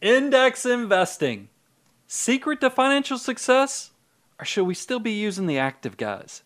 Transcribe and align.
Index 0.00 0.64
investing. 0.64 1.48
Secret 2.06 2.60
to 2.60 2.70
financial 2.70 3.18
success? 3.18 3.90
Or 4.38 4.44
should 4.44 4.64
we 4.64 4.74
still 4.74 5.00
be 5.00 5.10
using 5.10 5.48
the 5.48 5.58
active 5.58 5.96
guys? 5.96 6.44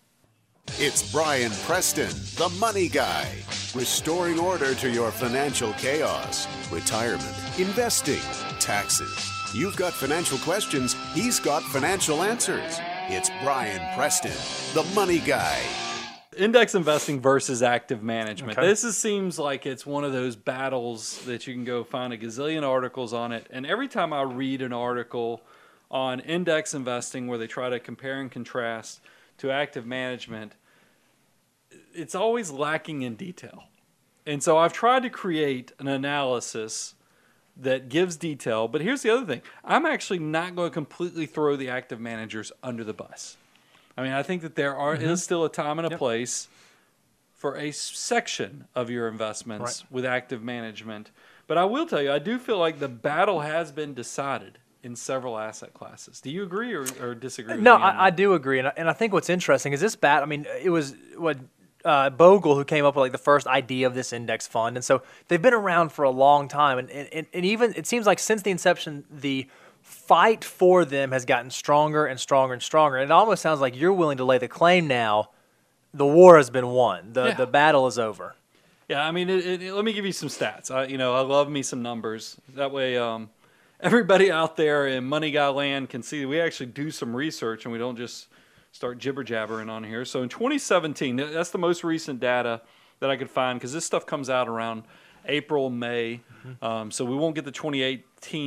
It's 0.79 1.13
Brian 1.13 1.53
Preston, 1.67 2.09
the 2.37 2.49
money 2.59 2.89
guy, 2.89 3.31
restoring 3.75 4.39
order 4.39 4.75
to 4.77 4.89
your 4.89 5.11
financial 5.11 5.75
chaos, 5.75 6.47
retirement, 6.71 7.37
investing, 7.59 8.23
taxes. 8.59 9.31
You've 9.53 9.77
got 9.77 9.93
financial 9.93 10.39
questions, 10.39 10.97
he's 11.13 11.39
got 11.39 11.63
financial 11.63 12.23
answers. 12.23 12.79
It's 13.09 13.31
Brian 13.43 13.83
Preston, 13.95 14.33
the 14.73 14.89
money 14.95 15.19
guy. 15.19 15.61
Index 16.37 16.75
investing 16.75 17.21
versus 17.21 17.63
active 17.63 18.03
management. 18.03 18.59
Okay. 18.59 18.67
This 18.67 18.85
is, 18.85 18.97
seems 18.97 19.39
like 19.39 19.67
it's 19.67 19.85
one 19.85 20.05
of 20.05 20.13
those 20.13 20.35
battles 20.35 21.23
that 21.25 21.47
you 21.47 21.55
can 21.55 21.65
go 21.65 21.85
find 21.85 22.13
a 22.13 22.19
gazillion 22.19 22.63
articles 22.67 23.13
on 23.13 23.33
it. 23.33 23.47
And 23.51 23.67
every 23.67 23.89
time 23.89 24.13
I 24.13 24.23
read 24.23 24.63
an 24.63 24.73
article 24.73 25.43
on 25.91 26.21
index 26.21 26.73
investing 26.73 27.27
where 27.27 27.39
they 27.39 27.47
try 27.47 27.69
to 27.69 27.79
compare 27.79 28.21
and 28.21 28.31
contrast 28.31 29.01
to 29.39 29.51
active 29.51 29.85
management, 29.85 30.55
it's 31.95 32.15
always 32.15 32.51
lacking 32.51 33.03
in 33.03 33.15
detail. 33.15 33.65
And 34.25 34.43
so 34.43 34.57
I've 34.57 34.73
tried 34.73 35.03
to 35.03 35.11
create 35.11 35.73
an 35.79 35.89
analysis 35.89 36.95
that 37.57 37.89
gives 37.89 38.17
detail. 38.17 38.69
But 38.69 38.81
here's 38.81 39.03
the 39.03 39.11
other 39.11 39.27
thing 39.27 39.43
I'm 39.65 39.85
actually 39.85 40.19
not 40.19 40.57
going 40.57 40.71
to 40.71 40.75
completely 40.75 41.27
throw 41.27 41.57
the 41.57 41.69
active 41.69 42.01
managers 42.01 42.53
under 42.63 42.85
the 42.85 42.95
bus. 42.95 43.37
I 44.03 44.05
mean, 44.05 44.15
I 44.15 44.25
think 44.25 44.43
that 44.43 44.57
there 44.57 44.77
are 44.77 44.97
is 44.97 45.23
still 45.23 45.45
a 45.45 45.49
time 45.49 45.79
and 45.79 45.93
a 45.93 45.97
place 45.97 46.49
for 47.35 47.57
a 47.57 47.71
section 47.71 48.65
of 48.75 48.91
your 48.91 49.07
investments 49.07 49.85
with 49.91 50.05
active 50.05 50.43
management. 50.43 51.13
But 51.47 51.57
I 51.57 51.65
will 51.65 51.87
tell 51.87 52.03
you, 52.03 52.11
I 52.11 52.19
do 52.19 52.39
feel 52.39 52.59
like 52.59 52.81
the 52.81 52.89
battle 52.89 53.41
has 53.41 53.71
been 53.71 53.95
decided 53.95 54.59
in 54.83 54.97
several 54.97 55.39
asset 55.39 55.73
classes. 55.73 56.21
Do 56.21 56.31
you 56.31 56.43
agree 56.43 56.75
or, 56.75 56.85
or 57.01 57.15
disagree? 57.15 57.55
With 57.55 57.63
No, 57.63 57.77
I, 57.77 58.07
I 58.07 58.11
do 58.11 58.35
agree, 58.35 58.59
and 58.59 58.69
I, 58.69 58.73
and 58.77 58.91
I 58.91 58.93
think 58.93 59.13
what's 59.13 59.31
interesting 59.31 59.73
is 59.73 59.81
this 59.81 59.95
bat. 59.95 60.25
I 60.25 60.27
mean, 60.27 60.47
it 60.61 60.71
was 60.71 60.97
what 61.17 61.39
uh, 61.85 62.11
Bogle 62.11 62.57
who 62.57 62.65
came 62.65 62.85
up 62.85 62.97
with 62.97 63.03
like 63.03 63.13
the 63.13 63.19
first 63.19 63.47
idea 63.47 63.87
of 63.87 63.95
this 63.95 64.13
index 64.13 64.49
fund, 64.49 64.77
and 64.77 64.85
so 64.85 65.03
they've 65.29 65.43
been 65.43 65.55
around 65.55 65.93
for 65.93 66.05
a 66.05 66.11
long 66.11 66.49
time, 66.49 66.79
and 66.79 66.91
and, 66.91 67.27
and 67.33 67.45
even 67.45 67.73
it 67.77 67.87
seems 67.87 68.05
like 68.05 68.19
since 68.19 68.43
the 68.43 68.51
inception, 68.51 69.05
the 69.09 69.47
fight 69.93 70.45
for 70.45 70.85
them 70.85 71.13
has 71.13 71.25
gotten 71.25 71.51
stronger 71.51 72.07
and 72.07 72.19
stronger 72.19 72.55
and 72.55 72.63
stronger. 72.63 72.97
And 72.97 73.05
it 73.05 73.13
almost 73.13 73.43
sounds 73.43 73.61
like 73.61 73.77
you're 73.79 73.93
willing 73.93 74.17
to 74.19 74.25
lay 74.25 74.39
the 74.39 74.49
claim 74.49 74.87
now. 74.87 75.31
The 75.95 76.07
war 76.07 76.37
has 76.39 76.51
been 76.51 76.69
won. 76.69 77.13
The 77.13 77.27
Yeah. 77.29 77.35
the 77.35 77.47
battle 77.47 77.87
is 77.87 77.99
over. 77.99 78.35
Yeah, 78.89 79.07
I 79.07 79.11
mean, 79.13 79.31
it, 79.31 79.63
it, 79.63 79.73
let 79.75 79.85
me 79.85 79.93
give 79.93 80.05
you 80.05 80.13
some 80.13 80.29
stats. 80.29 80.71
I, 80.71 80.87
you 80.87 80.99
know, 80.99 81.15
I 81.15 81.21
love 81.21 81.49
me 81.51 81.63
some 81.63 81.83
numbers. 81.83 82.37
That 82.55 82.73
way, 82.73 82.97
um, 82.99 83.31
everybody 83.81 84.31
out 84.31 84.57
there 84.57 84.87
in 84.89 85.05
Money 85.05 85.31
Guy 85.31 85.49
Land 85.49 85.89
can 85.91 86.03
see 86.03 86.25
we 86.27 86.41
actually 86.41 86.67
do 86.67 86.91
some 86.91 87.15
research 87.15 87.65
and 87.65 87.73
we 87.73 87.79
don't 87.79 87.97
just 87.97 88.29
start 88.73 88.99
jibber 88.99 89.23
jabbering 89.25 89.69
on 89.69 89.85
here. 89.85 90.05
So 90.05 90.23
in 90.23 90.29
2017, 90.29 91.17
that's 91.17 91.51
the 91.51 91.59
most 91.59 91.85
recent 91.85 92.21
data 92.21 92.63
that 93.01 93.11
I 93.11 93.17
could 93.17 93.31
find 93.31 93.59
because 93.59 93.73
this 93.73 93.85
stuff 93.85 94.05
comes 94.07 94.29
out 94.31 94.49
around 94.49 94.85
April, 95.27 95.71
May. 95.71 96.21
Um, 96.61 96.91
so 96.91 97.05
we 97.05 97.15
won't 97.15 97.35
get 97.35 97.45
the 97.45 97.53
2018 97.53 98.03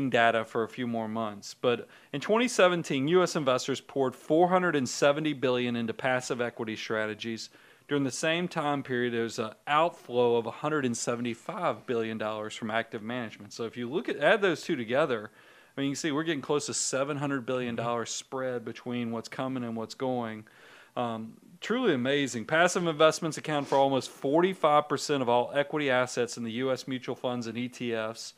data 0.10 0.46
for 0.46 0.64
a 0.64 0.70
few 0.70 0.88
more 0.88 1.08
months. 1.08 1.56
But 1.60 1.88
in 2.14 2.22
2017, 2.22 3.08
U.S. 3.10 3.36
investors 3.36 3.82
poured 3.82 4.16
470 4.16 5.34
billion 5.34 5.76
into 5.76 5.94
passive 5.94 6.42
equity 6.42 6.76
strategies. 6.76 7.50
During 7.88 8.04
the 8.04 8.12
same 8.12 8.48
time 8.48 8.82
period, 8.82 9.14
there 9.14 9.24
was 9.24 9.38
an 9.38 9.52
outflow 9.68 10.38
of 10.38 10.46
175 10.46 11.86
billion 11.86 12.18
dollars 12.18 12.56
from 12.56 12.72
active 12.72 13.04
management. 13.04 13.54
So 13.54 13.66
if 13.66 13.78
you 13.78 13.90
look 13.90 14.10
at 14.10 14.18
add 14.18 14.42
those 14.42 14.64
two 14.64 14.76
together, 14.76 15.30
I 15.78 15.82
mean, 15.82 15.90
you 15.90 15.96
can 15.96 16.00
see 16.00 16.12
we're 16.12 16.24
getting 16.24 16.42
close 16.42 16.66
to 16.66 16.74
700 16.74 17.46
billion 17.46 17.76
dollars 17.76 18.10
spread 18.10 18.66
between 18.66 19.12
what's 19.12 19.30
coming 19.30 19.64
and 19.64 19.76
what's 19.76 19.94
going. 19.94 20.46
Um, 20.96 21.34
truly 21.60 21.94
amazing. 21.94 22.46
Passive 22.46 22.88
investments 22.88 23.38
account 23.38 23.68
for 23.68 23.78
almost 23.78 24.10
45% 24.22 25.22
of 25.22 25.30
all 25.30 25.52
equity 25.54 25.90
assets 25.90 26.38
in 26.38 26.44
the 26.44 26.54
U.S. 26.54 26.88
mutual 26.88 27.16
funds 27.16 27.48
and 27.48 27.58
ETFs. 27.58 28.34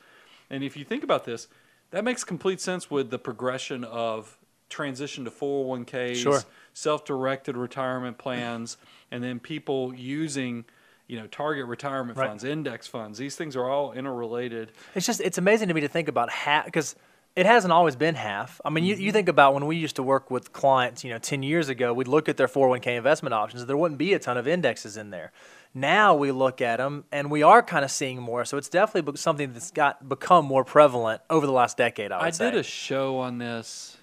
And 0.50 0.64
if 0.64 0.78
you 0.78 0.86
think 0.86 1.04
about 1.04 1.26
this, 1.26 1.48
that 1.92 2.04
makes 2.04 2.24
complete 2.24 2.60
sense 2.60 2.92
with 2.92 3.10
the 3.10 3.20
progression 3.20 3.84
of 3.84 4.38
transition 4.70 5.24
to 5.26 5.32
401ks, 5.32 6.16
Sure. 6.18 6.42
self-directed 6.74 7.56
retirement 7.56 8.18
plans, 8.18 8.78
and 9.12 9.24
then 9.24 9.40
people 9.40 9.94
using, 9.96 10.66
you 11.08 11.18
know, 11.18 11.28
target 11.28 11.66
retirement 11.66 12.18
Right. 12.18 12.28
funds, 12.28 12.44
index 12.44 12.88
funds. 12.88 13.18
These 13.18 13.36
things 13.36 13.56
are 13.56 13.70
all 13.70 13.94
interrelated. 13.94 14.74
It's 14.94 15.06
just 15.06 15.22
it's 15.22 15.38
amazing 15.38 15.70
to 15.70 15.74
me 15.74 15.82
to 15.82 15.88
think 15.88 16.08
about 16.10 16.30
half 16.30 16.66
because 16.66 16.96
it 17.38 17.46
hasn't 17.46 17.72
always 17.72 17.96
been 17.96 18.16
half. 18.16 18.60
I 18.66 18.72
mean, 18.72 18.84
you, 18.84 18.96
you 18.96 19.10
mm-hmm. 19.10 19.14
think 19.14 19.30
about 19.30 19.54
when 19.54 19.68
we 19.68 19.78
used 19.78 19.96
to 19.98 20.04
work 20.04 20.32
with 20.32 20.52
clients, 20.54 21.04
you 21.04 21.12
know, 21.12 21.20
10 21.20 21.44
years 21.44 21.70
ago, 21.70 21.94
we'd 21.94 22.08
look 22.08 22.28
at 22.28 22.36
their 22.36 22.48
401k 22.48 22.98
investment 22.98 23.34
options. 23.34 23.64
There 23.68 23.78
wouldn't 23.78 24.00
be 24.00 24.14
a 24.14 24.20
ton 24.20 24.38
of 24.38 24.48
indexes 24.48 24.98
in 24.98 25.12
there. 25.12 25.32
Now 25.80 26.16
we 26.16 26.32
look 26.32 26.62
at 26.62 26.78
them 26.78 27.06
and 27.12 27.30
we 27.30 27.44
are 27.44 27.62
kind 27.62 27.86
of 27.86 27.92
seeing 27.92 28.20
more. 28.22 28.46
So 28.46 28.58
it's 28.58 28.70
definitely 28.70 29.16
something 29.18 29.54
that's 29.54 29.72
got 29.72 30.08
become 30.10 30.46
more 30.46 30.64
prevalent 30.64 31.22
over 31.30 31.46
the 31.46 31.52
last 31.52 31.78
decade, 31.78 32.12
I 32.12 32.18
would 32.18 32.26
I 32.42 32.50
did 32.50 32.56
a 32.56 32.64
show 32.64 33.20
on 33.20 33.38
this. 33.38 33.98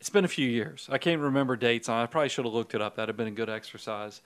It's 0.00 0.10
been 0.10 0.24
a 0.24 0.28
few 0.28 0.48
years. 0.48 0.88
I 0.90 0.98
can't 0.98 1.20
remember 1.20 1.56
dates 1.56 1.88
on. 1.88 2.02
I 2.02 2.06
probably 2.06 2.28
should 2.30 2.44
have 2.44 2.54
looked 2.54 2.74
it 2.74 2.80
up. 2.80 2.96
That'd 2.96 3.08
have 3.10 3.16
been 3.16 3.26
a 3.26 3.32
good 3.32 3.50
exercise. 3.50 4.22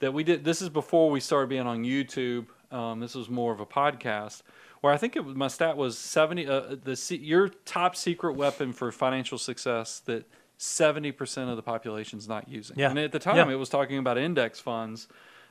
That 0.00 0.12
we 0.12 0.24
did. 0.24 0.44
This 0.44 0.60
is 0.60 0.68
before 0.68 1.08
we 1.10 1.20
started 1.20 1.48
being 1.48 1.66
on 1.66 1.84
YouTube. 1.84 2.46
Um, 2.70 3.00
this 3.00 3.14
was 3.14 3.30
more 3.30 3.52
of 3.52 3.60
a 3.60 3.66
podcast 3.66 4.42
where 4.80 4.92
I 4.92 4.96
think 4.96 5.14
it 5.16 5.24
was, 5.24 5.34
my 5.36 5.48
stat 5.48 5.76
was 5.76 5.96
seventy. 5.96 6.46
Uh, 6.46 6.76
the 6.82 7.18
your 7.22 7.48
top 7.48 7.94
secret 7.96 8.34
weapon 8.34 8.72
for 8.72 8.90
financial 8.90 9.38
success 9.38 10.00
that 10.00 10.28
seventy 10.58 11.12
percent 11.12 11.48
of 11.48 11.56
the 11.56 11.62
population's 11.62 12.28
not 12.28 12.48
using. 12.48 12.76
Yeah. 12.78 12.90
And 12.90 12.98
at 12.98 13.12
the 13.12 13.18
time, 13.20 13.36
Yeah. 13.36 13.50
it 13.54 13.58
was 13.58 13.68
talking 13.68 13.98
about 13.98 14.18
index 14.18 14.58
funds. 14.58 15.06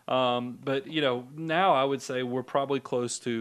Um, 0.07 0.59
but 0.63 0.87
you 0.87 1.01
know, 1.01 1.27
now 1.35 1.73
I 1.73 1.83
would 1.83 2.01
say 2.01 2.23
we're 2.23 2.43
probably 2.43 2.79
close 2.79 3.19
to, 3.19 3.31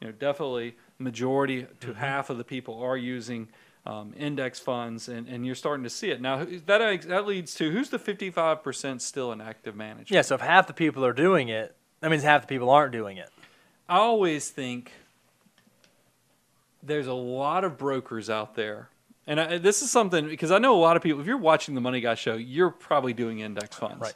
you 0.00 0.06
know, 0.06 0.12
definitely 0.12 0.76
majority 0.98 1.66
to 1.80 1.86
Mm-hmm. 1.88 2.00
half 2.00 2.30
of 2.30 2.38
the 2.38 2.44
people 2.44 2.80
are 2.82 2.96
using 2.96 3.48
um, 3.84 4.14
index 4.16 4.60
funds, 4.60 5.08
and, 5.08 5.26
and 5.28 5.44
you're 5.44 5.56
starting 5.56 5.82
to 5.84 5.90
see 5.90 6.10
it 6.10 6.20
now. 6.20 6.44
That 6.44 7.02
that 7.02 7.26
leads 7.26 7.54
to 7.56 7.70
who's 7.70 7.90
the 7.90 7.98
55 7.98 8.62
percent 8.62 9.02
still 9.02 9.32
in 9.32 9.40
active 9.40 9.74
management? 9.74 10.10
Yeah, 10.10 10.22
so 10.22 10.36
if 10.36 10.40
half 10.40 10.66
the 10.66 10.72
people 10.72 11.04
are 11.04 11.12
doing 11.12 11.48
it, 11.48 11.74
that 12.00 12.10
means 12.10 12.22
half 12.22 12.42
the 12.42 12.46
people 12.46 12.70
aren't 12.70 12.92
doing 12.92 13.16
it. 13.16 13.28
I 13.88 13.96
always 13.98 14.50
think 14.50 14.92
there's 16.82 17.06
a 17.06 17.12
lot 17.12 17.64
of 17.64 17.78
brokers 17.78 18.28
out 18.30 18.54
there. 18.54 18.88
And 19.26 19.40
I, 19.40 19.58
this 19.58 19.82
is 19.82 19.90
something 19.90 20.26
because 20.26 20.50
I 20.50 20.58
know 20.58 20.74
a 20.76 20.80
lot 20.80 20.96
of 20.96 21.02
people. 21.02 21.20
If 21.20 21.26
you're 21.26 21.36
watching 21.36 21.74
the 21.74 21.80
Money 21.80 22.00
Guy 22.00 22.14
show, 22.14 22.34
you're 22.34 22.70
probably 22.70 23.12
doing 23.12 23.38
index 23.38 23.76
funds, 23.76 24.00
Right. 24.00 24.14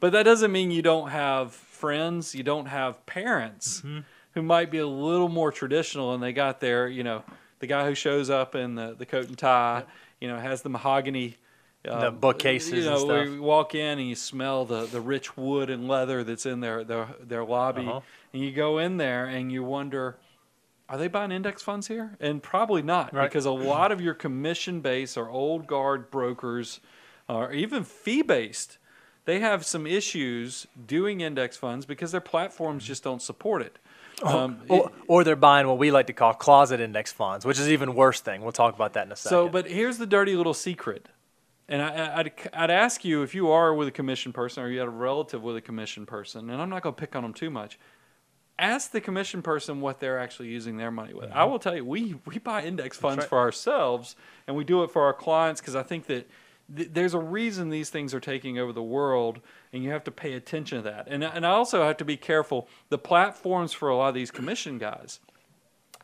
But 0.00 0.12
that 0.12 0.22
doesn't 0.24 0.52
mean 0.52 0.70
you 0.70 0.82
don't 0.82 1.10
have 1.10 1.52
friends, 1.52 2.34
you 2.34 2.42
don't 2.42 2.66
have 2.66 3.04
parents 3.06 3.80
Mm-hmm. 3.80 4.00
who 4.34 4.42
might 4.42 4.70
be 4.70 4.78
a 4.78 4.86
little 4.86 5.28
more 5.28 5.50
traditional, 5.50 6.14
and 6.14 6.22
they 6.22 6.32
got 6.32 6.60
their, 6.60 6.88
you 6.88 7.02
know, 7.02 7.24
the 7.58 7.66
guy 7.66 7.86
who 7.86 7.94
shows 7.94 8.30
up 8.30 8.54
in 8.54 8.76
the, 8.76 8.94
the 8.96 9.06
coat 9.06 9.26
and 9.28 9.36
tie, 9.36 9.82
you 10.20 10.28
know, 10.28 10.38
has 10.38 10.62
the 10.62 10.68
mahogany. 10.68 11.36
The 11.84 12.08
um, 12.08 12.18
bookcases 12.18 12.84
you 12.84 12.90
know, 12.90 12.98
stuff. 12.98 13.26
you 13.28 13.42
walk 13.42 13.74
in 13.74 13.98
and 13.98 14.08
you 14.08 14.14
smell 14.16 14.64
the, 14.64 14.86
the 14.86 15.00
rich 15.00 15.36
wood 15.36 15.70
and 15.70 15.88
leather 15.88 16.22
that's 16.24 16.44
in 16.44 16.60
their 16.60 16.84
their, 16.84 17.08
their 17.20 17.44
lobby, 17.44 17.86
Uh-huh. 17.86 18.00
and 18.32 18.42
you 18.42 18.50
go 18.52 18.78
in 18.78 18.96
there 18.98 19.24
and 19.26 19.50
you 19.50 19.62
wonder, 19.62 20.16
are 20.88 20.98
they 20.98 21.08
buying 21.08 21.30
index 21.32 21.62
funds 21.62 21.86
here? 21.88 22.16
And 22.20 22.42
probably 22.42 22.82
not, 22.82 23.14
Right. 23.14 23.24
because 23.28 23.44
a 23.46 23.50
lot 23.52 23.90
of 23.92 24.00
your 24.00 24.14
commission 24.14 24.80
base 24.80 25.16
are 25.16 25.28
old 25.30 25.66
guard 25.66 26.10
brokers, 26.10 26.80
or 27.28 27.52
even 27.52 27.84
fee 27.84 28.22
based. 28.22 28.78
They 29.28 29.40
have 29.40 29.66
some 29.66 29.86
issues 29.86 30.66
doing 30.86 31.20
index 31.20 31.54
funds 31.54 31.84
because 31.84 32.12
their 32.12 32.20
platforms 32.22 32.82
just 32.82 33.04
don't 33.04 33.20
support 33.20 33.60
it. 33.60 33.78
Um, 34.22 34.60
Or, 34.70 34.90
or 35.06 35.22
they're 35.22 35.36
buying 35.36 35.68
what 35.68 35.76
we 35.76 35.90
like 35.90 36.06
to 36.06 36.14
call 36.14 36.32
closet 36.32 36.80
index 36.80 37.12
funds, 37.12 37.44
which 37.44 37.58
is 37.58 37.66
an 37.66 37.72
even 37.74 37.94
worse 37.94 38.22
thing. 38.22 38.40
We'll 38.40 38.52
talk 38.52 38.74
about 38.74 38.94
that 38.94 39.04
in 39.04 39.12
a 39.12 39.16
second. 39.16 39.28
So, 39.28 39.48
but 39.50 39.68
here's 39.68 39.98
the 39.98 40.06
dirty 40.06 40.34
little 40.34 40.54
secret. 40.54 41.10
And 41.68 41.82
I, 41.82 42.20
I'd, 42.20 42.32
I'd 42.54 42.70
ask 42.70 43.04
you 43.04 43.22
if 43.22 43.34
you 43.34 43.50
are 43.50 43.74
with 43.74 43.86
a 43.86 43.90
commission 43.90 44.32
person 44.32 44.62
or 44.62 44.70
you 44.70 44.78
had 44.78 44.88
a 44.88 44.90
relative 44.90 45.42
with 45.42 45.56
a 45.56 45.60
commission 45.60 46.06
person, 46.06 46.48
and 46.48 46.62
I'm 46.62 46.70
not 46.70 46.80
going 46.80 46.94
to 46.94 46.98
pick 46.98 47.14
on 47.14 47.22
them 47.22 47.34
too 47.34 47.50
much. 47.50 47.78
Ask 48.58 48.92
the 48.92 49.00
commission 49.02 49.42
person 49.42 49.82
what 49.82 50.00
they're 50.00 50.18
actually 50.18 50.48
using 50.48 50.78
their 50.78 50.90
money 50.90 51.12
with. 51.12 51.30
I 51.32 51.44
will 51.44 51.58
tell 51.58 51.76
you, 51.76 51.84
we, 51.84 52.14
we 52.24 52.38
buy 52.38 52.62
index 52.62 52.96
funds 52.96 53.18
right. 53.18 53.28
for 53.28 53.36
ourselves, 53.36 54.16
and 54.46 54.56
we 54.56 54.64
do 54.64 54.84
it 54.84 54.90
for 54.90 55.02
our 55.02 55.12
clients 55.12 55.60
because 55.60 55.76
I 55.76 55.82
think 55.82 56.06
that 56.06 56.26
th- 56.74 56.90
there's 56.92 57.14
a 57.14 57.18
reason 57.18 57.70
these 57.70 57.90
things 57.90 58.14
are 58.14 58.20
taking 58.20 58.58
over 58.58 58.72
the 58.72 58.82
world, 58.82 59.40
and 59.72 59.82
you 59.82 59.90
have 59.90 60.04
to 60.04 60.10
pay 60.10 60.34
attention 60.34 60.78
to 60.78 60.90
that. 60.90 61.08
And, 61.08 61.24
and 61.24 61.46
I 61.46 61.50
also 61.50 61.84
have 61.84 61.96
to 61.98 62.04
be 62.04 62.16
careful. 62.16 62.68
The 62.88 62.98
platforms 62.98 63.72
for 63.72 63.88
a 63.88 63.96
lot 63.96 64.08
of 64.08 64.14
these 64.14 64.30
commission 64.30 64.78
guys, 64.78 65.20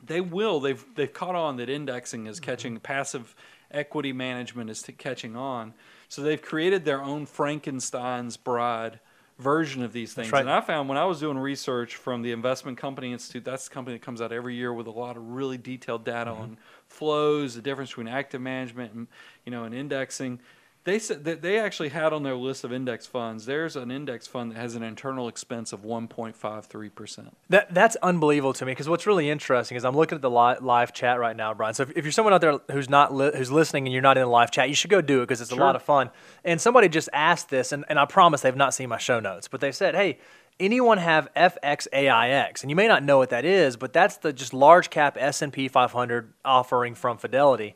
they 0.05 0.21
will. 0.21 0.61
They've 0.61 0.85
they've 0.95 1.13
caught 1.13 1.35
on 1.35 1.57
that 1.57 1.69
indexing 1.71 2.27
is 2.27 2.37
mm-hmm. 2.37 2.51
catching 2.51 2.81
passive 2.81 3.35
equity 3.71 4.13
management 4.13 4.71
is 4.71 4.89
catching 4.99 5.37
on. 5.37 5.75
So 6.09 6.23
they've 6.23 6.41
created 6.41 6.85
their 6.85 7.03
own 7.03 7.27
Frankenstein's 7.27 8.37
bride 8.37 9.01
version 9.39 9.83
of 9.83 9.93
these 9.93 10.15
things. 10.15 10.31
right. 10.31 10.41
And 10.41 10.51
I 10.51 10.61
found 10.61 10.89
when 10.89 10.99
I 10.99 11.05
was 11.05 11.21
doing 11.21 11.37
research 11.39 11.97
from 11.97 12.23
the 12.23 12.33
Investment 12.33 12.79
Company 12.79 13.13
Institute, 13.13 13.45
that's 13.45 13.69
the 13.69 13.75
company 13.75 13.97
that 13.97 14.05
comes 14.05 14.21
out 14.21 14.33
every 14.33 14.55
year 14.55 14.73
with 14.73 14.87
a 14.87 14.93
lot 14.93 15.17
of 15.17 15.27
really 15.29 15.59
detailed 15.59 16.05
data 16.05 16.31
Mm-hmm. 16.31 16.43
on 16.43 16.59
flows, 16.87 17.55
the 17.57 17.63
difference 17.63 17.91
between 17.91 18.09
active 18.09 18.41
management 18.41 18.93
and 18.93 19.09
you 19.45 19.51
know 19.53 19.65
and 19.65 19.75
indexing. 19.75 20.39
They 20.85 20.99
said 20.99 21.25
that 21.25 21.41
they 21.41 21.59
actually 21.59 21.89
had 21.89 22.13
on 22.13 22.25
their 22.25 22.35
list 22.35 22.63
of 22.63 22.71
index 22.71 23.07
funds. 23.07 23.47
There's 23.47 23.75
an 23.75 23.91
index 23.91 24.27
fund 24.27 24.53
that 24.53 24.57
has 24.57 24.75
an 24.75 24.83
internal 24.83 25.29
expense 25.29 25.73
of 25.73 25.81
1.53 25.81 26.95
percent. 26.95 27.35
That 27.49 27.73
that's 27.73 27.97
unbelievable 28.03 28.53
to 28.53 28.67
me 28.67 28.73
because 28.73 28.87
what's 28.87 29.07
really 29.07 29.31
interesting 29.31 29.79
is 29.79 29.85
I'm 29.87 29.97
looking 29.97 30.17
at 30.17 30.23
the 30.23 30.31
li- 30.31 30.57
live 30.61 30.93
chat 30.93 31.19
right 31.19 31.35
now, 31.35 31.55
Brian. 31.55 31.73
So 31.73 31.85
if, 31.85 31.97
if 31.97 32.05
you're 32.05 32.13
someone 32.13 32.35
out 32.35 32.43
there 32.43 32.59
who's 32.71 32.91
not 32.91 33.15
li- 33.15 33.33
who's 33.35 33.51
listening 33.51 33.87
and 33.87 33.95
you're 33.95 34.03
not 34.03 34.19
in 34.19 34.25
the 34.25 34.29
live 34.29 34.51
chat, 34.51 34.69
you 34.69 34.75
should 34.75 34.91
go 34.91 35.01
do 35.01 35.23
it 35.23 35.25
because 35.25 35.41
it's 35.41 35.53
a 35.53 35.57
lot 35.57 35.75
of 35.75 35.83
fun. 35.83 36.11
And 36.45 36.61
somebody 36.61 36.91
just 36.91 37.09
asked 37.15 37.49
this, 37.49 37.73
and, 37.73 37.87
and 37.89 37.99
I 37.99 38.05
promise 38.05 38.43
they've 38.43 38.55
not 38.55 38.75
seen 38.75 38.91
my 38.91 38.99
show 38.99 39.21
notes, 39.21 39.49
but 39.49 39.63
they 39.63 39.73
said, 39.73 39.95
"Hey, 39.95 40.19
anyone 40.61 40.99
have 40.99 41.33
FXAIX?" 41.35 42.61
And 42.61 42.69
you 42.69 42.77
may 42.77 42.89
not 42.89 43.03
know 43.03 43.17
what 43.17 43.31
that 43.31 43.47
is, 43.47 43.79
but 43.79 43.95
that's 43.95 44.19
the 44.19 44.35
just 44.35 44.53
large 44.53 44.91
cap 44.91 45.17
S&P 45.19 45.69
500 45.69 46.35
offering 46.45 46.95
from 46.95 47.17
Fidelity. 47.17 47.75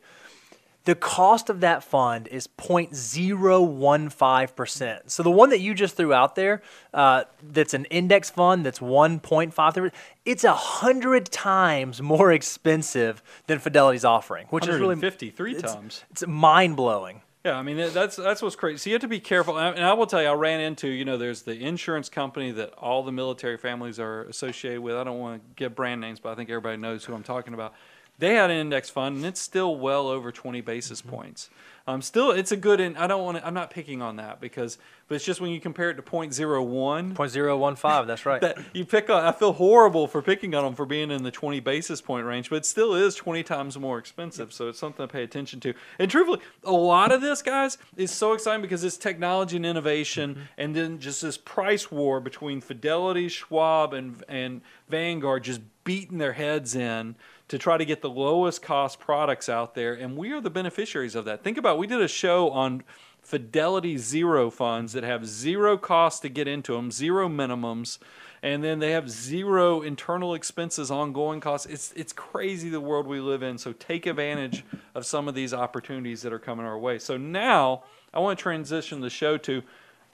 The 0.85 0.95
cost 0.95 1.49
of 1.49 1.59
that 1.59 1.83
fund 1.83 2.29
is 2.29 2.47
0.015%. 2.47 5.11
So 5.11 5.23
the 5.23 5.31
one 5.31 5.49
that 5.49 5.59
you 5.59 5.73
just 5.73 5.97
threw 5.97 6.13
out 6.13 6.35
there, 6.35 6.61
uh, 6.93 7.25
that's 7.43 7.73
an 7.73 7.83
index 7.85 8.29
fund 8.29 8.65
that's 8.65 8.79
1.53, 8.79 9.91
it's 10.25 10.43
a 10.43 10.53
hundred 10.53 11.31
times 11.31 12.01
more 12.01 12.31
expensive 12.31 13.21
than 13.47 13.59
Fidelity's 13.59 14.05
offering, 14.05 14.47
which 14.49 14.63
is 14.63 14.75
really 14.75 14.95
153 14.95 15.55
it's- 15.55 15.73
times. 15.73 16.03
It's 16.11 16.25
mind 16.25 16.75
blowing. 16.75 17.21
Yeah, 17.45 17.57
I 17.57 17.61
mean 17.61 17.77
that's 17.77 18.17
that's 18.17 18.41
what's 18.41 18.57
crazy. 18.57 18.79
So 18.79 18.89
you 18.89 18.95
have 18.95 19.01
to 19.01 19.07
be 19.07 19.21
careful, 19.21 19.57
and 19.57 19.79
I 19.79 19.93
will 19.93 20.07
tell 20.07 20.21
you, 20.21 20.27
I 20.27 20.33
ran 20.33 20.59
into 20.59 20.89
you 20.89 21.05
know 21.05 21.17
there's 21.17 21.43
the 21.43 21.57
insurance 21.57 22.09
company 22.09 22.51
that 22.51 22.73
all 22.73 23.01
the 23.01 23.13
military 23.13 23.55
families 23.55 23.97
are 23.97 24.23
associated 24.23 24.81
with. 24.81 24.97
I 24.97 25.05
don't 25.05 25.19
want 25.19 25.41
to 25.41 25.47
give 25.55 25.73
brand 25.73 26.01
names, 26.01 26.19
but 26.19 26.33
I 26.33 26.35
think 26.35 26.49
everybody 26.49 26.75
knows 26.75 27.05
who 27.05 27.13
I'm 27.13 27.23
talking 27.23 27.53
about. 27.53 27.73
They 28.19 28.35
had 28.35 28.51
an 28.51 28.57
index 28.57 28.89
fund, 28.89 29.17
and 29.17 29.25
it's 29.25 29.39
still 29.39 29.75
well 29.77 30.07
over 30.07 30.31
20 30.31 30.61
basis 30.61 31.01
mm-hmm. 31.01 31.09
points. 31.09 31.49
Um, 31.87 32.01
still, 32.01 32.31
it's 32.31 32.51
a 32.51 32.57
good. 32.57 32.79
And 32.79 32.97
I 32.97 33.07
don't 33.07 33.23
want 33.23 33.37
to. 33.37 33.45
I'm 33.45 33.53
not 33.53 33.69
picking 33.69 34.01
on 34.01 34.17
that 34.17 34.39
because, 34.39 34.77
but 35.07 35.15
it's 35.15 35.25
just 35.25 35.41
when 35.41 35.51
you 35.51 35.59
compare 35.59 35.89
it 35.89 35.95
to 35.95 36.01
0.01, 36.01 37.13
0.015, 37.13 38.07
that's 38.07 38.25
right. 38.25 38.41
that 38.41 38.57
you 38.73 38.85
pick 38.85 39.09
on. 39.09 39.23
I 39.23 39.31
feel 39.31 39.53
horrible 39.53 40.07
for 40.07 40.21
picking 40.21 40.55
on 40.55 40.63
them 40.63 40.75
for 40.75 40.85
being 40.85 41.11
in 41.11 41.23
the 41.23 41.31
20 41.31 41.59
basis 41.59 42.01
point 42.01 42.25
range, 42.25 42.49
but 42.49 42.57
it 42.57 42.65
still 42.65 42.93
is 42.93 43.15
20 43.15 43.43
times 43.43 43.77
more 43.77 43.97
expensive. 43.97 44.53
So 44.53 44.69
it's 44.69 44.79
something 44.79 45.07
to 45.07 45.11
pay 45.11 45.23
attention 45.23 45.59
to. 45.61 45.73
And 45.97 46.09
truthfully, 46.09 46.39
a 46.63 46.71
lot 46.71 47.11
of 47.11 47.21
this, 47.21 47.41
guys, 47.41 47.77
is 47.95 48.11
so 48.11 48.33
exciting 48.33 48.61
because 48.61 48.83
it's 48.83 48.97
technology 48.97 49.55
and 49.55 49.65
innovation, 49.65 50.47
and 50.57 50.75
then 50.75 50.99
just 50.99 51.21
this 51.21 51.37
price 51.37 51.91
war 51.91 52.19
between 52.19 52.61
Fidelity, 52.61 53.29
Schwab, 53.29 53.93
and 53.93 54.23
and 54.27 54.61
Vanguard 54.89 55.43
just 55.43 55.61
beating 55.83 56.17
their 56.17 56.33
heads 56.33 56.75
in 56.75 57.15
to 57.47 57.57
try 57.57 57.77
to 57.77 57.85
get 57.85 58.01
the 58.01 58.09
lowest 58.09 58.61
cost 58.61 58.99
products 58.99 59.49
out 59.49 59.73
there, 59.73 59.93
and 59.93 60.15
we 60.15 60.31
are 60.31 60.39
the 60.39 60.49
beneficiaries 60.51 61.15
of 61.15 61.25
that. 61.25 61.43
Think 61.43 61.57
about 61.57 61.68
we 61.77 61.87
did 61.87 62.01
a 62.01 62.07
show 62.07 62.49
on 62.49 62.83
Fidelity 63.21 63.97
Zero 63.97 64.49
funds 64.49 64.93
that 64.93 65.03
have 65.03 65.25
zero 65.25 65.77
cost 65.77 66.23
to 66.23 66.29
get 66.29 66.47
into 66.47 66.73
them, 66.73 66.89
zero 66.89 67.29
minimums, 67.29 67.99
and 68.41 68.63
then 68.63 68.79
they 68.79 68.91
have 68.91 69.09
zero 69.09 69.81
internal 69.81 70.33
expenses, 70.33 70.89
ongoing 70.89 71.39
costs. 71.39 71.67
It's 71.67 71.91
it's 71.93 72.13
crazy 72.13 72.69
the 72.69 72.81
world 72.81 73.05
we 73.05 73.19
live 73.19 73.43
in. 73.43 73.57
So 73.57 73.73
take 73.73 74.05
advantage 74.05 74.63
of 74.95 75.05
some 75.05 75.27
of 75.27 75.35
these 75.35 75.53
opportunities 75.53 76.21
that 76.21 76.33
are 76.33 76.39
coming 76.39 76.65
our 76.65 76.79
way. 76.79 76.97
So 76.99 77.17
now 77.17 77.83
I 78.13 78.19
want 78.19 78.39
to 78.39 78.41
transition 78.41 79.01
the 79.01 79.09
show 79.09 79.37
to: 79.37 79.61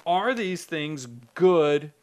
Are 0.06 0.34
these 0.34 0.66
things 0.66 1.08
good 1.36 1.94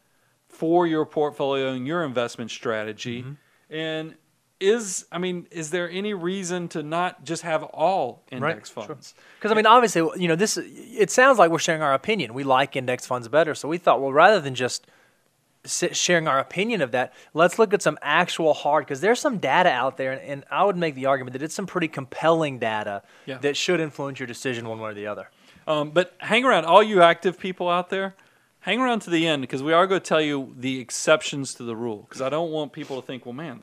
for 0.48 0.86
your 0.86 1.04
portfolio 1.04 1.72
and 1.72 1.86
your 1.86 2.04
investment 2.04 2.50
strategy? 2.50 3.22
Mm-hmm. 3.22 3.74
And 3.74 4.14
is 4.62 5.04
I 5.12 5.18
mean, 5.18 5.46
is 5.50 5.70
there 5.70 5.90
any 5.90 6.14
reason 6.14 6.68
to 6.68 6.82
not 6.82 7.24
just 7.24 7.42
have 7.42 7.62
all 7.64 8.22
index 8.30 8.72
sure. 8.72 8.84
funds? 8.84 9.14
Because 9.38 9.52
I 9.52 9.54
mean, 9.54 9.66
obviously, 9.66 10.08
you 10.20 10.28
know, 10.28 10.36
this 10.36 10.56
it 10.58 11.10
sounds 11.10 11.38
like 11.38 11.50
we're 11.50 11.58
sharing 11.58 11.82
our 11.82 11.94
opinion. 11.94 12.32
We 12.34 12.44
like 12.44 12.76
index 12.76 13.06
funds 13.06 13.28
better, 13.28 13.54
so 13.54 13.68
we 13.68 13.78
thought, 13.78 14.00
well, 14.00 14.12
rather 14.12 14.40
than 14.40 14.54
just 14.54 14.86
sharing 15.64 16.26
our 16.26 16.38
opinion 16.40 16.80
of 16.82 16.90
that, 16.90 17.12
let's 17.34 17.58
look 17.58 17.72
at 17.72 17.82
some 17.82 17.98
actual 18.02 18.54
hard. 18.54 18.84
Because 18.84 19.00
there's 19.00 19.20
some 19.20 19.38
data 19.38 19.70
out 19.70 19.96
there, 19.96 20.12
and, 20.12 20.22
and 20.22 20.44
I 20.50 20.64
would 20.64 20.76
make 20.76 20.94
the 20.94 21.06
argument 21.06 21.34
that 21.34 21.42
it's 21.42 21.54
some 21.54 21.66
pretty 21.66 21.88
compelling 21.88 22.58
data 22.58 23.02
Yeah. 23.26 23.38
that 23.38 23.56
should 23.56 23.80
influence 23.80 24.18
your 24.18 24.26
decision 24.26 24.68
one 24.68 24.80
way 24.80 24.90
or 24.90 24.94
the 24.94 25.06
other. 25.06 25.30
Um, 25.66 25.90
but 25.90 26.14
hang 26.18 26.44
around, 26.44 26.64
all 26.64 26.82
you 26.82 27.02
active 27.02 27.38
people 27.38 27.68
out 27.68 27.90
there, 27.90 28.16
hang 28.60 28.80
around 28.80 29.00
to 29.02 29.10
the 29.10 29.26
end 29.26 29.42
because 29.42 29.62
we 29.62 29.72
are 29.72 29.86
going 29.86 30.00
to 30.00 30.06
tell 30.06 30.20
you 30.20 30.52
the 30.58 30.80
exceptions 30.80 31.54
to 31.54 31.62
the 31.62 31.76
rule. 31.76 32.06
Because 32.08 32.20
I 32.20 32.28
don't 32.28 32.50
want 32.50 32.72
people 32.72 33.00
to 33.00 33.06
think, 33.06 33.24
well, 33.24 33.32
man, 33.32 33.62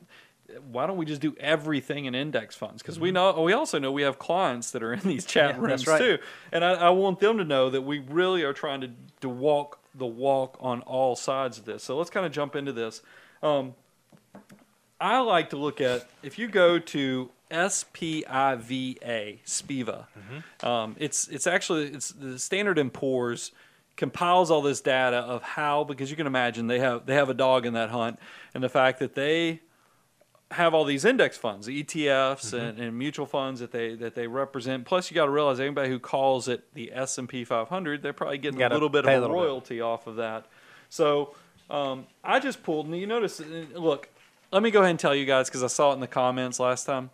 why 0.70 0.86
don't 0.86 0.96
we 0.96 1.06
just 1.06 1.20
do 1.20 1.34
everything 1.40 2.04
in 2.06 2.14
index 2.14 2.54
funds? 2.56 2.82
Because 2.82 2.98
we 2.98 3.10
know, 3.10 3.40
we 3.42 3.52
also 3.52 3.78
know 3.78 3.92
we 3.92 4.02
have 4.02 4.18
clients 4.18 4.70
that 4.72 4.82
are 4.82 4.92
in 4.92 5.00
these 5.00 5.24
chat 5.26 5.54
Mm-hmm. 5.54 5.64
Yeah, 5.64 5.70
rooms 5.70 5.86
right. 5.86 5.98
too, 5.98 6.18
and 6.52 6.64
I, 6.64 6.72
I 6.72 6.90
want 6.90 7.20
them 7.20 7.38
to 7.38 7.44
know 7.44 7.70
that 7.70 7.82
we 7.82 7.98
really 8.00 8.42
are 8.42 8.52
trying 8.52 8.80
to 8.82 8.90
to 9.20 9.28
walk 9.28 9.78
the 9.94 10.06
walk 10.06 10.56
on 10.60 10.82
all 10.82 11.16
sides 11.16 11.58
of 11.58 11.64
this. 11.64 11.82
So 11.82 11.96
let's 11.98 12.10
kind 12.10 12.24
of 12.24 12.32
jump 12.32 12.54
into 12.54 12.72
this. 12.72 13.02
Um, 13.42 13.74
I 15.00 15.18
like 15.20 15.50
to 15.50 15.56
look 15.56 15.80
at 15.80 16.08
if 16.22 16.38
you 16.38 16.46
go 16.48 16.78
to 16.78 17.30
SPIVA, 17.50 19.40
SPIVA. 19.44 20.06
Um, 20.62 20.96
it's 20.98 21.28
it's 21.28 21.46
actually 21.46 21.86
it's 21.88 22.10
the 22.10 22.38
Standard 22.38 22.78
and 22.78 22.92
Poor's 22.92 23.52
compiles 23.96 24.50
all 24.50 24.62
this 24.62 24.80
data 24.80 25.18
of 25.18 25.42
how 25.42 25.84
because 25.84 26.10
you 26.10 26.16
can 26.16 26.26
imagine 26.26 26.66
they 26.68 26.78
have 26.78 27.06
they 27.06 27.14
have 27.14 27.28
a 27.28 27.34
dog 27.34 27.66
in 27.66 27.74
that 27.74 27.90
hunt 27.90 28.18
and 28.54 28.62
the 28.62 28.68
fact 28.68 28.98
that 29.00 29.14
they 29.14 29.60
have 30.52 30.74
all 30.74 30.84
these 30.84 31.04
index 31.04 31.36
funds, 31.36 31.66
the 31.66 31.84
ETFs 31.84 32.52
and, 32.52 32.78
and 32.80 32.98
mutual 32.98 33.26
funds 33.26 33.60
that 33.60 33.70
they 33.70 33.94
that 33.96 34.14
they 34.14 34.26
represent. 34.26 34.84
Plus, 34.84 35.10
you 35.10 35.14
got 35.14 35.26
to 35.26 35.30
realize 35.30 35.60
anybody 35.60 35.88
who 35.88 35.98
calls 35.98 36.48
it 36.48 36.72
the 36.74 36.90
S 36.92 37.18
and 37.18 37.28
P 37.28 37.44
500, 37.44 38.02
they're 38.02 38.12
probably 38.12 38.38
getting 38.38 38.60
a 38.62 38.68
little 38.68 38.88
bit 38.88 39.04
a 39.04 39.08
of 39.08 39.14
a 39.14 39.20
little 39.20 39.36
bit. 39.36 39.42
royalty 39.42 39.80
off 39.80 40.06
of 40.06 40.16
that. 40.16 40.46
So 40.88 41.34
um, 41.70 42.06
I 42.24 42.40
just 42.40 42.62
pulled, 42.64 42.86
and 42.86 42.96
you 42.96 43.06
notice. 43.06 43.40
uh, 43.40 43.64
Look, 43.74 44.08
let 44.52 44.62
me 44.62 44.70
go 44.72 44.80
ahead 44.80 44.90
and 44.90 44.98
tell 44.98 45.14
you 45.14 45.24
guys 45.24 45.48
because 45.48 45.62
I 45.62 45.68
saw 45.68 45.92
it 45.92 45.94
in 45.94 46.00
the 46.00 46.08
comments 46.08 46.58
last 46.58 46.84
time. 46.84 47.10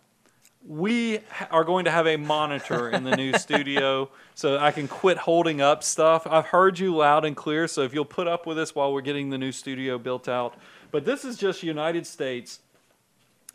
We 0.67 1.19
are 1.51 1.63
going 1.63 1.85
to 1.85 1.91
have 1.91 2.07
a 2.07 2.17
monitor 2.17 2.89
in 2.89 3.03
the 3.03 3.15
new 3.15 3.33
studio 3.37 4.09
so 4.33 4.57
I 4.57 4.71
can 4.71 4.87
quit 4.87 5.17
holding 5.17 5.61
up 5.61 5.83
stuff. 5.83 6.25
I've 6.27 6.47
heard 6.47 6.79
you 6.79 6.95
loud 6.95 7.23
and 7.23 7.35
clear, 7.35 7.67
so 7.67 7.83
if 7.83 7.93
you'll 7.93 8.03
put 8.03 8.27
up 8.27 8.45
with 8.47 8.57
us 8.57 8.73
while 8.75 8.91
we're 8.91 9.01
getting 9.01 9.29
the 9.29 9.37
new 9.37 9.51
studio 9.51 9.97
built 9.99 10.27
out. 10.27 10.55
But 10.91 11.05
this 11.05 11.23
is 11.23 11.37
just 11.37 11.63
United 11.63 12.07
States 12.07 12.59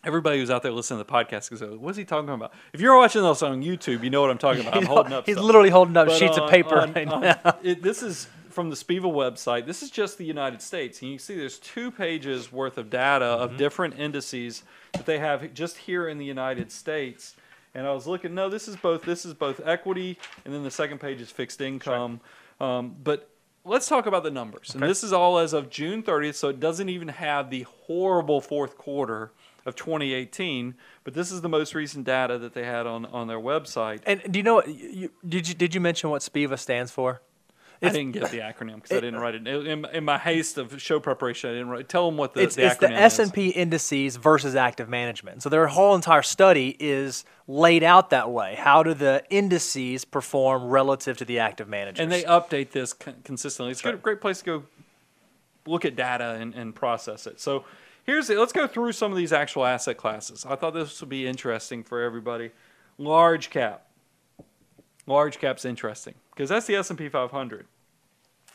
Everybody 0.05 0.39
who's 0.39 0.51
out 0.51 0.63
there 0.65 0.73
listening 0.73 0.99
to 0.99 1.05
the 1.05 1.13
podcast 1.13 1.49
goes, 1.51 1.79
"What's 1.79 1.97
he 1.97 2.05
talking 2.05 2.29
about?" 2.29 2.53
If 2.73 2.81
you're 2.81 2.97
watching 2.97 3.23
this 3.23 3.41
on 3.43 3.63
YouTube, 3.63 4.03
you 4.03 4.11
know 4.11 4.21
what 4.21 4.31
I'm 4.31 4.39
talking 4.39 4.63
about. 4.63 4.75
I'm 4.75 4.81
He's- 4.83 4.89
holding 4.93 5.13
up. 5.13 5.27
He's 5.27 5.37
stuff. 5.37 5.45
literally 5.45 5.71
holding 5.71 5.97
up 5.97 6.09
But 6.09 6.17
sheets 6.19 6.37
on- 6.39 6.45
of 6.45 6.51
paper 6.51 6.81
on- 6.81 6.93
right 6.93 7.07
on- 7.09 7.21
now. 7.21 7.57
it- 7.63 7.83
this 7.83 8.03
is 8.03 8.27
from 8.51 8.69
the 8.69 8.75
Spiva 8.77 9.03
website. 9.05 9.65
This 9.65 9.81
is 9.83 9.91
just 9.91 10.19
the 10.19 10.25
United 10.25 10.61
States, 10.61 11.01
and 11.01 11.11
you 11.11 11.17
can 11.19 11.25
see 11.25 11.37
there's 11.37 11.59
two 11.59 11.91
pages 11.93 12.51
worth 12.53 12.79
of 12.79 12.91
data 12.91 13.25
Mm-hmm. 13.27 13.43
of 13.45 13.57
different 13.57 13.99
indices 13.99 14.65
that 14.93 15.07
they 15.07 15.19
have 15.21 15.55
just 15.55 15.79
here 15.79 16.09
in 16.09 16.19
the 16.19 16.27
United 16.27 16.73
States. 16.73 17.37
And 17.75 17.87
I 17.87 17.93
was 17.93 18.07
looking. 18.07 18.35
No, 18.35 18.49
this 18.51 18.67
is 18.69 18.75
both. 18.77 19.03
This 19.05 19.25
is 19.25 19.35
both 19.35 19.61
equity, 19.65 20.19
and 20.45 20.53
then 20.53 20.65
the 20.65 20.71
second 20.71 20.99
page 20.99 21.21
is 21.21 21.31
fixed 21.31 21.61
income. 21.61 22.21
Um, 22.61 22.97
but 23.03 23.31
let's 23.65 23.87
talk 23.87 24.07
about 24.07 24.25
the 24.25 24.31
numbers. 24.33 24.75
And 24.75 24.83
this 24.83 25.05
is 25.05 25.13
all 25.13 25.39
as 25.39 25.53
of 25.53 25.71
June 25.71 26.03
30th, 26.03 26.35
so 26.35 26.49
it 26.49 26.59
doesn't 26.61 26.89
even 26.89 27.07
have 27.09 27.49
the 27.51 27.63
horrible 27.87 28.41
fourth 28.41 28.77
quarter 28.77 29.31
of 29.65 29.75
2018. 29.77 30.75
But 31.05 31.15
this 31.15 31.31
is 31.31 31.41
the 31.41 31.49
most 31.49 31.75
recent 31.75 32.05
data 32.05 32.39
that 32.39 32.55
they 32.55 32.65
had 32.65 32.87
on 32.87 33.07
on 33.07 33.29
their 33.29 33.41
website. 33.41 34.01
And 34.07 34.23
do 34.31 34.39
you 34.39 34.43
know 34.43 34.55
what? 34.55 34.69
You, 34.69 35.11
did 35.27 35.49
you 35.49 35.55
did 35.55 35.75
you 35.75 35.81
mention 35.81 36.11
what 36.11 36.23
SPIVA 36.23 36.59
stands 36.59 36.91
for? 36.91 37.23
I 37.83 37.89
didn't 37.89 38.13
get 38.13 38.31
the 38.31 38.39
acronym 38.39 38.77
because 38.77 38.93
I 38.93 39.01
didn't 39.01 39.19
write 39.19 39.35
it 39.35 39.47
in, 39.47 39.85
in 39.87 40.05
my 40.05 40.19
haste 40.19 40.57
of 40.57 40.81
show 40.81 41.01
preparation. 41.01 41.51
I 41.51 41.55
didn't 41.55 41.69
write. 41.69 41.89
Tell 41.89 42.07
them 42.07 42.17
what 42.17 42.35
the, 42.35 42.43
it's 42.43 42.55
the 42.55 42.67
it's 42.67 42.77
the 42.77 42.93
S 42.93 43.19
and 43.19 43.33
P 43.33 43.49
indices 43.49 44.17
versus 44.17 44.55
active 44.55 44.89
management. 44.89 45.43
So 45.43 45.49
their 45.49 45.67
whole 45.67 45.95
entire 45.95 46.23
study 46.23 46.77
is 46.79 47.25
laid 47.49 47.83
out 47.83 48.11
that 48.11 48.31
way. 48.31 48.55
How 48.57 48.83
do 48.83 48.95
the 48.95 49.25
indices 49.31 50.05
perform 50.05 50.67
relative 50.67 51.17
to 51.19 51.25
the 51.25 51.41
active 51.41 51.69
managers? 51.69 52.01
and 52.01 52.13
they 52.13 52.23
update 52.23 52.71
this 52.71 52.93
consistently. 53.25 53.73
It's 53.73 53.81
a 53.81 53.93
good, 53.93 54.03
great 54.03 54.21
place 54.21 54.39
to 54.41 54.45
go 54.45 54.63
look 55.67 55.85
at 55.85 55.97
data 55.97 56.37
and, 56.41 56.55
and 56.55 56.75
process 56.75 57.27
it. 57.27 57.41
So 57.41 57.65
here's 58.05 58.29
the, 58.29 58.37
let's 58.37 58.53
go 58.53 58.67
through 58.67 58.93
some 58.93 59.13
of 59.13 59.19
these 59.19 59.33
actual 59.33 59.65
asset 59.65 59.97
classes. 59.97 60.45
I 60.49 60.57
thought 60.57 60.75
this 60.75 61.01
would 61.01 61.09
be 61.09 61.27
interesting 61.27 61.83
for 61.83 62.03
everybody. 62.03 62.51
Large 62.99 63.51
cap. 63.51 63.87
Large 65.07 65.39
cap's 65.39 65.65
interesting 65.65 66.15
because 66.31 66.49
that's 66.49 66.67
the 66.67 66.77
S&P 66.77 67.09
500. 67.09 67.67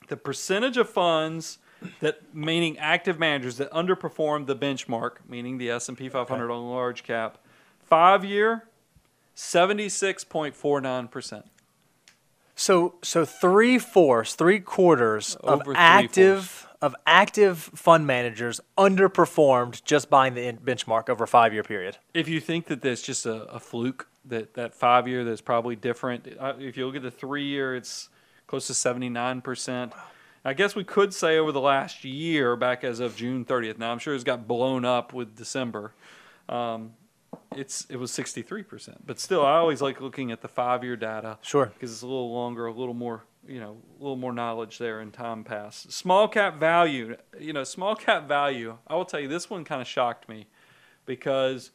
The 0.08 0.18
percentage 0.18 0.78
of 0.78 0.90
funds 0.90 1.58
that 2.00 2.34
meaning 2.34 2.78
active 2.78 3.20
managers 3.20 3.58
that 3.58 3.70
underperform 3.72 4.46
the 4.46 4.56
benchmark, 4.56 5.18
meaning 5.28 5.58
the 5.58 5.70
S&P 5.72 6.08
500 6.10 6.50
on 6.50 6.70
large 6.70 7.04
cap, 7.04 7.38
5 7.84 8.24
year 8.24 8.64
76.49%. 9.36 11.44
So 12.56 12.96
so 13.04 13.24
three 13.24 13.78
fourths, 13.78 14.34
three 14.34 14.60
quarters 14.60 15.36
of 15.36 15.62
Over 15.62 15.74
active 15.76 16.67
of 16.82 16.96
active 17.06 17.58
fund 17.58 18.06
managers 18.06 18.60
underperformed 18.78 19.84
just 19.84 20.10
buying 20.10 20.34
the 20.34 20.54
benchmark 20.54 21.10
over 21.10 21.24
a 21.24 21.28
five 21.28 21.54
year 21.54 21.64
period. 21.64 21.98
If 22.14 22.28
you 22.28 22.40
think 22.40 22.68
that 22.68 22.82
that's 22.82 23.02
just 23.02 23.26
a, 23.26 23.44
a 23.46 23.60
fluke, 23.60 24.08
that 24.26 24.54
that 24.56 24.74
five 24.74 25.08
year 25.08 25.24
that's 25.24 25.42
probably 25.42 25.76
different. 25.76 26.28
uh, 26.40 26.54
If 26.60 26.78
you 26.78 26.86
look 26.86 26.96
at 26.96 27.02
the 27.04 27.12
three 27.12 27.46
year, 27.46 27.76
it's 27.76 28.10
close 28.46 28.68
to 28.68 28.74
seventy 28.74 29.10
nine 29.10 29.42
percent. 29.42 29.94
I 30.46 30.54
guess 30.54 30.76
we 30.76 30.84
could 30.84 31.14
say 31.14 31.38
over 31.38 31.52
the 31.52 31.60
last 31.60 32.06
year, 32.06 32.56
back 32.56 32.84
as 32.84 33.00
of 33.00 33.16
June 33.16 33.44
thirtieth. 33.44 33.78
Now 33.78 33.92
I'm 33.92 34.00
sure 34.00 34.14
it's 34.16 34.24
got 34.24 34.48
blown 34.48 34.86
up 34.86 35.14
with 35.14 35.36
December. 35.36 35.94
Um, 36.48 36.94
it's 37.56 37.86
it 37.90 37.98
was 37.98 38.12
sixty 38.12 38.42
three 38.42 38.64
percent, 38.64 39.06
but 39.06 39.20
still, 39.20 39.46
I 39.46 39.56
always 39.58 39.82
like 39.82 40.00
looking 40.00 40.32
at 40.32 40.42
the 40.42 40.48
five 40.48 40.84
year 40.84 40.96
data. 40.96 41.38
Sure. 41.42 41.66
because 41.66 41.92
it's 41.92 42.02
a 42.02 42.08
little 42.08 42.32
longer, 42.34 42.66
a 42.68 42.72
little 42.72 42.94
more, 42.94 43.24
you 43.48 43.60
know, 43.60 43.78
a 44.00 44.04
little 44.04 44.18
more 44.18 44.34
knowledge 44.34 44.78
there 44.78 45.02
in 45.02 45.12
time 45.12 45.44
past. 45.44 45.92
Small 45.92 46.28
cap 46.28 46.60
value, 46.60 47.16
you 47.40 47.54
know, 47.54 47.64
small 47.64 47.96
cap 47.96 48.28
value. 48.28 48.78
I 48.88 48.96
will 48.96 49.06
tell 49.06 49.20
you, 49.20 49.28
this 49.28 49.50
one 49.50 49.64
kind 49.64 49.82
of 49.82 49.88
shocked 49.88 50.28
me 50.28 50.48
because 51.06 51.72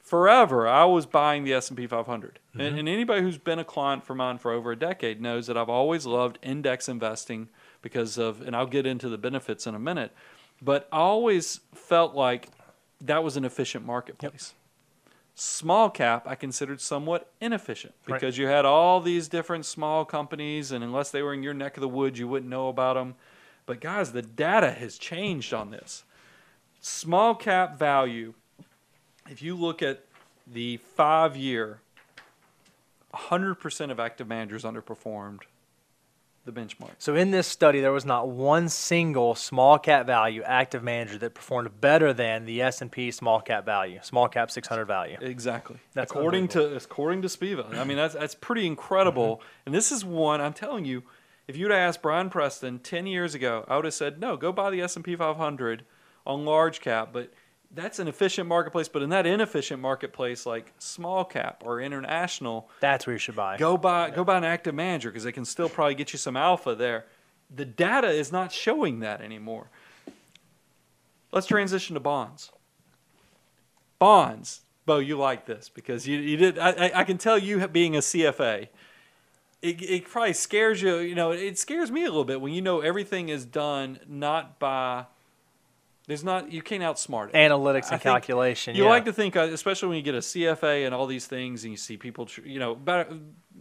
forever 0.00 0.66
I 0.68 0.84
was 0.84 1.06
buying 1.06 1.44
the 1.44 1.52
S 1.54 1.68
and 1.68 1.76
P 1.76 1.86
500, 1.86 2.38
and, 2.52 2.62
mm-hmm. 2.62 2.78
and 2.78 2.88
anybody 2.88 3.22
who's 3.22 3.38
been 3.38 3.58
a 3.58 3.64
client 3.64 4.04
for 4.04 4.14
mine 4.14 4.38
for 4.38 4.52
over 4.52 4.72
a 4.72 4.76
decade 4.76 5.20
knows 5.20 5.46
that 5.46 5.56
I've 5.56 5.68
always 5.68 6.06
loved 6.06 6.38
index 6.42 6.88
investing 6.88 7.48
because 7.82 8.18
of, 8.18 8.40
and 8.40 8.54
I'll 8.54 8.66
get 8.66 8.86
into 8.86 9.08
the 9.08 9.18
benefits 9.18 9.66
in 9.66 9.74
a 9.74 9.78
minute, 9.78 10.12
but 10.62 10.88
I 10.92 10.98
always 10.98 11.60
felt 11.74 12.14
like 12.14 12.48
that 13.00 13.24
was 13.24 13.36
an 13.36 13.44
efficient 13.44 13.84
marketplace 13.86 14.54
small 15.34 15.90
cap 15.90 16.26
I 16.26 16.34
considered 16.34 16.80
somewhat 16.80 17.32
inefficient 17.40 17.94
Right. 18.06 18.14
because 18.20 18.36
you 18.38 18.46
had 18.46 18.64
all 18.64 19.00
these 19.00 19.28
different 19.28 19.64
small 19.66 20.04
companies, 20.04 20.72
and 20.72 20.82
unless 20.84 21.10
they 21.10 21.22
were 21.22 21.32
in 21.34 21.42
your 21.42 21.54
neck 21.54 21.76
of 21.76 21.80
the 21.80 21.88
woods, 21.88 22.18
you 22.18 22.28
wouldn't 22.28 22.50
know 22.50 22.68
about 22.68 22.94
them. 22.94 23.14
But 23.66 23.80
guys, 23.80 24.12
the 24.12 24.22
data 24.22 24.72
has 24.72 24.98
changed 24.98 25.54
on 25.54 25.70
this. 25.70 26.04
Small 26.80 27.34
cap 27.34 27.78
value, 27.78 28.34
if 29.28 29.42
you 29.42 29.54
look 29.54 29.82
at 29.82 30.04
the 30.46 30.78
five 30.78 31.36
year, 31.36 31.80
100% 33.14 33.90
of 33.90 34.00
active 34.00 34.26
managers 34.28 34.64
underperformed 34.64 35.42
the 36.44 36.52
benchmark. 36.52 36.90
So 36.98 37.14
in 37.14 37.30
this 37.30 37.46
study, 37.46 37.80
there 37.80 37.92
was 37.92 38.04
not 38.04 38.28
one 38.28 38.68
single 38.68 39.34
small 39.34 39.78
cap 39.78 40.06
value 40.06 40.42
active 40.42 40.82
manager 40.82 41.18
that 41.18 41.34
performed 41.34 41.80
better 41.80 42.12
than 42.12 42.46
the 42.46 42.62
S 42.62 42.80
and 42.80 42.90
P 42.90 43.10
small 43.10 43.40
cap 43.40 43.64
value, 43.64 44.00
small 44.02 44.28
cap 44.28 44.50
600 44.50 44.84
value. 44.86 45.18
Exactly. 45.20 45.76
That's 45.94 46.10
according 46.10 46.48
to 46.48 46.74
according 46.74 47.22
to 47.22 47.28
Spiva. 47.28 47.76
I 47.76 47.84
mean, 47.84 47.96
that's 47.96 48.14
that's 48.14 48.34
pretty 48.34 48.66
incredible. 48.66 49.36
Mm-hmm. 49.36 49.46
And 49.66 49.74
this 49.74 49.92
is 49.92 50.04
one 50.04 50.40
I'm 50.40 50.54
telling 50.54 50.84
you. 50.84 51.02
If 51.48 51.56
you'd 51.56 51.72
asked 51.72 52.00
Brian 52.00 52.30
Preston 52.30 52.78
ten 52.78 53.06
years 53.06 53.34
ago, 53.34 53.64
I 53.66 53.74
would 53.76 53.84
have 53.84 53.94
said 53.94 54.20
no. 54.20 54.36
Go 54.36 54.52
buy 54.52 54.70
the 54.70 54.80
S 54.82 54.94
and 54.94 55.04
P 55.04 55.16
500 55.16 55.84
on 56.24 56.44
large 56.44 56.80
cap. 56.80 57.10
But 57.12 57.32
that's 57.72 57.98
an 57.98 58.08
efficient 58.08 58.48
marketplace. 58.48 58.88
But 58.88 59.02
in 59.02 59.10
that 59.10 59.26
inefficient 59.26 59.80
marketplace, 59.80 60.44
like 60.46 60.72
small 60.78 61.24
cap 61.24 61.62
or 61.64 61.80
international, 61.80 62.68
That's 62.80 63.06
where 63.06 63.14
you 63.14 63.18
should 63.18 63.36
buy. 63.36 63.56
go 63.58 63.76
buy 63.76 64.10
go 64.10 64.24
buy 64.24 64.38
an 64.38 64.44
active 64.44 64.74
manager 64.74 65.10
because 65.10 65.24
they 65.24 65.32
can 65.32 65.44
still 65.44 65.68
probably 65.68 65.94
get 65.94 66.12
you 66.12 66.18
some 66.18 66.36
alpha 66.36 66.74
there. 66.74 67.06
The 67.54 67.64
data 67.64 68.08
is 68.08 68.30
not 68.32 68.52
showing 68.52 69.00
that 69.00 69.20
anymore. 69.20 69.68
Let's 71.32 71.46
transition 71.46 71.94
to 71.94 72.00
bonds. 72.00 72.50
Bonds, 73.98 74.62
Bo, 74.86 74.98
you 74.98 75.18
like 75.18 75.46
this 75.46 75.68
because 75.68 76.08
you, 76.08 76.18
you 76.18 76.36
did. 76.36 76.58
I, 76.58 76.70
I- 76.70 77.00
I 77.00 77.04
can 77.04 77.18
tell 77.18 77.38
you 77.38 77.66
being 77.68 77.94
a 77.96 78.00
CFA, 78.00 78.68
it, 79.62 79.82
it 79.82 80.08
probably 80.08 80.32
scares 80.32 80.80
you. 80.82 80.96
You 80.98 81.14
know, 81.14 81.32
it 81.32 81.58
scares 81.58 81.90
me 81.90 82.02
a 82.02 82.06
little 82.08 82.24
bit 82.24 82.40
when 82.40 82.52
you 82.52 82.62
know 82.62 82.80
everything 82.80 83.28
is 83.28 83.44
done 83.44 84.00
not 84.08 84.58
by. 84.58 85.04
There's 86.10 86.24
not 86.24 86.50
you 86.50 86.60
can't 86.60 86.82
outsmart 86.82 87.28
it. 87.28 87.34
Analytics 87.34 87.82
and 87.82 87.90
think 87.90 88.02
calculation. 88.02 88.74
You 88.74 88.82
yeah. 88.82 88.90
like 88.90 89.04
to 89.04 89.12
think, 89.12 89.36
uh, 89.36 89.42
especially 89.42 89.90
when 89.90 89.96
you 89.96 90.02
get 90.02 90.16
a 90.16 90.18
CFA 90.18 90.84
and 90.84 90.92
all 90.92 91.06
these 91.06 91.28
things, 91.28 91.62
and 91.62 91.70
you 91.70 91.76
see 91.76 91.96
people, 91.96 92.28
you 92.44 92.58
know, 92.58 92.72
about, 92.72 93.12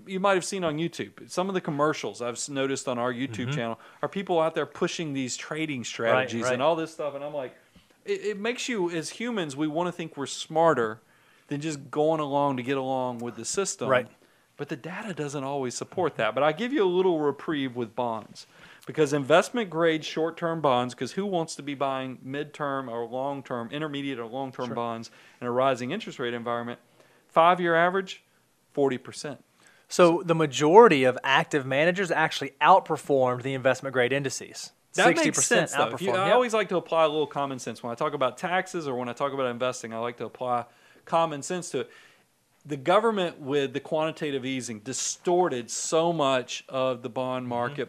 you 0.08 0.20
might 0.20 0.34
have 0.34 0.44
seen 0.44 0.64
on 0.64 0.78
YouTube. 0.80 1.30
Some 1.30 1.48
of 1.48 1.54
the 1.54 1.62
commercials 1.62 2.24
I've 2.24 2.50
noticed 2.50 2.88
on 2.88 2.98
our 2.98 3.14
YouTube 3.14 3.54
channel 3.54 3.80
are 4.02 4.10
people 4.10 4.40
out 4.40 4.56
there 4.56 4.66
pushing 4.66 5.14
these 5.14 5.38
trading 5.38 5.84
strategies 5.84 6.46
right. 6.46 6.54
and 6.54 6.62
all 6.64 6.76
this 6.76 6.92
stuff, 6.92 7.14
and 7.14 7.24
I'm 7.24 7.36
like, 7.36 7.56
it, 8.04 8.26
it 8.26 8.40
makes 8.40 8.68
you 8.68 8.90
as 8.90 9.12
humans, 9.12 9.56
we 9.56 9.68
want 9.68 9.88
to 9.88 9.92
think 9.92 10.18
we're 10.18 10.26
smarter 10.26 11.02
than 11.50 11.62
just 11.62 11.92
going 11.92 12.20
along 12.20 12.58
to 12.58 12.64
get 12.64 12.78
along 12.78 13.20
with 13.20 13.36
the 13.36 13.46
system. 13.46 13.90
Right. 13.90 14.08
But 14.58 14.70
the 14.70 14.76
data 14.76 15.14
doesn't 15.14 15.44
always 15.44 15.76
support 15.76 16.16
that. 16.16 16.34
But 16.34 16.44
I 16.44 16.52
give 16.52 16.74
you 16.74 16.84
a 16.84 16.90
little 16.90 17.20
reprieve 17.20 17.76
with 17.76 17.96
bonds 17.96 18.48
because 18.90 19.14
investment 19.14 19.70
grade 19.70 20.04
short 20.04 20.36
term 20.36 20.62
bonds, 20.62 20.96
because 20.96 21.12
who 21.12 21.24
wants 21.24 21.56
to 21.56 21.62
be 21.62 21.76
buying 21.76 22.18
midterm 22.26 22.90
or 22.90 23.06
long 23.06 23.44
term, 23.44 23.70
intermediate 23.70 24.18
or 24.18 24.26
long 24.26 24.52
term 24.52 24.74
bonds 24.74 25.12
in 25.40 25.46
a 25.46 25.52
rising 25.52 25.92
interest 25.92 26.18
rate 26.18 26.34
environment? 26.34 26.80
Five 27.28 27.62
year 27.62 27.76
average, 27.76 28.24
40%. 28.76 29.38
So 29.90 30.24
the 30.26 30.34
majority 30.34 31.04
of 31.04 31.20
active 31.24 31.68
managers 31.68 32.10
actually 32.10 32.54
outperformed 32.60 33.44
the 33.44 33.54
investment 33.54 33.94
grade 33.94 34.12
indices. 34.12 34.72
That 34.96 35.16
60% 35.16 35.16
makes 35.24 35.46
sense, 35.46 35.72
though. 35.74 35.96
You- 36.00 36.12
I 36.14 36.32
always 36.32 36.56
like 36.56 36.70
to 36.70 36.78
apply 36.78 37.04
a 37.04 37.10
little 37.10 37.28
common 37.28 37.60
sense. 37.60 37.84
When 37.84 37.92
I 37.92 37.96
talk 37.96 38.16
about 38.16 38.40
taxes 38.40 38.88
or 38.88 38.96
when 38.96 39.08
I 39.08 39.14
talk 39.14 39.34
about 39.34 39.46
investing, 39.46 39.94
I 39.94 40.00
like 40.00 40.18
to 40.18 40.26
apply 40.26 40.66
common 41.06 41.44
sense 41.44 41.70
to 41.70 41.82
it. 41.82 41.92
The 42.66 42.76
government, 42.76 43.40
with 43.40 43.74
the 43.74 43.80
quantitative 43.82 44.46
easing, 44.46 44.80
distorted 44.80 45.70
so 45.70 46.12
much 46.12 46.66
of 46.68 47.04
the 47.04 47.10
bond 47.10 47.46
Mm-hmm. 47.46 47.84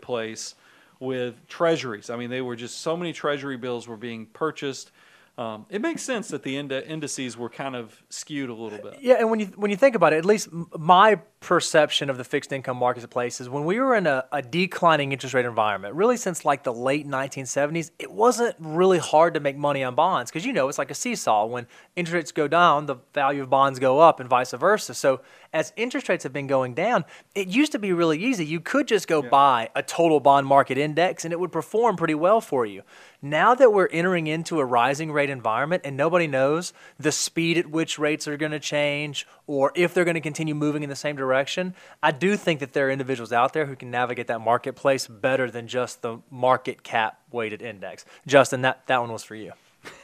With 1.00 1.48
treasuries. 1.48 2.10
I 2.10 2.16
mean, 2.16 2.30
they 2.30 2.42
were 2.42 2.54
just 2.54 2.80
so 2.82 2.96
many 2.96 3.12
treasury 3.12 3.56
bills 3.56 3.88
were 3.88 3.96
being 3.96 4.26
purchased. 4.26 4.92
Um, 5.38 5.64
it 5.70 5.80
makes 5.80 6.02
sense 6.02 6.28
that 6.28 6.42
the 6.42 6.56
ind- 6.56 6.70
indices 6.70 7.36
were 7.36 7.48
kind 7.48 7.74
of 7.74 8.02
skewed 8.10 8.50
a 8.50 8.54
little 8.54 8.78
bit. 8.78 8.98
Yeah, 9.00 9.14
and 9.14 9.30
when 9.30 9.40
you 9.40 9.46
when 9.56 9.70
you 9.70 9.76
think 9.76 9.96
about 9.96 10.12
it, 10.12 10.18
at 10.18 10.26
least 10.26 10.48
my 10.78 11.20
perception 11.40 12.10
of 12.10 12.18
the 12.18 12.24
fixed 12.24 12.52
income 12.52 12.76
marketplace 12.76 13.40
is 13.40 13.48
when 13.48 13.64
we 13.64 13.80
were 13.80 13.94
in 13.96 14.06
a, 14.06 14.24
a 14.30 14.42
declining 14.42 15.12
interest 15.12 15.34
rate 15.34 15.46
environment, 15.46 15.94
really 15.94 16.18
since 16.18 16.44
like 16.44 16.62
the 16.64 16.72
late 16.72 17.08
1970s, 17.08 17.90
it 17.98 18.12
wasn't 18.12 18.54
really 18.58 18.98
hard 18.98 19.32
to 19.34 19.40
make 19.40 19.56
money 19.56 19.82
on 19.82 19.94
bonds 19.94 20.30
because 20.30 20.44
you 20.44 20.52
know 20.52 20.68
it's 20.68 20.76
like 20.76 20.90
a 20.90 20.94
seesaw. 20.94 21.46
When 21.46 21.66
interest 21.96 22.14
rates 22.14 22.32
go 22.32 22.46
down, 22.46 22.84
the 22.84 22.96
value 23.14 23.42
of 23.42 23.48
bonds 23.48 23.78
go 23.78 24.00
up, 24.00 24.20
and 24.20 24.28
vice 24.28 24.52
versa. 24.52 24.92
So 24.92 25.22
as 25.52 25.72
interest 25.76 26.10
rates 26.10 26.24
have 26.24 26.32
been 26.32 26.46
going 26.46 26.74
down, 26.74 27.06
it 27.34 27.48
used 27.48 27.72
to 27.72 27.78
be 27.78 27.92
really 27.94 28.22
easy. 28.22 28.44
You 28.44 28.60
could 28.60 28.86
just 28.86 29.08
go 29.08 29.22
buy 29.22 29.70
a 29.74 29.82
total 29.82 30.20
bond 30.20 30.46
market 30.46 30.76
index, 30.76 31.24
and 31.24 31.32
it 31.32 31.40
would 31.40 31.52
perform 31.52 31.96
pretty 31.96 32.14
well 32.14 32.42
for 32.42 32.66
you. 32.66 32.82
Now 33.22 33.54
that 33.54 33.72
we're 33.72 33.88
entering 33.88 34.26
into 34.26 34.60
a 34.60 34.64
rising 34.64 35.12
rate 35.12 35.28
environment 35.28 35.82
and 35.84 35.94
nobody 35.96 36.26
knows 36.26 36.72
the 36.98 37.12
speed 37.12 37.58
at 37.58 37.70
which 37.70 37.98
rates 37.98 38.26
are 38.26 38.38
going 38.38 38.52
to 38.52 38.60
change 38.60 39.26
or 39.50 39.72
if 39.74 39.92
they're 39.92 40.04
going 40.04 40.14
to 40.14 40.20
continue 40.20 40.54
moving 40.54 40.84
in 40.84 40.88
the 40.88 40.94
same 40.94 41.16
direction, 41.16 41.74
I 42.04 42.12
do 42.12 42.36
think 42.36 42.60
that 42.60 42.72
there 42.72 42.86
are 42.86 42.90
individuals 42.90 43.32
out 43.32 43.52
there 43.52 43.66
who 43.66 43.74
can 43.74 43.90
navigate 43.90 44.28
that 44.28 44.40
marketplace 44.40 45.08
better 45.08 45.50
than 45.50 45.66
just 45.66 46.02
the 46.02 46.18
market 46.30 46.84
cap 46.84 47.18
weighted 47.32 47.60
index. 47.60 48.04
Justin, 48.28 48.62
that, 48.62 48.86
that 48.86 49.00
one 49.00 49.10
was 49.10 49.24
for 49.24 49.34
you. 49.34 49.52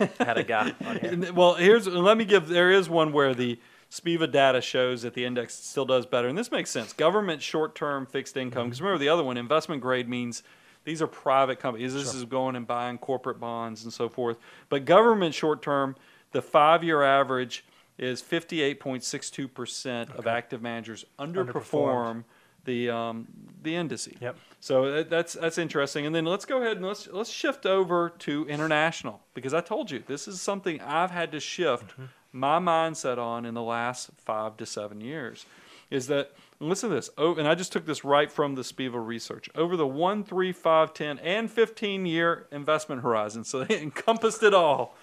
I 0.00 0.10
had 0.18 0.36
a 0.36 0.42
guy 0.42 0.74
on 0.84 0.98
here. 0.98 1.32
Well, 1.32 1.54
here's 1.54 1.86
let 1.86 2.16
me 2.16 2.24
give. 2.24 2.48
There 2.48 2.72
is 2.72 2.88
one 2.88 3.12
where 3.12 3.34
the 3.34 3.60
Spiva 3.88 4.30
data 4.30 4.60
shows 4.60 5.02
that 5.02 5.14
the 5.14 5.24
index 5.24 5.54
still 5.54 5.84
does 5.84 6.06
better, 6.06 6.26
and 6.26 6.36
this 6.36 6.50
makes 6.50 6.70
sense. 6.70 6.92
Government 6.92 7.40
short-term 7.40 8.06
fixed 8.06 8.36
income. 8.36 8.62
Mm-hmm. 8.62 8.68
Because 8.70 8.80
remember, 8.80 8.98
the 8.98 9.10
other 9.10 9.22
one, 9.22 9.36
investment 9.36 9.80
grade, 9.80 10.08
means 10.08 10.42
these 10.82 11.00
are 11.00 11.06
private 11.06 11.60
companies. 11.60 11.94
This 11.94 12.14
is 12.14 12.24
going 12.24 12.56
and 12.56 12.66
buying 12.66 12.98
corporate 12.98 13.38
bonds 13.38 13.84
and 13.84 13.92
so 13.92 14.08
forth. 14.08 14.38
But 14.70 14.86
government 14.86 15.34
short-term, 15.34 15.94
the 16.32 16.42
five-year 16.42 17.04
average 17.04 17.64
is 17.98 18.22
58.62 18.22 19.52
percent 19.52 20.10
of 20.10 20.26
active 20.26 20.62
managers 20.62 21.04
underperform 21.18 22.24
the 22.64 22.90
um, 22.90 23.26
the 23.62 23.76
indices. 23.76 24.14
Yep. 24.20 24.36
So 24.60 24.90
that- 24.90 25.10
that's 25.10 25.34
that's 25.34 25.58
interesting. 25.58 26.04
And 26.06 26.14
then 26.14 26.24
let's 26.24 26.44
go 26.44 26.60
ahead 26.60 26.76
and 26.76 26.86
let's 26.86 27.08
let's 27.08 27.30
shift 27.30 27.64
over 27.66 28.10
to 28.20 28.46
international 28.48 29.20
because 29.34 29.54
I 29.54 29.60
told 29.60 29.90
you 29.90 30.02
this 30.06 30.26
is 30.28 30.40
something 30.40 30.80
I've 30.80 31.10
had 31.10 31.32
to 31.32 31.40
shift 31.40 31.94
my 32.32 32.58
mindset 32.58 33.18
on 33.18 33.46
in 33.46 33.54
the 33.54 33.62
last 33.62 34.10
five 34.18 34.56
to 34.58 34.66
seven 34.66 35.00
years. 35.00 35.46
Is 35.88 36.08
that 36.08 36.32
and 36.58 36.68
listen 36.68 36.88
to 36.90 36.96
this? 36.96 37.10
Oh, 37.16 37.36
and 37.36 37.46
I 37.46 37.54
just 37.54 37.70
took 37.72 37.86
this 37.86 38.04
right 38.04 38.30
from 38.32 38.56
the 38.56 38.62
Spiva 38.62 39.04
research. 39.04 39.48
Over 39.54 39.76
the 39.76 39.86
one, 39.86 40.24
three, 40.24 40.50
five, 40.50 40.92
10, 40.94 41.18
and 41.20 41.48
15 41.50 42.06
year 42.06 42.48
investment 42.50 43.02
horizon, 43.02 43.44
so 43.44 43.62
they 43.62 43.80
encompassed 43.82 44.42
it 44.42 44.52
all. 44.54 44.96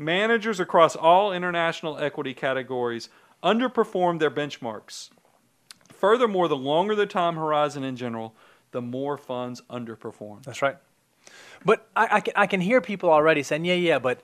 Managers 0.00 0.58
across 0.60 0.96
all 0.96 1.30
international 1.30 1.98
equity 1.98 2.32
categories 2.32 3.10
underperformed 3.42 4.18
their 4.18 4.30
benchmarks. 4.30 5.10
Furthermore, 5.92 6.48
the 6.48 6.56
longer 6.56 6.94
the 6.94 7.04
time 7.04 7.36
horizon 7.36 7.84
in 7.84 7.96
general, 7.96 8.34
the 8.70 8.80
more 8.80 9.18
funds 9.18 9.60
underperform. 9.68 10.42
That's 10.42 10.62
right. 10.62 10.78
But 11.66 11.86
I, 11.94 12.08
I, 12.12 12.20
can, 12.20 12.32
I 12.34 12.46
can 12.46 12.62
hear 12.62 12.80
people 12.80 13.10
already 13.10 13.42
saying, 13.42 13.66
yeah, 13.66 13.74
yeah, 13.74 13.98
but 13.98 14.22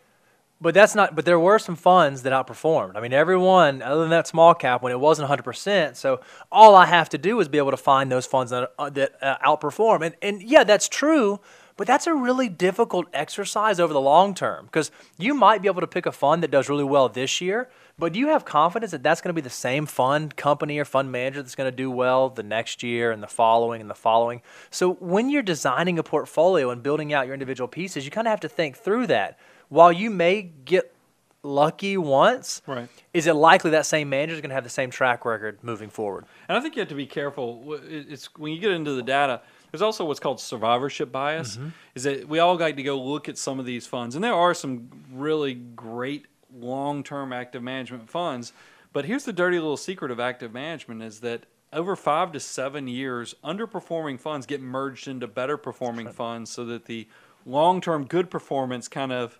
But 0.60 0.72
that's 0.72 0.94
not. 0.94 1.14
But 1.14 1.26
there 1.26 1.38
were 1.38 1.58
some 1.58 1.76
funds 1.76 2.22
that 2.22 2.32
outperformed. 2.32 2.96
I 2.96 3.00
mean, 3.00 3.12
everyone 3.12 3.82
other 3.82 4.00
than 4.00 4.10
that 4.10 4.26
small 4.26 4.54
cap 4.54 4.82
when 4.82 4.92
it 4.92 4.98
wasn't 4.98 5.24
100. 5.28 5.42
percent 5.42 5.96
So 5.98 6.20
all 6.50 6.74
I 6.74 6.86
have 6.86 7.10
to 7.10 7.18
do 7.18 7.38
is 7.40 7.48
be 7.48 7.58
able 7.58 7.72
to 7.72 7.76
find 7.76 8.10
those 8.10 8.24
funds 8.24 8.50
that 8.50 8.72
uh, 8.78 8.88
that 8.90 9.22
uh, 9.22 9.36
outperform. 9.44 10.00
And 10.06 10.14
and 10.22 10.42
yeah, 10.42 10.64
that's 10.64 10.88
true. 10.88 11.40
But 11.76 11.86
that's 11.86 12.06
a 12.06 12.14
really 12.14 12.48
difficult 12.48 13.06
exercise 13.12 13.78
over 13.78 13.92
the 13.92 14.00
long 14.00 14.34
term 14.34 14.64
because 14.66 14.90
you 15.18 15.34
might 15.34 15.60
be 15.60 15.68
able 15.68 15.82
to 15.82 15.86
pick 15.86 16.06
a 16.06 16.12
fund 16.12 16.42
that 16.42 16.50
does 16.50 16.68
really 16.70 16.84
well 16.84 17.08
this 17.08 17.40
year, 17.40 17.68
but 17.98 18.14
do 18.14 18.18
you 18.18 18.28
have 18.28 18.44
confidence 18.46 18.92
that 18.92 19.02
that's 19.02 19.20
going 19.20 19.28
to 19.34 19.34
be 19.34 19.42
the 19.42 19.50
same 19.50 19.84
fund 19.84 20.36
company 20.36 20.78
or 20.78 20.84
fund 20.86 21.12
manager 21.12 21.42
that's 21.42 21.54
going 21.54 21.70
to 21.70 21.76
do 21.76 21.90
well 21.90 22.30
the 22.30 22.42
next 22.42 22.82
year 22.82 23.10
and 23.10 23.22
the 23.22 23.26
following 23.26 23.80
and 23.82 23.90
the 23.90 23.94
following? 23.94 24.40
So 24.70 24.94
when 24.94 25.28
you're 25.28 25.42
designing 25.42 25.98
a 25.98 26.02
portfolio 26.02 26.70
and 26.70 26.82
building 26.82 27.12
out 27.12 27.26
your 27.26 27.34
individual 27.34 27.68
pieces, 27.68 28.04
you 28.06 28.10
kind 28.10 28.26
of 28.26 28.30
have 28.30 28.40
to 28.40 28.48
think 28.48 28.76
through 28.76 29.08
that. 29.08 29.38
While 29.68 29.92
you 29.92 30.10
may 30.10 30.42
get 30.42 30.94
lucky 31.42 31.96
once, 31.96 32.62
Right. 32.66 32.88
is 33.12 33.26
it 33.26 33.34
likely 33.34 33.70
that 33.72 33.86
same 33.86 34.08
manager 34.08 34.34
is 34.34 34.40
going 34.40 34.48
to 34.50 34.54
have 34.54 34.64
the 34.64 34.70
same 34.70 34.90
track 34.90 35.24
record 35.24 35.58
moving 35.62 35.90
forward? 35.90 36.24
And 36.48 36.56
I 36.56 36.60
think 36.60 36.74
you 36.76 36.80
have 36.80 36.88
to 36.88 36.94
be 36.94 37.06
careful. 37.06 37.78
It's 37.86 38.34
when 38.36 38.52
you 38.52 38.60
get 38.60 38.72
into 38.72 38.92
the 38.92 39.02
data. 39.02 39.42
There's 39.76 39.84
also 39.84 40.06
what's 40.06 40.20
called 40.20 40.40
survivorship 40.40 41.12
bias. 41.12 41.56
Mm-hmm. 41.56 41.68
Is 41.94 42.04
that 42.04 42.28
we 42.28 42.38
all 42.38 42.56
like 42.56 42.76
to 42.76 42.82
go 42.82 42.98
look 42.98 43.28
at 43.28 43.36
some 43.36 43.60
of 43.60 43.66
these 43.66 43.86
funds, 43.86 44.14
and 44.14 44.24
there 44.24 44.32
are 44.32 44.54
some 44.54 44.88
really 45.12 45.52
great 45.52 46.24
long-term 46.50 47.32
active 47.32 47.62
management 47.62 48.08
funds. 48.08 48.54
But 48.94 49.04
here's 49.04 49.24
the 49.24 49.32
dirty 49.34 49.58
little 49.58 49.76
secret 49.76 50.10
of 50.10 50.18
active 50.18 50.54
management: 50.54 51.02
is 51.02 51.20
that 51.20 51.44
over 51.74 51.94
five 51.94 52.32
to 52.32 52.40
seven 52.40 52.88
years, 52.88 53.34
underperforming 53.44 54.18
funds 54.18 54.46
get 54.46 54.62
merged 54.62 55.08
into 55.08 55.26
better 55.26 55.58
performing 55.58 56.08
funds, 56.08 56.50
so 56.50 56.64
that 56.64 56.86
the 56.86 57.06
long-term 57.44 58.06
good 58.06 58.30
performance 58.30 58.88
kind 58.88 59.12
of 59.12 59.38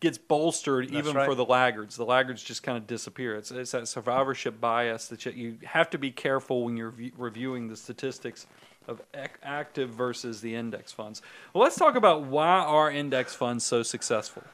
gets 0.00 0.18
bolstered 0.18 0.90
even 0.90 1.16
right. 1.16 1.26
for 1.26 1.34
the 1.34 1.44
laggards. 1.44 1.96
The 1.96 2.04
laggards 2.04 2.42
just 2.42 2.62
kind 2.62 2.76
of 2.76 2.86
disappear. 2.86 3.34
It's, 3.36 3.50
it's 3.50 3.70
that 3.70 3.88
survivorship 3.88 4.60
bias 4.60 5.08
that 5.08 5.24
you, 5.24 5.32
you 5.32 5.58
have 5.64 5.88
to 5.90 5.98
be 5.98 6.10
careful 6.10 6.64
when 6.64 6.76
you're 6.76 6.90
v- 6.90 7.12
reviewing 7.16 7.68
the 7.68 7.76
statistics 7.76 8.46
of 8.88 9.02
active 9.42 9.90
versus 9.90 10.40
the 10.40 10.54
index 10.54 10.92
funds. 10.92 11.22
Well, 11.52 11.62
let's 11.64 11.76
talk 11.76 11.96
about 11.96 12.24
why 12.24 12.58
are 12.60 12.90
index 12.90 13.34
funds 13.34 13.64
so 13.64 13.82
successful. 13.82 14.44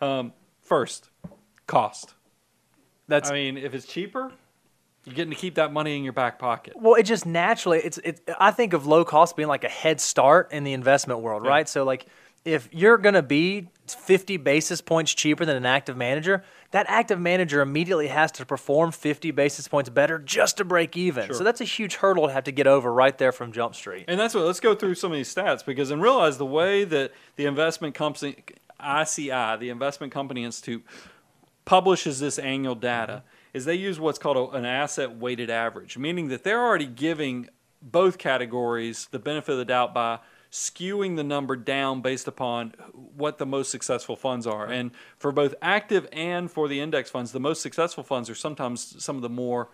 Um, 0.00 0.32
first, 0.62 1.08
cost. 1.66 2.14
That's 3.08 3.30
I 3.30 3.34
mean, 3.34 3.56
if 3.56 3.74
it's 3.74 3.86
cheaper, 3.86 4.32
you're 5.04 5.14
getting 5.14 5.32
to 5.32 5.36
keep 5.36 5.54
that 5.56 5.72
money 5.72 5.96
in 5.96 6.04
your 6.04 6.12
back 6.12 6.38
pocket. 6.38 6.74
Well, 6.76 6.94
it 6.94 7.04
just 7.04 7.26
naturally 7.26 7.78
it's 7.78 7.98
it. 7.98 8.20
I 8.38 8.50
think 8.50 8.72
of 8.72 8.86
low 8.86 9.04
cost 9.04 9.36
being 9.36 9.48
like 9.48 9.64
a 9.64 9.68
head 9.68 10.00
start 10.00 10.52
in 10.52 10.64
the 10.64 10.72
investment 10.72 11.20
world, 11.20 11.44
Yeah. 11.44 11.50
right? 11.50 11.68
So 11.68 11.84
like 11.84 12.06
if 12.44 12.68
you're 12.72 12.98
going 12.98 13.14
to 13.14 13.22
be 13.22 13.68
50 13.86 14.36
basis 14.38 14.80
points 14.80 15.12
cheaper 15.12 15.44
than 15.44 15.56
an 15.56 15.66
active 15.66 15.96
manager, 15.96 16.44
that 16.70 16.86
active 16.88 17.18
manager 17.20 17.60
immediately 17.60 18.08
has 18.08 18.30
to 18.32 18.46
perform 18.46 18.92
50 18.92 19.30
basis 19.32 19.68
points 19.68 19.90
better 19.90 20.18
just 20.18 20.56
to 20.58 20.64
break 20.64 20.96
even. 20.96 21.26
Sure. 21.26 21.34
So 21.34 21.44
that's 21.44 21.60
a 21.60 21.64
huge 21.64 21.96
hurdle 21.96 22.28
to 22.28 22.32
have 22.32 22.44
to 22.44 22.52
get 22.52 22.66
over 22.66 22.92
right 22.92 23.16
there 23.18 23.32
from 23.32 23.52
Jump 23.52 23.74
Street. 23.74 24.04
And 24.08 24.18
that's 24.18 24.34
what. 24.34 24.44
Let's 24.44 24.60
go 24.60 24.74
through 24.74 24.94
some 24.94 25.12
of 25.12 25.16
these 25.16 25.32
stats 25.32 25.64
because 25.64 25.90
and 25.90 26.00
realize 26.00 26.38
the 26.38 26.46
way 26.46 26.84
that 26.84 27.12
the 27.36 27.46
investment 27.46 27.94
company 27.94 28.42
ICI, 28.80 29.56
the 29.58 29.68
Investment 29.68 30.12
Company 30.12 30.44
Institute, 30.44 30.84
publishes 31.64 32.20
this 32.20 32.38
annual 32.38 32.74
data 32.74 33.22
is 33.52 33.64
they 33.64 33.74
use 33.74 34.00
what's 34.00 34.18
called 34.18 34.36
a, 34.36 34.56
an 34.56 34.64
asset 34.64 35.16
weighted 35.16 35.50
average, 35.50 35.98
meaning 35.98 36.28
that 36.28 36.44
they're 36.44 36.64
already 36.64 36.86
giving 36.86 37.48
both 37.82 38.18
categories 38.18 39.08
the 39.10 39.18
benefit 39.18 39.52
of 39.52 39.58
the 39.58 39.64
doubt 39.64 39.94
by 39.94 40.18
skewing 40.50 41.16
the 41.16 41.24
number 41.24 41.54
down 41.56 42.00
based 42.00 42.26
upon 42.26 42.74
what 42.92 43.38
the 43.38 43.46
most 43.46 43.70
successful 43.70 44.16
funds 44.16 44.46
are. 44.46 44.66
And 44.66 44.90
for 45.16 45.30
both 45.32 45.54
active 45.62 46.08
and 46.12 46.50
for 46.50 46.66
the 46.66 46.80
index 46.80 47.08
funds, 47.10 47.32
the 47.32 47.40
most 47.40 47.62
successful 47.62 48.02
funds 48.02 48.28
are 48.28 48.34
sometimes 48.34 49.02
some 49.02 49.16
of 49.16 49.22
the 49.22 49.28
more 49.28 49.68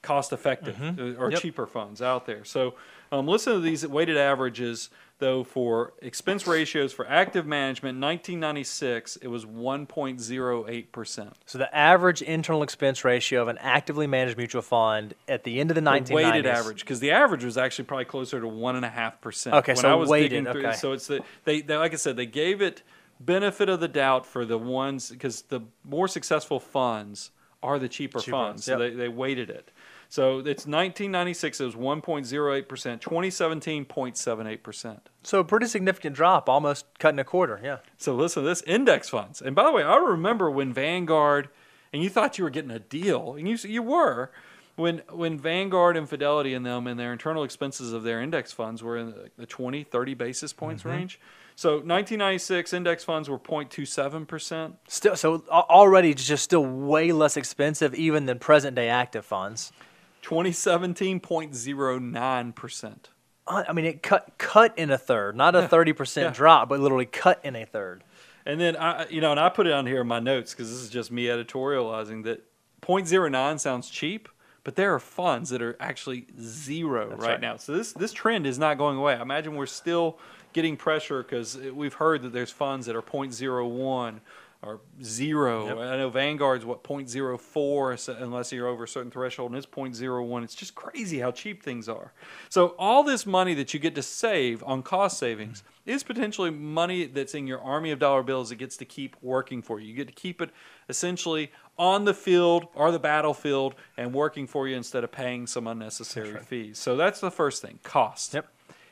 cost 0.00 0.32
effective 0.32 0.80
uh, 0.80 1.20
or 1.20 1.30
Yep. 1.30 1.40
cheaper 1.42 1.66
funds 1.66 2.00
out 2.00 2.24
there. 2.26 2.44
So 2.44 2.74
um, 3.12 3.26
listen 3.26 3.52
to 3.54 3.60
these 3.60 3.86
weighted 3.86 4.16
averages 4.16 4.90
though 5.18 5.44
for 5.44 5.92
expense 6.00 6.46
ratios 6.46 6.92
for 6.92 7.06
active 7.08 7.46
management 7.46 8.00
1996 8.00 9.16
it 9.16 9.28
was 9.28 9.44
1.08%. 9.44 11.32
So 11.46 11.58
the 11.58 11.74
average 11.76 12.22
internal 12.22 12.62
expense 12.62 13.04
ratio 13.04 13.42
of 13.42 13.48
an 13.48 13.58
actively 13.58 14.06
managed 14.06 14.36
mutual 14.36 14.62
fund 14.62 15.14
at 15.26 15.44
the 15.44 15.60
end 15.60 15.70
of 15.70 15.74
the 15.74 15.80
1990s. 15.80 16.06
The 16.06 16.14
weighted 16.14 16.46
average 16.46 16.80
because 16.80 17.00
the 17.00 17.10
average 17.10 17.44
was 17.44 17.56
actually 17.58 17.86
probably 17.86 18.04
closer 18.06 18.40
to 18.40 18.48
one 18.48 18.76
and 18.76 18.84
a 18.84 18.90
half 18.90 19.20
percent. 19.20 19.56
Okay, 19.56 19.72
when 19.72 19.82
so 19.82 19.90
I 19.90 19.94
was 19.94 20.08
weighted, 20.08 20.30
digging 20.30 20.52
through, 20.52 20.66
okay. 20.66 20.76
So 20.76 20.92
it's 20.92 21.06
the 21.06 21.22
they, 21.44 21.60
they 21.60 21.76
like 21.76 21.92
I 21.92 21.96
said 21.96 22.16
they 22.16 22.26
gave 22.26 22.60
it 22.62 22.82
benefit 23.20 23.68
of 23.68 23.80
the 23.80 23.88
doubt 23.88 24.26
for 24.26 24.44
the 24.44 24.58
ones 24.58 25.10
because 25.10 25.42
the 25.42 25.60
more 25.84 26.08
successful 26.08 26.60
funds 26.60 27.30
are 27.62 27.78
the 27.78 27.88
cheaper, 27.88 28.20
Cheaper 28.20 28.30
funds. 28.30 28.50
ones, 28.50 28.64
So 28.64 28.78
they, 28.78 28.90
they 28.90 29.08
weighted 29.08 29.50
it. 29.50 29.70
So 30.08 30.38
it's 30.38 30.64
1996 30.66 31.60
it 31.60 31.64
was 31.64 31.74
1.08 31.74 32.68
percent, 32.68 33.02
2017 33.02 33.84
0.78 33.84 34.62
percent. 34.62 35.08
So 35.22 35.40
a 35.40 35.44
pretty 35.44 35.66
significant 35.66 36.16
drop, 36.16 36.48
almost 36.48 36.86
cutting 36.98 37.18
a 37.18 37.24
quarter. 37.24 37.60
Yeah. 37.62 37.78
So 37.98 38.14
listen 38.14 38.42
to 38.42 38.48
this 38.48 38.62
index 38.62 39.10
funds. 39.10 39.42
And 39.42 39.54
by 39.54 39.64
the 39.64 39.72
way, 39.72 39.82
I 39.82 39.96
remember 39.96 40.50
when 40.50 40.72
Vanguard, 40.72 41.50
and 41.92 42.02
you 42.02 42.08
thought 42.08 42.38
you 42.38 42.44
were 42.44 42.50
getting 42.50 42.70
a 42.70 42.78
deal, 42.78 43.34
and 43.34 43.46
you 43.46 43.56
you 43.68 43.82
were, 43.82 44.30
when 44.76 45.02
when 45.10 45.38
Vanguard 45.38 45.96
and 45.96 46.08
Fidelity 46.08 46.54
and 46.54 46.64
them 46.64 46.86
and 46.86 46.98
their 46.98 47.12
internal 47.12 47.44
expenses 47.44 47.92
of 47.92 48.02
their 48.02 48.22
index 48.22 48.50
funds 48.50 48.82
were 48.82 48.96
in 48.96 49.10
the, 49.10 49.30
the 49.36 49.46
20, 49.46 49.84
30 49.84 50.14
basis 50.14 50.54
points 50.54 50.82
mm-hmm. 50.82 50.92
range. 50.92 51.20
So 51.54 51.70
1996 51.70 52.72
index 52.72 53.02
funds 53.02 53.28
were 53.28 53.38
0.27 53.38 54.26
percent. 54.26 54.76
Still, 54.86 55.16
so 55.16 55.44
already 55.50 56.14
just 56.14 56.44
still 56.44 56.64
way 56.64 57.12
less 57.12 57.36
expensive 57.36 57.94
even 57.94 58.24
than 58.24 58.38
present 58.38 58.74
day 58.76 58.88
active 58.88 59.26
funds. 59.26 59.72
2017 60.22 61.20
0.09 61.20 62.54
percent. 62.54 63.10
Uh, 63.46 63.64
I 63.68 63.72
mean, 63.72 63.86
it 63.86 64.02
cut 64.02 64.34
cut 64.38 64.76
in 64.78 64.90
a 64.90 64.98
third, 64.98 65.36
not 65.36 65.54
a 65.54 65.66
thirty 65.66 65.92
percent 65.92 66.26
yeah. 66.26 66.32
drop, 66.32 66.68
but 66.68 66.80
literally 66.80 67.06
cut 67.06 67.40
in 67.44 67.56
a 67.56 67.64
third. 67.64 68.04
And 68.44 68.60
then 68.60 68.76
I, 68.76 69.06
you 69.08 69.20
know, 69.20 69.30
and 69.30 69.40
I 69.40 69.48
put 69.50 69.66
it 69.66 69.72
on 69.72 69.86
here 69.86 70.00
in 70.00 70.06
my 70.08 70.20
notes 70.20 70.52
because 70.52 70.70
this 70.70 70.80
is 70.80 70.88
just 70.88 71.12
me 71.12 71.26
editorializing 71.26 72.24
that 72.24 72.44
0.09 72.80 73.60
sounds 73.60 73.90
cheap, 73.90 74.28
but 74.64 74.74
there 74.74 74.94
are 74.94 74.98
funds 74.98 75.50
that 75.50 75.60
are 75.60 75.76
actually 75.80 76.26
zero 76.40 77.08
right, 77.10 77.18
right. 77.18 77.40
now. 77.40 77.56
So 77.56 77.76
this 77.76 77.92
this 77.92 78.12
trend 78.12 78.46
is 78.46 78.58
not 78.58 78.78
going 78.78 78.96
away. 78.96 79.14
I 79.14 79.22
imagine 79.22 79.54
we're 79.54 79.66
still 79.66 80.18
getting 80.52 80.76
pressure 80.76 81.22
because 81.22 81.56
we've 81.56 81.94
heard 81.94 82.22
that 82.22 82.32
there's 82.32 82.50
funds 82.50 82.86
that 82.86 82.96
are 82.96 83.02
0.01 83.02 84.20
or 84.62 84.80
zero. 85.02 85.80
I 85.80 85.96
know 85.96 86.10
Vanguard's 86.10 86.64
what 86.64 86.82
0.04 86.82 88.20
unless 88.20 88.52
you're 88.52 88.66
over 88.66 88.84
a 88.84 88.88
certain 88.88 89.10
threshold, 89.10 89.52
and 89.52 89.58
it's 89.58 89.66
0.01. 89.66 90.44
It's 90.44 90.54
just 90.54 90.74
crazy 90.74 91.20
how 91.20 91.30
cheap 91.30 91.62
things 91.62 91.88
are. 91.88 92.12
So 92.48 92.74
all 92.78 93.04
this 93.04 93.24
money 93.24 93.54
that 93.54 93.72
you 93.72 93.78
get 93.78 93.94
to 93.94 94.02
save 94.02 94.64
on 94.64 94.82
cost 94.82 95.18
savings 95.18 95.62
mm-hmm. 95.62 95.90
is 95.90 96.02
potentially 96.02 96.50
money 96.50 97.06
that's 97.06 97.34
in 97.34 97.46
your 97.46 97.60
army 97.60 97.92
of 97.92 98.00
dollar 98.00 98.24
bills 98.24 98.48
that 98.48 98.56
gets 98.56 98.76
to 98.78 98.84
keep 98.84 99.16
working 99.22 99.62
for 99.62 99.78
you. 99.78 99.88
You 99.88 99.94
get 99.94 100.08
to 100.08 100.14
keep 100.14 100.42
it 100.42 100.50
essentially 100.88 101.52
on 101.78 102.04
the 102.04 102.14
field 102.14 102.66
or 102.74 102.90
the 102.90 102.98
battlefield 102.98 103.76
and 103.96 104.12
working 104.12 104.48
for 104.48 104.66
you 104.66 104.76
instead 104.76 105.04
of 105.04 105.12
paying 105.12 105.46
some 105.46 105.68
unnecessary 105.68 106.40
fees. 106.40 106.78
So 106.78 106.96
that's 106.96 107.20
the 107.20 107.30
first 107.30 107.62
thing, 107.62 107.78
cost. 107.84 108.34
Yep. 108.34 108.48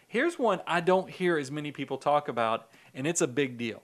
Here's 0.07 0.38
one 0.38 0.61
I 0.64 0.81
don't 0.81 1.11
hear 1.11 1.37
as 1.37 1.50
many 1.50 1.72
people 1.72 1.98
talk 1.98 2.29
about, 2.29 2.68
and 2.94 3.05
it's 3.05 3.20
a 3.20 3.26
big 3.26 3.59
deal 3.59 3.83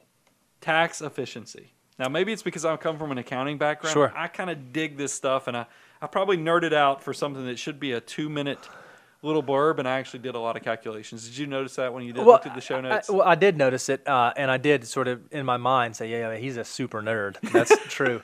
tax 0.62 1.02
efficiency. 1.02 1.72
Now, 1.98 2.08
maybe 2.08 2.32
it's 2.32 2.42
because 2.42 2.64
I 2.64 2.74
come 2.78 2.98
from 2.98 3.12
an 3.12 3.18
accounting 3.18 3.58
background. 3.58 3.92
Sure. 3.92 4.12
I 4.16 4.28
kind 4.28 4.48
of 4.48 4.72
dig 4.72 4.96
this 4.96 5.12
stuff, 5.12 5.46
and 5.46 5.56
I, 5.56 5.66
I 6.00 6.06
probably 6.06 6.38
nerded 6.38 6.72
out 6.72 7.02
for 7.02 7.12
something 7.12 7.44
that 7.44 7.58
should 7.58 7.78
be 7.78 7.92
a 7.92 8.00
two 8.00 8.30
minute 8.30 8.68
little 9.22 9.42
blurb, 9.42 9.78
and 9.78 9.88
I 9.88 9.98
actually 9.98 10.20
did 10.20 10.34
a 10.34 10.38
lot 10.38 10.56
of 10.56 10.62
calculations. 10.62 11.26
Did 11.28 11.38
you 11.38 11.46
notice 11.46 11.76
that 11.76 11.94
when 11.94 12.02
you 12.04 12.12
did 12.12 12.24
look 12.24 12.46
at 12.46 12.54
the 12.54 12.60
show 12.60 12.76
I- 12.76 12.80
notes? 12.80 13.08
well, 13.08 13.22
I 13.22 13.36
did 13.36 13.56
notice 13.56 13.88
it, 13.88 14.06
uh, 14.06 14.32
and 14.36 14.50
I 14.50 14.56
did 14.58 14.86
sort 14.86 15.08
of 15.08 15.20
in 15.30 15.46
my 15.46 15.56
mind 15.56 15.96
say, 15.96 16.10
yeah, 16.10 16.32
yeah, 16.32 16.36
he's 16.36 16.56
a 16.56 16.64
super 16.64 17.00
nerd. 17.00 17.36
That's 17.52 17.72
true. 17.88 18.20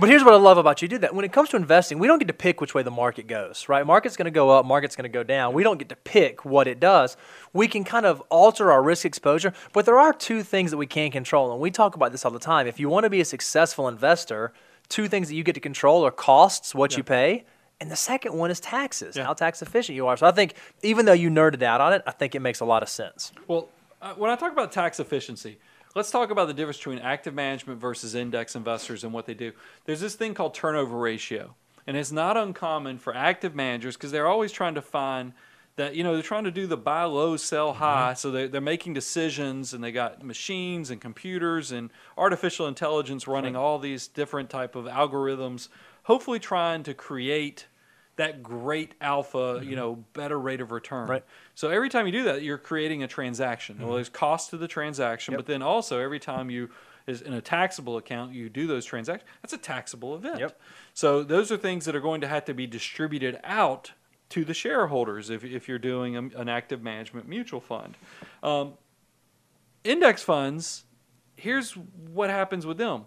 But 0.00 0.08
here's 0.08 0.22
what 0.22 0.34
I 0.34 0.36
love 0.36 0.58
about 0.58 0.80
you 0.82 0.88
do 0.88 0.98
that. 0.98 1.14
When 1.14 1.24
it 1.24 1.32
comes 1.32 1.48
to 1.50 1.56
investing, 1.56 1.98
we 1.98 2.06
don't 2.06 2.18
get 2.18 2.28
to 2.28 2.34
pick 2.34 2.60
which 2.60 2.74
way 2.74 2.82
the 2.82 2.90
market 2.90 3.26
goes, 3.26 3.68
right? 3.68 3.84
Market's 3.86 4.16
going 4.16 4.26
to 4.26 4.30
go 4.30 4.50
up, 4.50 4.64
market's 4.64 4.96
going 4.96 5.04
to 5.04 5.08
go 5.08 5.22
down. 5.22 5.54
We 5.54 5.62
don't 5.62 5.78
get 5.78 5.88
to 5.90 5.96
pick 5.96 6.44
what 6.44 6.66
it 6.68 6.78
does. 6.78 7.16
We 7.52 7.68
can 7.68 7.84
kind 7.84 8.06
of 8.06 8.22
alter 8.30 8.70
our 8.70 8.82
risk 8.82 9.04
exposure, 9.04 9.52
but 9.72 9.86
there 9.86 9.98
are 9.98 10.12
two 10.12 10.42
things 10.42 10.70
that 10.70 10.76
we 10.76 10.86
can 10.86 11.10
control, 11.10 11.50
and 11.52 11.60
we 11.60 11.70
talk 11.70 11.94
about 11.96 12.12
this 12.12 12.24
all 12.24 12.30
the 12.30 12.38
time. 12.38 12.66
If 12.66 12.78
you 12.78 12.88
want 12.88 13.04
to 13.04 13.10
be 13.10 13.20
a 13.20 13.24
successful 13.24 13.88
investor, 13.88 14.52
two 14.88 15.08
things 15.08 15.28
that 15.28 15.34
you 15.34 15.42
get 15.42 15.54
to 15.54 15.60
control 15.60 16.04
are 16.06 16.10
costs, 16.10 16.74
what 16.74 16.96
you 16.96 17.02
pay, 17.02 17.44
and 17.80 17.90
the 17.90 17.96
second 17.96 18.34
one 18.34 18.50
is 18.50 18.60
taxes, 18.60 19.16
Yeah. 19.16 19.24
how 19.24 19.34
tax 19.34 19.62
efficient 19.62 19.96
you 19.96 20.06
are. 20.06 20.16
So 20.16 20.26
I 20.26 20.32
think 20.32 20.54
even 20.82 21.06
though 21.06 21.12
you 21.12 21.30
nerded 21.30 21.62
out 21.62 21.80
on 21.80 21.92
it, 21.92 22.02
I 22.06 22.10
think 22.10 22.34
it 22.34 22.40
makes 22.40 22.60
a 22.60 22.64
lot 22.64 22.82
of 22.82 22.88
sense. 22.88 23.32
Well, 23.46 23.68
uh, 24.02 24.14
when 24.14 24.30
I 24.30 24.36
talk 24.36 24.52
about 24.52 24.72
tax 24.72 25.00
efficiency, 25.00 25.58
let's 25.94 26.10
talk 26.10 26.30
about 26.30 26.46
the 26.48 26.54
difference 26.54 26.78
between 26.78 26.98
active 26.98 27.34
management 27.34 27.80
versus 27.80 28.14
index 28.14 28.54
investors 28.56 29.04
and 29.04 29.12
what 29.12 29.26
they 29.26 29.34
do. 29.34 29.52
There's 29.84 30.00
this 30.00 30.14
thing 30.14 30.34
called 30.34 30.54
turnover 30.54 30.96
ratio, 30.96 31.54
and 31.86 31.96
it's 31.96 32.12
not 32.12 32.36
uncommon 32.36 32.98
for 32.98 33.14
active 33.14 33.54
managers 33.54 33.96
because 33.96 34.10
they're 34.10 34.26
always 34.28 34.52
trying 34.52 34.74
to 34.74 34.82
find 34.82 35.32
that 35.76 35.94
you 35.94 36.02
know 36.02 36.14
they're 36.14 36.22
trying 36.22 36.42
to 36.44 36.50
do 36.50 36.66
the 36.66 36.76
buy 36.76 37.04
low 37.04 37.36
sell 37.36 37.72
high 37.72 38.12
so 38.12 38.32
they, 38.32 38.48
they're 38.48 38.60
making 38.60 38.92
decisions 38.94 39.72
and 39.72 39.82
they 39.84 39.92
got 39.92 40.24
machines 40.24 40.90
and 40.90 41.00
computers 41.00 41.70
and 41.70 41.90
artificial 42.16 42.66
intelligence 42.66 43.28
running 43.28 43.54
all 43.54 43.78
these 43.78 44.08
different 44.08 44.50
type 44.50 44.74
of 44.74 44.86
algorithms 44.86 45.68
hopefully 46.08 46.38
trying 46.40 46.82
to 46.82 46.94
create 46.94 47.66
that 48.16 48.42
great 48.42 48.94
alpha 49.00 49.60
you 49.62 49.76
know 49.76 49.94
better 50.14 50.38
rate 50.40 50.60
of 50.60 50.72
return 50.72 51.06
Right. 51.08 51.24
so 51.54 51.68
every 51.70 51.88
time 51.88 52.06
you 52.06 52.12
do 52.12 52.24
that 52.24 52.42
you're 52.42 52.58
creating 52.58 53.02
a 53.04 53.06
transaction 53.06 53.78
well 53.80 53.94
there's 53.94 54.08
cost 54.08 54.50
to 54.50 54.56
the 54.56 54.66
transaction 54.66 55.32
Yep. 55.32 55.38
but 55.38 55.46
then 55.46 55.62
also 55.62 56.00
every 56.00 56.18
time 56.18 56.50
you 56.50 56.70
is 57.06 57.22
in 57.22 57.32
a 57.32 57.40
taxable 57.40 57.96
account 57.96 58.32
you 58.32 58.48
do 58.48 58.66
those 58.66 58.84
transactions 58.84 59.28
that's 59.42 59.52
a 59.52 59.58
taxable 59.58 60.14
event 60.16 60.40
Yep. 60.40 60.60
so 60.94 61.22
those 61.22 61.52
are 61.52 61.56
things 61.56 61.84
that 61.84 61.94
are 61.94 62.00
going 62.00 62.20
to 62.22 62.26
have 62.28 62.44
to 62.46 62.54
be 62.54 62.66
distributed 62.66 63.38
out 63.44 63.92
to 64.30 64.44
the 64.44 64.52
shareholders 64.54 65.30
if, 65.30 65.42
if 65.44 65.68
you're 65.68 65.78
doing 65.78 66.16
a, 66.16 66.22
an 66.40 66.48
active 66.50 66.82
management 66.82 67.26
mutual 67.26 67.60
fund. 67.60 67.96
Um, 68.42 68.74
index 69.84 70.22
funds, 70.22 70.84
here's 71.36 71.72
what 71.72 72.28
happens 72.28 72.66
with 72.66 72.76
them. 72.76 73.06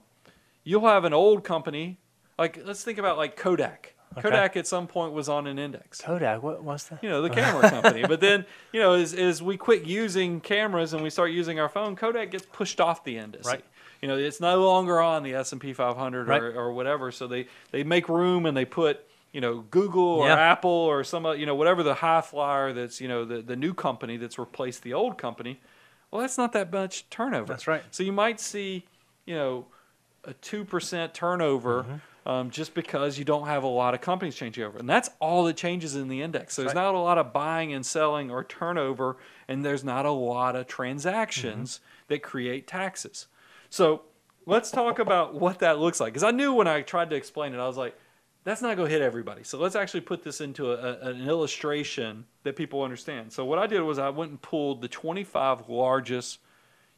You'll 0.63 0.87
have 0.87 1.05
an 1.05 1.13
old 1.13 1.43
company, 1.43 1.99
like 2.41 2.61
let's 2.65 2.83
think 2.83 2.97
about 2.97 3.17
like 3.17 3.35
Kodak. 3.35 3.93
Okay. 4.13 4.21
Kodak 4.23 4.57
at 4.57 4.67
some 4.67 4.87
point 4.87 5.13
was 5.13 5.29
on 5.29 5.47
an 5.47 5.57
index. 5.57 6.01
Kodak, 6.01 6.43
what 6.43 6.61
was 6.63 6.83
that? 6.89 7.01
You 7.01 7.09
know, 7.09 7.21
the 7.21 7.29
camera 7.39 7.69
company. 7.69 8.03
But 8.05 8.19
then, 8.19 8.45
you 8.73 8.81
know, 8.81 8.93
as, 8.93 9.13
as 9.13 9.41
we 9.41 9.55
quit 9.55 9.85
using 9.85 10.41
cameras 10.41 10.91
and 10.93 11.01
we 11.01 11.09
start 11.09 11.31
using 11.31 11.61
our 11.61 11.69
phone, 11.69 11.95
Kodak 11.95 12.31
gets 12.31 12.45
pushed 12.51 12.81
off 12.81 13.05
the 13.05 13.17
index. 13.17 13.47
Right. 13.47 13.63
You 14.01 14.09
know, 14.09 14.17
it's 14.17 14.41
no 14.41 14.59
longer 14.65 14.99
on 14.99 15.23
the 15.23 15.33
S&P 15.35 15.71
500 15.71 16.27
Right. 16.27 16.41
or, 16.41 16.53
or 16.53 16.73
whatever. 16.73 17.09
So 17.11 17.25
they, 17.27 17.47
they 17.71 17.83
make 17.85 18.09
room 18.09 18.45
and 18.45 18.57
they 18.57 18.65
put, 18.65 18.99
you 19.31 19.39
know, 19.39 19.59
Google 19.71 20.03
or 20.03 20.27
Yeah. 20.27 20.35
Apple 20.35 20.69
or 20.69 21.05
some, 21.05 21.25
you 21.37 21.45
know, 21.45 21.55
whatever 21.55 21.81
the 21.81 21.93
high 21.93 22.19
flyer 22.19 22.73
that's, 22.73 22.99
you 22.99 23.07
know, 23.07 23.23
the, 23.23 23.41
the 23.41 23.55
new 23.55 23.73
company 23.73 24.17
that's 24.17 24.37
replaced 24.37 24.83
the 24.83 24.93
old 24.93 25.17
company. 25.17 25.61
Well, 26.09 26.19
that's 26.19 26.37
not 26.37 26.51
that 26.51 26.69
much 26.73 27.09
turnover. 27.09 27.45
That's 27.45 27.65
right. 27.65 27.83
So 27.91 28.03
you 28.03 28.11
might 28.11 28.41
see, 28.41 28.85
you 29.25 29.35
know, 29.35 29.67
a 30.25 30.33
2% 30.33 31.13
turnover 31.13 31.83
Mm-hmm. 31.83 31.95
Um, 32.25 32.49
just 32.51 32.73
because 32.73 33.17
you 33.17 33.25
don't 33.25 33.47
have 33.47 33.63
a 33.63 33.67
lot 33.67 33.93
of 33.93 34.01
companies 34.01 34.35
changing 34.35 34.63
over. 34.63 34.77
And 34.77 34.87
that's 34.89 35.09
all 35.19 35.43
that 35.45 35.57
changes 35.57 35.95
in 35.95 36.07
the 36.07 36.21
index. 36.21 36.53
So 36.53 36.61
there's 36.61 36.75
Right. 36.75 36.81
not 36.83 36.95
a 36.95 36.99
lot 36.99 37.17
of 37.17 37.33
buying 37.33 37.73
and 37.73 37.85
selling 37.85 38.29
or 38.29 38.43
turnover, 38.43 39.17
and 39.47 39.65
there's 39.65 39.83
not 39.83 40.05
a 40.05 40.11
lot 40.11 40.55
of 40.55 40.67
transactions 40.67 41.77
Mm-hmm. 41.79 42.13
that 42.13 42.23
create 42.23 42.67
taxes. 42.67 43.27
So 43.69 44.03
let's 44.45 44.69
talk 44.71 44.99
about 44.99 45.33
what 45.35 45.59
that 45.59 45.79
looks 45.79 45.99
like. 45.99 46.13
Because 46.13 46.23
I 46.23 46.31
knew 46.31 46.53
when 46.53 46.67
I 46.67 46.81
tried 46.81 47.09
to 47.11 47.15
explain 47.15 47.53
it, 47.53 47.59
I 47.59 47.67
was 47.67 47.77
like, 47.77 47.97
that's 48.43 48.61
not 48.61 48.75
going 48.75 48.87
to 48.89 48.93
hit 48.93 49.01
everybody. 49.03 49.43
So 49.43 49.59
let's 49.59 49.75
actually 49.75 50.01
put 50.01 50.23
this 50.23 50.41
into 50.41 50.71
a, 50.71 50.75
a, 50.75 51.09
an 51.11 51.27
illustration 51.27 52.25
that 52.43 52.55
people 52.55 52.81
understand. 52.81 53.31
So 53.31 53.45
what 53.45 53.59
I 53.59 53.67
did 53.67 53.81
was 53.81 53.99
I 53.99 54.09
went 54.09 54.31
and 54.31 54.41
pulled 54.41 54.81
the 54.81 54.87
25 54.87 55.69
largest 55.69 56.39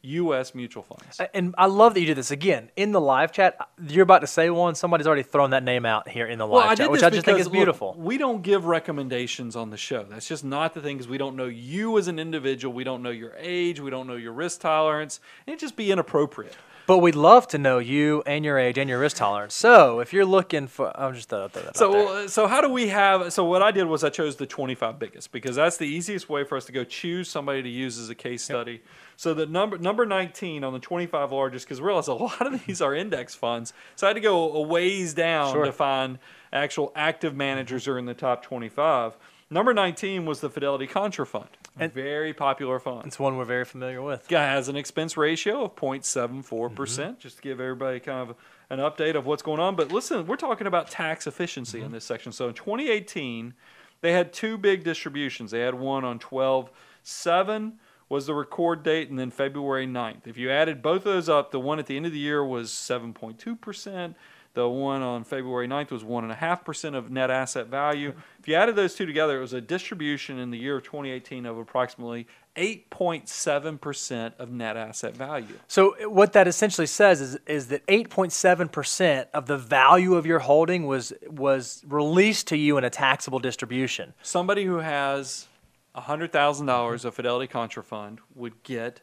U.S. 0.04 0.54
mutual 0.54 0.84
funds. 0.84 1.20
And 1.34 1.56
I 1.58 1.66
love 1.68 1.94
that 1.94 2.02
you 2.02 2.06
did 2.06 2.18
this 2.18 2.32
again 2.32 2.70
in 2.76 2.92
the 2.92 3.02
live 3.02 3.32
chat. 3.32 3.58
You're 3.88 4.04
about 4.04 4.20
to 4.20 4.28
say 4.28 4.50
one. 4.50 4.76
Somebody's 4.76 5.08
already 5.08 5.24
thrown 5.24 5.52
that 5.52 5.64
name 5.64 5.86
out 5.86 6.10
here 6.10 6.28
in 6.28 6.38
the 6.38 6.48
live 6.48 6.78
chat, 6.78 6.92
which 6.92 7.04
I 7.04 7.10
just 7.10 7.26
think 7.26 7.40
is 7.40 7.48
look, 7.48 7.54
beautiful. 7.54 7.96
we 7.98 8.18
don't 8.18 8.42
give 8.42 8.66
recommendations 8.66 9.56
on 9.56 9.70
the 9.70 9.78
show. 9.78 10.04
That's 10.04 10.28
just 10.28 10.44
not 10.44 10.74
the 10.74 10.82
thing 10.82 10.98
because 10.98 11.08
we 11.08 11.18
don't 11.18 11.36
know 11.36 11.46
you 11.46 11.98
as 11.98 12.08
an 12.08 12.20
individual. 12.20 12.74
We 12.74 12.84
don't 12.84 13.02
know 13.02 13.12
your 13.12 13.34
age. 13.38 13.80
We 13.80 13.90
don't 13.90 14.08
know 14.08 14.16
your 14.16 14.34
risk 14.34 14.62
tolerance. 14.62 15.20
It'd 15.48 15.60
just 15.60 15.76
be 15.76 15.92
inappropriate. 15.92 16.56
But 16.86 16.98
we'd 16.98 17.16
love 17.16 17.48
to 17.50 17.58
know 17.58 17.80
you 17.80 18.24
and 18.26 18.44
your 18.44 18.58
age 18.58 18.78
and 18.78 18.90
your 18.90 19.00
risk 19.00 19.18
tolerance. 19.18 19.54
So 19.54 20.02
if 20.02 20.12
you're 20.12 20.26
looking 20.26 20.68
for, 20.68 20.92
I'm 21.00 21.14
just 21.14 21.30
throw 21.30 21.48
that 21.48 21.78
So, 21.78 22.08
uh, 22.10 22.28
so 22.28 22.46
how 22.46 22.60
do 22.60 22.70
we 22.70 22.90
have? 22.90 23.32
So, 23.32 23.46
what 23.46 23.62
I 23.62 23.72
did 23.72 23.86
was 23.86 24.04
I 24.04 24.10
chose 24.10 24.36
the 24.36 24.46
25 24.46 25.00
biggest 25.00 25.32
because 25.32 25.56
that's 25.56 25.78
the 25.78 25.88
easiest 25.88 26.30
way 26.30 26.44
for 26.44 26.58
us 26.58 26.66
to 26.66 26.74
go 26.74 26.84
choose 26.84 27.30
somebody 27.30 27.64
to 27.64 27.70
use 27.70 27.98
as 27.98 28.10
a 28.10 28.16
case 28.16 28.44
study. 28.44 28.82
So, 29.16 29.34
the 29.34 29.46
number 29.46 29.78
number 29.78 30.06
19 30.06 30.64
on 30.64 30.74
the 30.74 30.80
25 30.80 31.32
largest 31.32 31.66
because 31.66 31.80
realize 31.82 32.08
a 32.08 32.14
lot 32.16 32.42
of 32.54 32.66
these 32.66 32.82
are 32.82 32.94
index 32.96 33.36
funds. 33.36 33.74
So, 33.96 34.08
I 34.08 34.10
had 34.10 34.14
to 34.16 34.20
go 34.22 34.52
a 34.54 34.62
ways 34.62 35.14
down 35.14 35.54
Sure. 35.54 35.66
to 35.66 35.72
find 35.72 36.20
actual 36.52 36.92
active 36.96 37.36
managers 37.36 37.88
are 37.88 37.98
in 37.98 38.06
the 38.06 38.14
top 38.14 38.44
25. 38.44 39.18
Number 39.50 39.74
19 39.74 40.26
was 40.26 40.40
the 40.40 40.50
Fidelity 40.50 40.88
Contrafund, 40.88 41.48
a 41.78 41.84
And- 41.84 41.94
very 41.94 42.34
popular 42.34 42.80
fund. 42.80 43.06
it's 43.06 43.20
one 43.20 43.38
we're 43.38 43.46
very 43.46 43.66
familiar 43.66 44.02
with. 44.02 44.28
Guy 44.28 44.46
has 44.46 44.68
an 44.68 44.76
expense 44.76 45.16
ratio 45.16 45.66
of 45.66 45.76
0.74%, 45.76 46.40
Mm-hmm. 46.70 47.20
just 47.20 47.36
to 47.38 47.42
give 47.44 47.60
everybody 47.60 48.00
kind 48.00 48.30
of 48.30 48.36
an 48.72 48.80
update 48.80 49.14
of 49.16 49.28
what's 49.28 49.44
going 49.44 49.60
on. 49.60 49.76
But 49.76 49.92
listen, 49.92 50.26
we're 50.26 50.38
talking 50.38 50.66
about 50.66 50.90
tax 50.90 51.28
efficiency 51.28 51.78
Mm-hmm. 51.80 51.86
in 51.88 51.92
this 51.92 52.06
section. 52.06 52.32
So 52.32 52.48
in 52.48 52.56
2018, 52.56 53.54
they 54.02 54.12
had 54.12 54.34
two 54.34 54.58
big 54.58 54.84
distributions. 54.84 55.52
They 55.52 55.60
had 55.60 55.76
one 55.76 56.04
on 56.04 56.18
12 56.18 56.72
7 57.04 57.74
was 58.14 58.28
the 58.28 58.34
record 58.36 58.84
date, 58.84 59.10
and 59.10 59.18
then 59.18 59.32
February 59.32 59.88
9th. 59.88 60.28
If 60.28 60.38
you 60.38 60.52
added 60.52 60.84
both 60.84 60.98
of 60.98 61.14
those 61.16 61.30
up, 61.30 61.50
the 61.50 61.60
one 61.60 61.80
at 61.80 61.88
the 61.88 61.98
end 61.98 62.06
of 62.06 62.12
the 62.12 62.20
year 62.20 62.46
was 62.46 62.70
7.2%. 62.70 64.14
The 64.54 64.70
one 64.70 65.02
on 65.02 65.24
February 65.24 65.68
9th 65.68 65.90
was 65.90 66.04
1.5% 66.04 66.96
of 66.96 67.10
net 67.10 67.32
asset 67.32 67.68
value. 67.68 68.14
If 68.40 68.48
you 68.48 68.54
added 68.54 68.76
those 68.76 68.94
two 68.94 69.08
together, 69.08 69.40
it 69.40 69.42
was 69.42 69.54
a 69.54 69.62
distribution 69.62 70.38
in 70.38 70.52
the 70.52 70.60
year 70.60 70.78
of 70.78 70.84
2018 70.84 71.48
of 71.48 71.58
approximately 71.58 72.28
8.7% 72.56 74.34
of 74.38 74.52
net 74.52 74.78
asset 74.78 75.18
value. 75.18 75.58
So 75.68 75.96
what 76.08 76.34
that 76.34 76.48
essentially 76.48 76.86
says 76.86 77.20
is 77.20 77.40
is 77.48 77.70
that 77.70 77.84
8.7 77.88 78.72
percent 78.72 79.28
of 79.34 79.48
the 79.48 79.58
value 79.58 80.14
of 80.14 80.28
your 80.28 80.38
holding 80.38 80.86
was 80.86 81.14
was 81.28 81.84
released 81.88 82.46
to 82.50 82.58
you 82.58 82.78
in 82.78 82.84
a 82.84 82.92
taxable 82.92 83.40
distribution. 83.40 84.14
Somebody 84.22 84.66
who 84.66 84.78
has 84.78 85.48
$100,000 85.96 87.06
of 87.06 87.14
Fidelity 87.16 87.52
Contrafund 87.52 88.20
would 88.36 88.62
get 88.64 89.02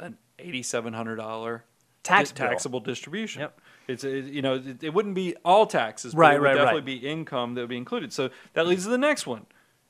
an 0.00 0.16
$8,700 0.38 1.62
Tax 2.04 2.32
bill. 2.32 2.48
taxable 2.48 2.80
distribution. 2.80 3.40
Yep. 3.42 3.60
It's 3.88 4.04
a, 4.04 4.20
you 4.20 4.40
know 4.40 4.54
it, 4.54 4.82
it 4.82 4.94
wouldn't 4.94 5.14
be 5.14 5.34
all 5.44 5.66
taxes, 5.66 6.14
but 6.14 6.20
Right, 6.20 6.34
it 6.36 6.40
would 6.40 6.44
right, 6.44 6.56
right. 6.56 6.64
definitely 6.64 6.94
be 6.98 7.06
income 7.06 7.54
that 7.54 7.62
would 7.62 7.68
be 7.70 7.76
included. 7.76 8.12
So 8.12 8.30
that 8.54 8.66
leads 8.66 8.84
to 8.84 8.90
the 8.90 8.98
next 8.98 9.26
one. 9.26 9.46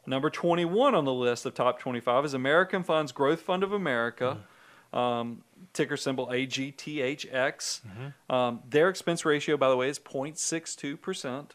Number 0.07 0.31
21 0.31 0.94
on 0.94 1.05
the 1.05 1.12
list 1.12 1.44
of 1.46 1.55
top 1.55 1.79
25 1.79 2.24
is 2.24 2.35
American 2.35 2.83
Funds 2.83 3.12
Growth 3.12 3.42
Fund 3.42 3.62
of 3.62 3.72
America, 3.72 4.38
um, 4.92 5.42
ticker 5.74 5.96
symbol 5.98 6.29
AGTHX. 6.29 7.31
Mm-hmm. 7.31 8.33
Um, 8.35 8.61
their 8.68 8.88
expense 8.88 9.24
ratio, 9.24 9.57
by 9.57 9.68
the 9.68 9.77
way, 9.77 9.88
is 9.90 9.98
0.62%, 9.98 11.51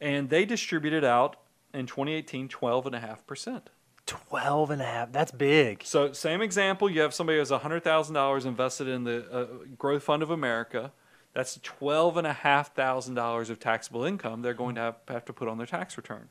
and 0.00 0.28
they 0.28 0.44
distributed 0.44 1.02
out 1.02 1.36
in 1.72 1.86
2018 1.86 2.48
12.5%. 2.48 3.62
12 4.06 4.70
and 4.70 4.82
a 4.82 4.84
half. 4.84 5.12
That's 5.12 5.32
big. 5.32 5.82
So, 5.84 6.12
same 6.12 6.42
example, 6.42 6.90
you 6.90 7.00
have 7.00 7.14
somebody 7.14 7.36
who 7.36 7.40
has 7.40 7.50
$100,000 7.50 8.46
invested 8.46 8.88
in 8.88 9.04
the 9.04 9.30
uh, 9.30 9.46
Growth 9.78 10.02
Fund 10.02 10.22
of 10.22 10.30
America. 10.30 10.92
That's 11.32 11.58
$12,500 11.58 13.50
of 13.50 13.58
taxable 13.58 14.04
income 14.04 14.42
they're 14.42 14.54
going 14.54 14.76
to 14.76 14.80
have, 14.80 14.96
have 15.08 15.24
to 15.24 15.32
put 15.32 15.48
on 15.48 15.58
their 15.58 15.66
tax 15.66 15.96
return. 15.96 16.28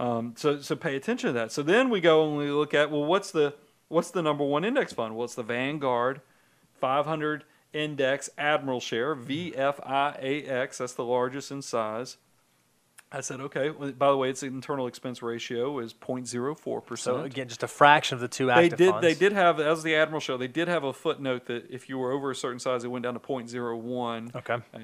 Um, 0.00 0.34
so, 0.36 0.60
so 0.60 0.76
pay 0.76 0.96
attention 0.96 1.28
to 1.28 1.32
that. 1.34 1.52
So 1.52 1.62
then 1.62 1.90
we 1.90 2.00
go 2.00 2.26
and 2.26 2.36
we 2.36 2.50
look 2.50 2.72
at 2.72 2.90
well, 2.90 3.04
what's 3.04 3.30
the 3.30 3.54
what's 3.88 4.10
the 4.10 4.22
number 4.22 4.44
one 4.44 4.64
index 4.64 4.94
fund? 4.94 5.14
Well, 5.14 5.26
it's 5.26 5.34
the 5.34 5.42
Vanguard 5.42 6.22
500 6.80 7.44
Index 7.74 8.30
Admiral 8.38 8.80
Share 8.80 9.14
VFIAX. 9.14 10.78
That's 10.78 10.94
the 10.94 11.04
largest 11.04 11.50
in 11.50 11.60
size. 11.60 12.16
I 13.12 13.22
said, 13.22 13.40
okay. 13.40 13.70
Well, 13.70 13.90
by 13.90 14.08
the 14.10 14.16
way, 14.16 14.30
its 14.30 14.44
internal 14.44 14.86
expense 14.86 15.20
ratio 15.20 15.80
is 15.80 15.92
0.04 15.92 16.86
percent. 16.86 17.16
So 17.16 17.22
again, 17.24 17.48
just 17.48 17.64
a 17.64 17.66
fraction 17.68 18.14
of 18.14 18.20
the 18.20 18.28
two 18.28 18.46
They 18.46 18.52
active 18.52 18.78
did. 18.78 18.90
funds. 18.90 19.02
They 19.02 19.14
did 19.14 19.32
have, 19.32 19.58
as 19.58 19.82
the 19.82 19.96
Admiral 19.96 20.20
show, 20.20 20.36
they 20.36 20.46
did 20.46 20.68
have 20.68 20.84
a 20.84 20.92
footnote 20.92 21.46
that 21.46 21.68
if 21.70 21.88
you 21.88 21.98
were 21.98 22.12
over 22.12 22.30
a 22.30 22.36
certain 22.36 22.60
size, 22.60 22.84
it 22.84 22.88
went 22.88 23.02
down 23.02 23.14
to 23.14 23.20
0.01. 23.20 24.36
Okay. 24.36 24.54
I, 24.72 24.78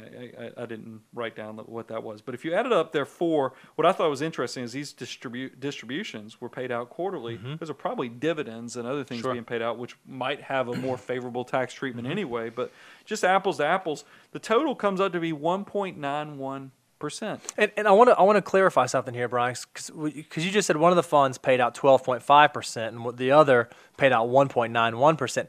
I, 0.45 0.63
I 0.63 0.67
didn't 0.67 1.03
write 1.15 1.37
down 1.37 1.57
what 1.59 1.87
that 1.87 2.03
was, 2.03 2.21
but 2.21 2.35
if 2.35 2.45
you 2.45 2.53
added 2.53 2.73
up 2.73 2.91
their 2.93 3.05
four, 3.07 3.53
what 3.77 3.87
I 3.87 3.93
thought 3.93 4.11
was 4.11 4.23
interesting 4.23 4.65
is 4.65 4.73
these 4.73 4.93
distribu- 4.93 5.59
distributions 5.61 6.41
were 6.41 6.49
paid 6.49 6.73
out 6.73 6.91
quarterly. 6.91 7.37
Those 7.61 7.71
are 7.71 7.75
probably 7.75 8.09
dividends 8.09 8.77
and 8.77 8.89
other 8.89 9.05
things 9.05 9.17
Mm-hmm. 9.21 9.27
Sure. 9.29 9.33
being 9.35 9.45
paid 9.45 9.63
out, 9.63 9.79
which 9.79 9.97
might 10.07 10.43
have 10.43 10.67
a 10.69 10.75
more 10.77 10.97
favorable 10.99 11.45
tax 11.45 11.73
Mm-hmm. 11.73 11.79
treatment 11.79 12.09
anyway. 12.09 12.51
But 12.51 12.73
just 13.05 13.23
apples 13.25 13.59
to 13.59 13.67
apples, 13.67 14.05
the 14.33 14.39
total 14.41 14.75
comes 14.75 15.01
up 15.01 15.13
to 15.13 15.21
be 15.21 15.33
1.91 15.33 16.71
percent. 16.99 17.41
And, 17.57 17.71
and 17.77 17.89
I 17.89 17.93
want 17.93 18.11
to 18.11 18.17
I 18.17 18.23
want 18.23 18.37
to 18.37 18.43
clarify 18.43 18.87
something 18.87 19.15
here, 19.15 19.29
Brian, 19.29 19.55
because 19.75 20.45
you 20.45 20.51
just 20.51 20.67
said 20.67 20.77
one 20.77 20.93
of 20.93 20.97
the 20.97 21.03
funds 21.03 21.39
paid 21.39 21.61
out 21.61 21.75
12.5 21.75 22.53
percent 22.53 22.97
and 22.97 23.17
the 23.17 23.31
other 23.33 23.69
paid 23.97 24.13
out 24.13 24.29
1.91 24.29 25.19
percent. 25.19 25.49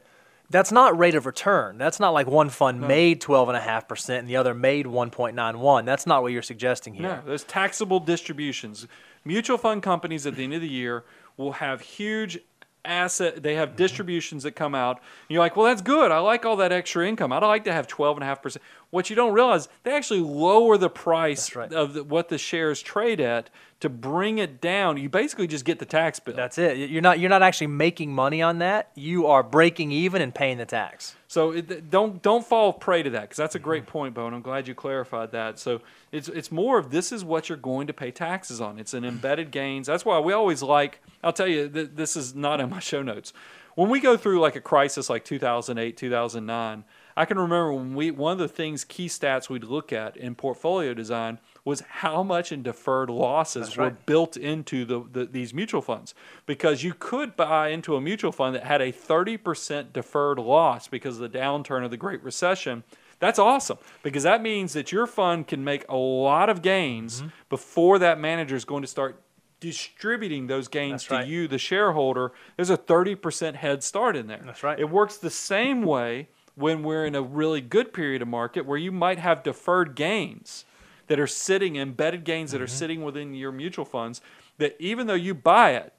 That's 0.50 0.72
not 0.72 0.98
rate 0.98 1.14
of 1.14 1.26
return. 1.26 1.76
That's 1.76 2.00
not 2.00 2.10
like 2.10 2.26
one 2.26 2.48
fund 2.48 2.80
made 2.80 3.20
12.5 3.20 3.88
percent 3.88 4.20
and 4.20 4.28
the 4.28 4.36
other 4.36 4.54
made 4.54 4.86
1.91. 4.86 5.84
That's 5.84 6.06
not 6.06 6.22
what 6.22 6.32
you're 6.32 6.42
suggesting 6.42 6.94
here. 6.94 7.02
No, 7.02 7.22
there's 7.26 7.44
taxable 7.44 8.00
distributions. 8.00 8.86
Mutual 9.24 9.58
fund 9.58 9.82
companies 9.82 10.26
at 10.26 10.36
the 10.36 10.44
end 10.44 10.54
of 10.54 10.62
the 10.62 10.68
year 10.68 11.04
will 11.36 11.52
have 11.52 11.82
huge 11.82 12.38
asset. 12.84 13.42
They 13.42 13.54
have 13.54 13.70
mm-hmm. 13.70 13.78
distributions 13.78 14.42
that 14.42 14.52
come 14.52 14.74
out. 14.74 14.96
And 14.96 15.34
you're 15.34 15.40
like, 15.40 15.56
well, 15.56 15.66
that's 15.66 15.82
good. 15.82 16.10
I 16.10 16.18
like 16.18 16.44
all 16.44 16.56
that 16.56 16.72
extra 16.72 17.06
income. 17.06 17.32
I'd 17.32 17.44
like 17.44 17.64
to 17.64 17.72
have 17.72 17.86
12.5%. 17.86 18.56
what 18.90 19.10
you 19.10 19.16
don't 19.16 19.34
realize, 19.34 19.68
they 19.82 19.92
actually 19.92 20.20
lower 20.20 20.78
the 20.78 20.88
price 20.88 21.54
right. 21.54 21.72
of 21.72 21.94
the, 21.94 22.04
what 22.04 22.28
the 22.30 22.38
shares 22.38 22.80
trade 22.80 23.20
at 23.20 23.50
to 23.80 23.88
bring 23.88 24.38
it 24.38 24.60
down. 24.60 24.96
You 24.96 25.08
basically 25.08 25.46
just 25.46 25.64
get 25.64 25.78
the 25.78 25.84
tax 25.84 26.18
bill. 26.18 26.34
That's 26.34 26.58
it. 26.58 26.90
You're 26.90 27.02
not 27.02 27.20
you're 27.20 27.30
not 27.30 27.42
actually 27.42 27.68
making 27.68 28.12
money 28.12 28.42
on 28.42 28.58
that. 28.58 28.90
You 28.94 29.26
are 29.26 29.42
breaking 29.42 29.92
even 29.92 30.22
and 30.22 30.34
paying 30.34 30.58
the 30.58 30.64
tax. 30.64 31.16
So 31.28 31.52
it, 31.52 31.90
don't 31.90 32.22
don't 32.22 32.44
fall 32.44 32.72
prey 32.72 33.02
to 33.02 33.10
that 33.10 33.22
because 33.22 33.36
that's 33.36 33.54
a 33.54 33.60
great 33.60 33.86
point, 33.86 34.14
Bo, 34.14 34.26
and 34.26 34.34
I'm 34.34 34.42
glad 34.42 34.66
you 34.66 34.74
clarified 34.74 35.32
that. 35.32 35.58
So 35.58 35.80
it's 36.10 36.28
it's 36.28 36.50
more 36.50 36.78
of 36.78 36.90
this 36.90 37.12
is 37.12 37.24
what 37.24 37.48
you're 37.48 37.58
going 37.58 37.86
to 37.88 37.92
pay 37.92 38.10
taxes 38.10 38.60
on. 38.60 38.78
It's 38.78 38.94
an 38.94 39.04
embedded 39.04 39.50
gains. 39.50 39.86
That's 39.86 40.04
why 40.04 40.18
we 40.18 40.32
always 40.32 40.62
like. 40.62 41.00
I'll 41.22 41.32
tell 41.32 41.48
you, 41.48 41.68
th- 41.68 41.90
this 41.94 42.16
is 42.16 42.34
not 42.34 42.60
in 42.60 42.70
my 42.70 42.80
show 42.80 43.02
notes. 43.02 43.32
When 43.74 43.90
we 43.90 44.00
go 44.00 44.16
through 44.16 44.40
like 44.40 44.56
a 44.56 44.60
crisis 44.60 45.08
like 45.08 45.24
2008, 45.24 45.96
2009, 45.96 46.84
I 47.18 47.24
can 47.24 47.36
remember 47.36 47.72
when 47.72 47.94
we 47.94 48.10
one 48.12 48.32
of 48.32 48.38
the 48.38 48.48
things 48.48 48.84
key 48.84 49.06
stats 49.08 49.48
we'd 49.50 49.64
look 49.64 49.92
at 49.92 50.16
in 50.16 50.34
portfolio 50.36 50.94
design 50.94 51.40
was 51.64 51.80
how 51.80 52.22
much 52.22 52.52
in 52.52 52.62
deferred 52.62 53.10
losses 53.10 53.66
That's 53.66 53.76
were 53.76 53.84
right. 53.84 54.06
built 54.06 54.36
into 54.36 54.84
the, 54.84 55.04
the 55.12 55.24
these 55.26 55.52
mutual 55.52 55.82
funds 55.82 56.14
because 56.46 56.84
you 56.84 56.94
could 56.96 57.36
buy 57.36 57.68
into 57.70 57.96
a 57.96 58.00
mutual 58.00 58.30
fund 58.30 58.54
that 58.54 58.64
had 58.64 58.80
a 58.80 58.92
30% 58.92 59.92
deferred 59.92 60.38
loss 60.38 60.86
because 60.86 61.20
of 61.20 61.30
the 61.32 61.38
downturn 61.38 61.84
of 61.84 61.90
the 61.90 61.96
Great 61.96 62.22
Recession. 62.22 62.84
That's 63.18 63.40
awesome 63.40 63.78
because 64.04 64.22
that 64.22 64.40
means 64.40 64.72
that 64.74 64.92
your 64.92 65.08
fund 65.08 65.48
can 65.48 65.64
make 65.64 65.84
a 65.88 65.96
lot 65.96 66.48
of 66.48 66.62
gains 66.62 67.18
Mm-hmm. 67.20 67.28
before 67.50 67.98
that 67.98 68.20
manager 68.20 68.54
is 68.54 68.64
going 68.64 68.82
to 68.82 68.88
start 68.88 69.20
distributing 69.58 70.46
those 70.46 70.68
gains 70.68 71.02
That's 71.02 71.04
to 71.06 71.14
right. 71.14 71.26
you, 71.26 71.48
the 71.48 71.58
shareholder. 71.58 72.30
There's 72.56 72.70
a 72.70 72.78
30% 72.78 73.56
head 73.56 73.82
start 73.82 74.14
in 74.14 74.28
there. 74.28 74.42
That's 74.44 74.62
right. 74.62 74.78
It 74.78 74.88
works 74.88 75.16
the 75.16 75.30
same 75.30 75.82
way 75.82 76.28
when 76.58 76.82
we're 76.82 77.06
in 77.06 77.14
a 77.14 77.22
really 77.22 77.60
good 77.60 77.92
period 77.92 78.20
of 78.20 78.28
market 78.28 78.66
where 78.66 78.78
you 78.78 78.90
might 78.92 79.18
have 79.18 79.42
deferred 79.42 79.94
gains 79.94 80.64
that 81.06 81.18
are 81.18 81.26
sitting, 81.26 81.76
embedded 81.76 82.24
gains 82.24 82.50
that 82.52 82.60
are 82.60 82.66
Mm-hmm. 82.66 82.74
sitting 82.76 83.02
within 83.04 83.34
your 83.34 83.52
mutual 83.52 83.84
funds, 83.84 84.20
that 84.58 84.76
even 84.78 85.06
though 85.06 85.14
you 85.14 85.34
buy 85.34 85.70
it, 85.72 85.92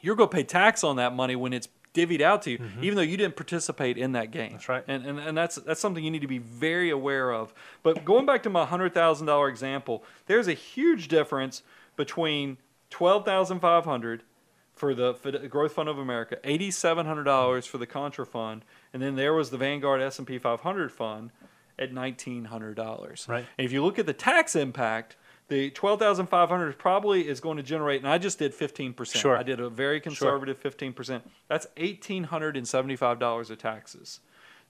you're 0.00 0.16
going 0.16 0.30
to 0.30 0.34
pay 0.34 0.44
tax 0.44 0.82
on 0.84 0.96
that 0.96 1.14
money 1.14 1.36
when 1.36 1.52
it's 1.52 1.68
divvied 1.94 2.22
out 2.22 2.42
to 2.42 2.52
you, 2.52 2.58
even 2.80 2.96
though 2.96 3.02
you 3.02 3.16
didn't 3.18 3.36
participate 3.36 3.98
in 3.98 4.12
that 4.12 4.30
gain. 4.30 4.46
Mm-hmm. 4.46 4.52
That's 4.54 4.68
right. 4.68 4.84
And, 4.88 5.04
and, 5.04 5.18
and 5.18 5.36
that's, 5.36 5.56
that's 5.56 5.80
something 5.80 6.02
you 6.02 6.10
need 6.10 6.22
to 6.22 6.26
be 6.26 6.38
very 6.38 6.88
aware 6.90 7.30
of. 7.32 7.52
But 7.82 8.04
going 8.04 8.24
back 8.24 8.42
to 8.44 8.50
my 8.50 8.64
$100,000 8.64 9.48
example, 9.50 10.02
there's 10.26 10.48
a 10.48 10.54
huge 10.54 11.08
difference 11.08 11.62
between 11.96 12.56
12500 12.90 14.22
for 14.74 14.94
the 14.94 15.14
Growth 15.50 15.72
Fund 15.72 15.88
of 15.88 15.98
America, 15.98 16.38
$8,700 16.44 17.66
for 17.66 17.78
the 17.78 17.86
Contrafund, 17.86 18.62
and 18.92 19.02
then 19.02 19.16
there 19.16 19.34
was 19.34 19.50
the 19.50 19.58
Vanguard 19.58 20.00
S&P 20.00 20.38
500 20.38 20.90
Fund 20.90 21.30
at 21.78 21.92
$1,900. 21.92 23.28
Right. 23.28 23.46
And 23.58 23.64
if 23.64 23.72
you 23.72 23.84
look 23.84 23.98
at 23.98 24.06
the 24.06 24.12
tax 24.12 24.56
impact, 24.56 25.16
the 25.48 25.70
12,500 25.70 26.78
probably 26.78 27.28
is 27.28 27.40
going 27.40 27.56
to 27.58 27.62
generate, 27.62 28.00
and 28.00 28.08
I 28.08 28.18
just 28.18 28.38
did 28.38 28.54
15%. 28.54 29.14
Sure. 29.14 29.36
I 29.36 29.42
did 29.42 29.60
a 29.60 29.68
very 29.68 30.00
conservative 30.00 30.60
15%. 30.62 31.22
That's 31.48 31.66
$1,875 31.76 33.50
of 33.50 33.58
taxes. 33.58 34.20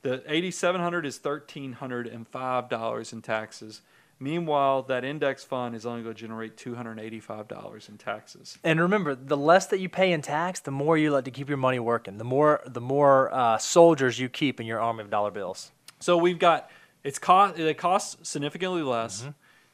The 0.03 0.25
8,700 0.27 1.07
is 1.07 1.19
$1,305 1.21 3.13
in 3.13 3.23
taxes. 3.23 3.83
Meanwhile, 4.23 4.85
that 4.85 5.05
index 5.05 5.43
fund 5.43 5.75
is 5.75 5.85
only 5.85 6.05
going 6.05 6.15
to 6.15 6.21
generate 6.21 6.57
$285 6.57 7.89
in 7.89 7.99
taxes. 7.99 8.57
And 8.63 8.81
remember, 8.81 9.17
the 9.17 9.37
less 9.37 9.67
that 9.67 9.81
you 9.81 9.89
pay 9.89 10.13
in 10.13 10.23
tax, 10.23 10.61
the 10.61 10.71
more 10.71 10.97
you 10.97 11.11
let 11.11 11.25
to 11.25 11.33
keep 11.33 11.49
your 11.49 11.59
money 11.59 11.81
working. 11.81 12.19
The 12.19 12.25
more 12.25 12.61
the 12.65 12.81
more 12.81 13.35
uh, 13.35 13.59
soldiers 13.59 14.21
you 14.21 14.29
keep 14.29 14.61
in 14.61 14.67
your 14.67 14.81
army 14.81 15.03
of 15.03 15.11
dollar 15.11 15.33
bills. 15.33 15.73
So 15.99 16.17
we've 16.17 16.39
got 16.39 16.71
it's 17.03 17.19
cost 17.19 17.59
it 17.59 17.77
costs 17.79 18.29
significantly 18.31 18.83
less. 18.83 19.27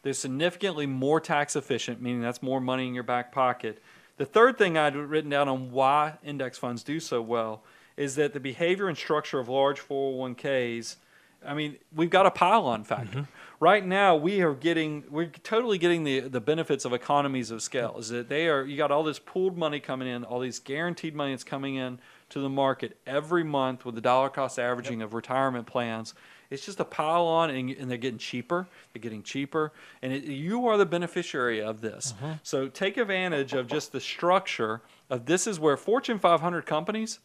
They're 0.03 0.15
significantly 0.15 0.87
more 0.87 1.21
tax 1.21 1.55
efficient, 1.55 2.01
meaning 2.01 2.23
that's 2.23 2.43
more 2.43 2.59
money 2.59 2.87
in 2.87 2.95
your 2.95 3.03
back 3.03 3.33
pocket. 3.33 3.83
The 4.17 4.25
third 4.25 4.57
thing 4.57 4.79
I'd 4.79 4.97
written 4.97 5.29
down 5.29 5.49
on 5.49 5.73
why 5.73 6.15
index 6.25 6.57
funds 6.57 6.83
do 6.83 7.01
so 7.01 7.21
well 7.21 7.65
is 7.99 8.15
that 8.15 8.33
the 8.33 8.41
behavior 8.41 8.89
and 8.89 8.97
structure 8.97 9.41
of 9.41 9.51
large 9.51 9.81
401ks. 9.81 10.97
I 11.45 11.55
mean, 11.55 11.77
we've 11.95 12.11
got 12.11 12.27
a 12.27 12.31
pile-on 12.31 12.85
factor. 12.85 13.29
Right 13.61 13.85
now, 13.85 14.14
we 14.14 14.40
are 14.40 14.55
getting 14.55 15.03
we're 15.11 15.27
totally 15.27 15.79
getting 15.79 16.05
the 16.05 16.21
the 16.21 16.40
benefits 16.40 16.85
of 16.85 16.92
economies 16.92 17.51
of 17.51 17.61
scale. 17.61 17.97
Is 17.99 18.09
that 18.11 18.29
they 18.29 18.49
are 18.49 18.64
you 18.64 18.77
got 18.77 18.92
all 18.92 19.03
this 19.03 19.18
pooled 19.18 19.59
money 19.59 19.81
coming 19.81 20.07
in, 20.07 20.23
all 20.23 20.38
these 20.38 20.61
guaranteed 20.61 21.14
money 21.14 21.33
that's 21.33 21.42
coming 21.42 21.75
in 21.75 21.99
to 22.31 22.40
the 22.40 22.49
market 22.49 22.97
every 23.05 23.42
month 23.42 23.85
with 23.85 23.97
the 23.97 24.01
dollar 24.01 24.29
cost 24.29 24.61
averaging 24.61 25.03
of 25.03 25.12
retirement 25.12 25.66
plans. 25.66 26.14
It's 26.51 26.64
just 26.64 26.81
a 26.81 26.85
pile 26.85 27.25
on, 27.25 27.51
and, 27.51 27.71
and 27.71 27.90
they're 27.90 27.99
getting 27.99 28.18
cheaper. 28.18 28.68
They're 28.92 29.03
getting 29.03 29.23
cheaper, 29.23 29.73
and 30.03 30.12
it, 30.12 30.25
you 30.25 30.66
are 30.68 30.79
the 30.79 30.87
beneficiary 30.87 31.61
of 31.61 31.81
this. 31.81 32.14
Mm-hmm. 32.16 32.33
So 32.44 32.68
take 32.68 32.97
advantage 32.97 33.55
of 33.55 33.66
just 33.66 33.90
the 33.92 34.01
structure 34.01 34.83
of 35.11 35.27
this. 35.27 35.49
Is 35.49 35.59
where 35.59 35.77
Fortune 35.77 36.21
500 36.21 36.64
companies 36.64 37.18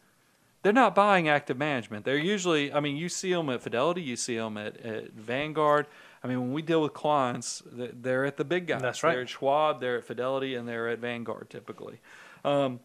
they're 0.63 0.73
not 0.73 0.95
buying 0.95 1.27
active 1.27 1.57
management. 1.57 2.05
They're 2.05 2.17
usually, 2.17 2.71
I 2.73 2.79
mean, 2.79 2.95
you 2.95 3.09
see 3.09 3.33
them 3.33 3.49
at 3.49 3.61
Fidelity, 3.61 4.01
you 4.01 4.15
see 4.15 4.37
them 4.37 4.57
at, 4.57 4.77
at 4.77 5.11
Vanguard. 5.11 5.87
I 6.23 6.27
mean, 6.27 6.39
when 6.39 6.53
we 6.53 6.61
deal 6.61 6.81
with 6.81 6.93
clients, 6.93 7.61
they're 7.65 8.25
at 8.25 8.37
the 8.37 8.45
big 8.45 8.67
guys. 8.67 8.81
That's 8.81 9.03
right. 9.03 9.11
They're 9.13 9.21
at 9.23 9.29
Schwab, 9.29 9.81
they're 9.81 9.97
at 9.97 10.05
Fidelity, 10.05 10.55
and 10.55 10.67
they're 10.67 10.87
at 10.87 10.99
Vanguard 10.99 11.49
typically. 11.49 11.99
Um, 12.45 12.79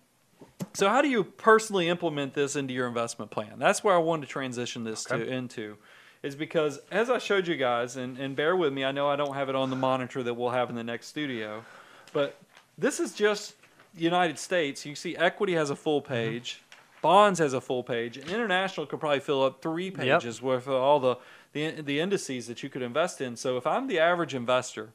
so, 0.74 0.88
how 0.88 1.02
do 1.02 1.08
you 1.08 1.24
personally 1.24 1.88
implement 1.88 2.34
this 2.34 2.56
into 2.56 2.74
your 2.74 2.86
investment 2.88 3.30
plan? 3.30 3.58
That's 3.58 3.82
where 3.84 3.94
I 3.94 3.98
wanted 3.98 4.26
to 4.26 4.32
transition 4.32 4.84
this 4.84 5.04
to 5.04 5.24
into, 5.26 5.76
is 6.22 6.34
because 6.36 6.80
as 6.90 7.10
I 7.10 7.18
showed 7.18 7.46
you 7.46 7.56
guys, 7.56 7.96
and, 7.96 8.18
and 8.18 8.34
bear 8.36 8.56
with 8.56 8.72
me, 8.72 8.84
I 8.84 8.92
know 8.92 9.08
I 9.08 9.16
don't 9.16 9.34
have 9.34 9.48
it 9.48 9.54
on 9.54 9.70
the 9.70 9.76
monitor 9.76 10.22
that 10.22 10.34
we'll 10.34 10.50
have 10.50 10.68
in 10.70 10.76
the 10.76 10.84
next 10.84 11.06
studio, 11.08 11.64
but 12.12 12.36
this 12.76 12.98
is 13.00 13.12
just 13.14 13.54
the 13.94 14.02
United 14.02 14.38
States. 14.38 14.84
You 14.86 14.94
see, 14.94 15.16
equity 15.16 15.54
has 15.54 15.70
a 15.70 15.76
full 15.76 16.02
Mm-hmm. 16.02 16.12
page, 16.12 16.60
bonds 17.02 17.38
has 17.40 17.52
a 17.52 17.60
full 17.60 17.82
page, 17.82 18.16
and 18.16 18.28
international 18.30 18.86
could 18.86 19.00
probably 19.00 19.20
fill 19.20 19.42
up 19.44 19.62
three 19.62 19.90
pages 19.90 20.40
worth 20.42 20.66
of 20.68 20.74
all 20.74 21.00
the, 21.00 21.16
the 21.52 21.80
the 21.82 22.00
indices 22.00 22.46
that 22.46 22.62
you 22.62 22.68
could 22.68 22.82
invest 22.82 23.20
in. 23.20 23.36
So, 23.36 23.56
if 23.56 23.66
I'm 23.66 23.86
the 23.86 23.98
average 23.98 24.34
investor 24.34 24.90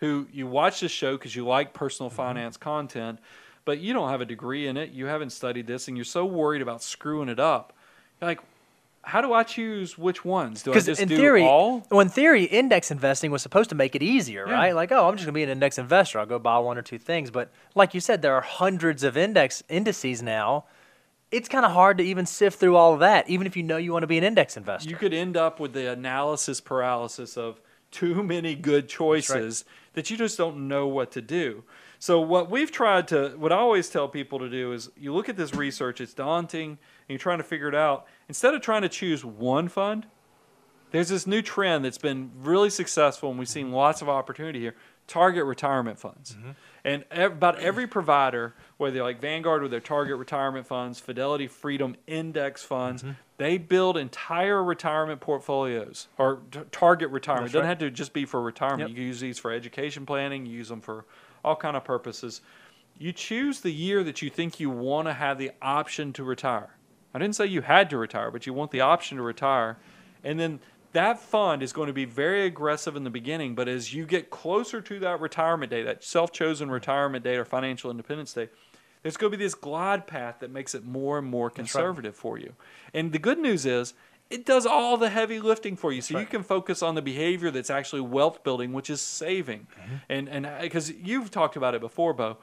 who 0.00 0.28
you 0.32 0.46
watch 0.46 0.80
this 0.80 0.92
show 0.92 1.16
because 1.16 1.34
you 1.34 1.44
like 1.44 1.72
personal 1.74 2.10
mm-hmm. 2.10 2.16
finance 2.16 2.56
content, 2.56 3.18
but 3.64 3.78
you 3.80 3.92
don't 3.92 4.08
have 4.10 4.20
a 4.20 4.24
degree 4.24 4.66
in 4.66 4.76
it, 4.76 4.90
you 4.90 5.06
haven't 5.06 5.30
studied 5.30 5.66
this, 5.66 5.88
and 5.88 5.96
you're 5.96 6.04
so 6.04 6.24
worried 6.24 6.62
about 6.62 6.82
screwing 6.82 7.28
it 7.28 7.40
up. 7.40 7.72
You're 8.20 8.30
like, 8.30 8.40
how 9.02 9.20
do 9.20 9.32
I 9.32 9.42
choose 9.42 9.96
which 9.96 10.24
ones? 10.24 10.62
Do 10.62 10.72
I 10.72 10.80
just 10.80 11.00
in 11.00 11.08
do 11.08 11.16
theory, 11.16 11.42
all? 11.42 11.86
well, 11.90 12.00
in 12.00 12.08
theory, 12.08 12.44
index 12.44 12.90
investing 12.90 13.30
was 13.30 13.42
supposed 13.42 13.70
to 13.70 13.76
make 13.76 13.94
it 13.94 14.02
easier, 14.02 14.46
Yeah. 14.46 14.54
right? 14.54 14.74
Like, 14.74 14.92
oh, 14.92 15.08
I'm 15.08 15.14
just 15.16 15.24
gonna 15.24 15.32
be 15.32 15.42
an 15.42 15.48
index 15.48 15.78
investor. 15.78 16.18
I'll 16.20 16.26
go 16.26 16.38
buy 16.38 16.58
one 16.58 16.76
or 16.76 16.82
two 16.82 16.98
things. 16.98 17.30
But 17.30 17.50
like 17.74 17.94
you 17.94 18.00
said, 18.00 18.22
there 18.22 18.34
are 18.34 18.42
hundreds 18.42 19.04
of 19.04 19.16
index 19.16 19.62
indices 19.68 20.22
now. 20.22 20.64
It's 21.30 21.48
kind 21.48 21.66
of 21.66 21.72
hard 21.72 21.98
to 21.98 22.04
even 22.04 22.24
sift 22.24 22.58
through 22.58 22.76
all 22.76 22.94
of 22.94 23.00
that, 23.00 23.28
even 23.28 23.46
if 23.46 23.56
you 23.56 23.62
know 23.62 23.76
you 23.76 23.92
want 23.92 24.02
to 24.02 24.06
be 24.06 24.18
an 24.18 24.24
index 24.24 24.56
investor. 24.56 24.88
You 24.88 24.96
could 24.96 25.12
end 25.12 25.36
up 25.36 25.60
with 25.60 25.74
the 25.74 25.92
analysis 25.92 26.60
paralysis 26.60 27.36
of 27.36 27.60
too 27.90 28.22
many 28.22 28.54
good 28.54 28.88
choices 28.88 29.64
that 29.94 30.10
you 30.10 30.16
just 30.16 30.38
don't 30.38 30.68
know 30.68 30.86
what 30.86 31.10
to 31.12 31.20
do. 31.20 31.64
So 31.98 32.20
what 32.20 32.50
we've 32.50 32.70
tried 32.70 33.08
to 33.08 33.30
what 33.36 33.52
I 33.52 33.56
always 33.56 33.88
tell 33.88 34.08
people 34.08 34.38
to 34.38 34.48
do 34.48 34.72
is 34.72 34.90
you 34.96 35.12
look 35.12 35.28
at 35.28 35.36
this 35.36 35.54
research, 35.54 36.00
it's 36.00 36.14
daunting, 36.14 36.70
and 36.70 36.78
you're 37.08 37.18
trying 37.18 37.38
to 37.38 37.44
figure 37.44 37.68
it 37.68 37.74
out. 37.74 38.06
Instead 38.28 38.54
of 38.54 38.62
trying 38.62 38.82
to 38.82 38.88
choose 38.88 39.24
one 39.24 39.68
fund, 39.68 40.06
there's 40.92 41.08
this 41.08 41.26
new 41.26 41.42
trend 41.42 41.84
that's 41.84 41.98
been 41.98 42.30
really 42.36 42.70
successful 42.70 43.30
and 43.30 43.38
we've 43.38 43.48
seen 43.48 43.72
lots 43.72 44.00
of 44.00 44.08
opportunity 44.08 44.60
here 44.60 44.74
target 45.08 45.44
retirement 45.44 45.98
funds. 45.98 46.34
Mm-hmm. 46.34 46.50
And 46.84 47.04
ev- 47.10 47.32
about 47.32 47.58
every 47.58 47.86
provider 47.86 48.54
whether 48.76 48.94
they're 48.94 49.02
like 49.02 49.20
vanguard 49.20 49.62
with 49.62 49.70
their 49.70 49.80
target 49.80 50.16
retirement 50.16 50.66
funds 50.66 51.00
fidelity 51.00 51.48
freedom 51.48 51.96
index 52.06 52.62
funds 52.62 53.02
mm-hmm. 53.02 53.12
they 53.38 53.58
build 53.58 53.96
entire 53.96 54.62
retirement 54.62 55.20
portfolios 55.20 56.06
or 56.18 56.40
t- 56.50 56.60
target 56.70 57.10
retirement. 57.10 57.46
That's 57.46 57.54
it 57.54 57.58
doesn't 57.58 57.66
right. 57.66 57.68
have 57.70 57.78
to 57.78 57.90
just 57.90 58.12
be 58.12 58.24
for 58.24 58.40
retirement. 58.40 58.80
Yep. 58.80 58.88
you 58.90 58.94
can 58.94 59.04
use 59.04 59.20
these 59.20 59.38
for 59.38 59.50
education 59.50 60.06
planning. 60.06 60.46
You 60.46 60.56
use 60.56 60.68
them 60.68 60.80
for 60.80 61.04
all 61.44 61.56
kind 61.56 61.76
of 61.76 61.84
purposes. 61.84 62.40
You 62.98 63.12
choose 63.12 63.60
the 63.60 63.72
year 63.72 64.04
that 64.04 64.22
you 64.22 64.30
think 64.30 64.60
you 64.60 64.70
want 64.70 65.08
to 65.08 65.14
have 65.14 65.38
the 65.38 65.52
option 65.62 66.12
to 66.14 66.24
retire. 66.24 66.76
I 67.14 67.18
didn't 67.18 67.36
say 67.36 67.46
you 67.46 67.62
had 67.62 67.90
to 67.90 67.96
retire 67.96 68.30
but 68.30 68.46
you 68.46 68.52
want 68.52 68.70
the 68.70 68.82
option 68.82 69.16
to 69.16 69.22
retire. 69.22 69.78
And 70.22 70.38
then 70.38 70.60
that 70.92 71.20
fund 71.20 71.62
is 71.62 71.72
going 71.72 71.88
to 71.88 71.92
be 71.92 72.04
very 72.04 72.44
aggressive 72.46 72.96
in 72.96 73.04
the 73.04 73.10
beginning, 73.10 73.54
but 73.54 73.68
as 73.68 73.92
you 73.92 74.06
get 74.06 74.30
closer 74.30 74.80
to 74.80 74.98
that 75.00 75.20
retirement 75.20 75.70
date, 75.70 75.84
that 75.84 76.02
self 76.02 76.32
chosen 76.32 76.70
retirement 76.70 77.24
date 77.24 77.36
or 77.36 77.44
financial 77.44 77.90
independence 77.90 78.32
date, 78.32 78.50
there's 79.02 79.16
going 79.16 79.30
to 79.30 79.38
be 79.38 79.44
this 79.44 79.54
glide 79.54 80.06
path 80.06 80.36
that 80.40 80.50
makes 80.50 80.74
it 80.74 80.84
more 80.84 81.18
and 81.18 81.26
more 81.26 81.50
conservative 81.50 82.16
for 82.16 82.38
you. 82.38 82.54
And 82.94 83.12
the 83.12 83.18
good 83.18 83.38
news 83.38 83.66
is, 83.66 83.94
it 84.30 84.44
does 84.44 84.66
all 84.66 84.96
the 84.96 85.08
heavy 85.08 85.40
lifting 85.40 85.76
for 85.76 85.90
you, 85.90 86.02
so 86.02 86.18
you 86.18 86.26
can 86.26 86.42
focus 86.42 86.82
on 86.82 86.94
the 86.94 87.02
behavior 87.02 87.50
that's 87.50 87.70
actually 87.70 88.02
wealth 88.02 88.44
building, 88.44 88.72
which 88.74 88.90
is 88.90 89.00
saving. 89.00 89.66
Mm-hmm. 89.80 89.94
And 90.10 90.28
and 90.28 90.46
uh, 90.46 90.58
because 90.60 90.90
you've 90.90 91.30
talked 91.30 91.56
about 91.56 91.74
it 91.74 91.80
before, 91.80 92.12
Bo, 92.12 92.36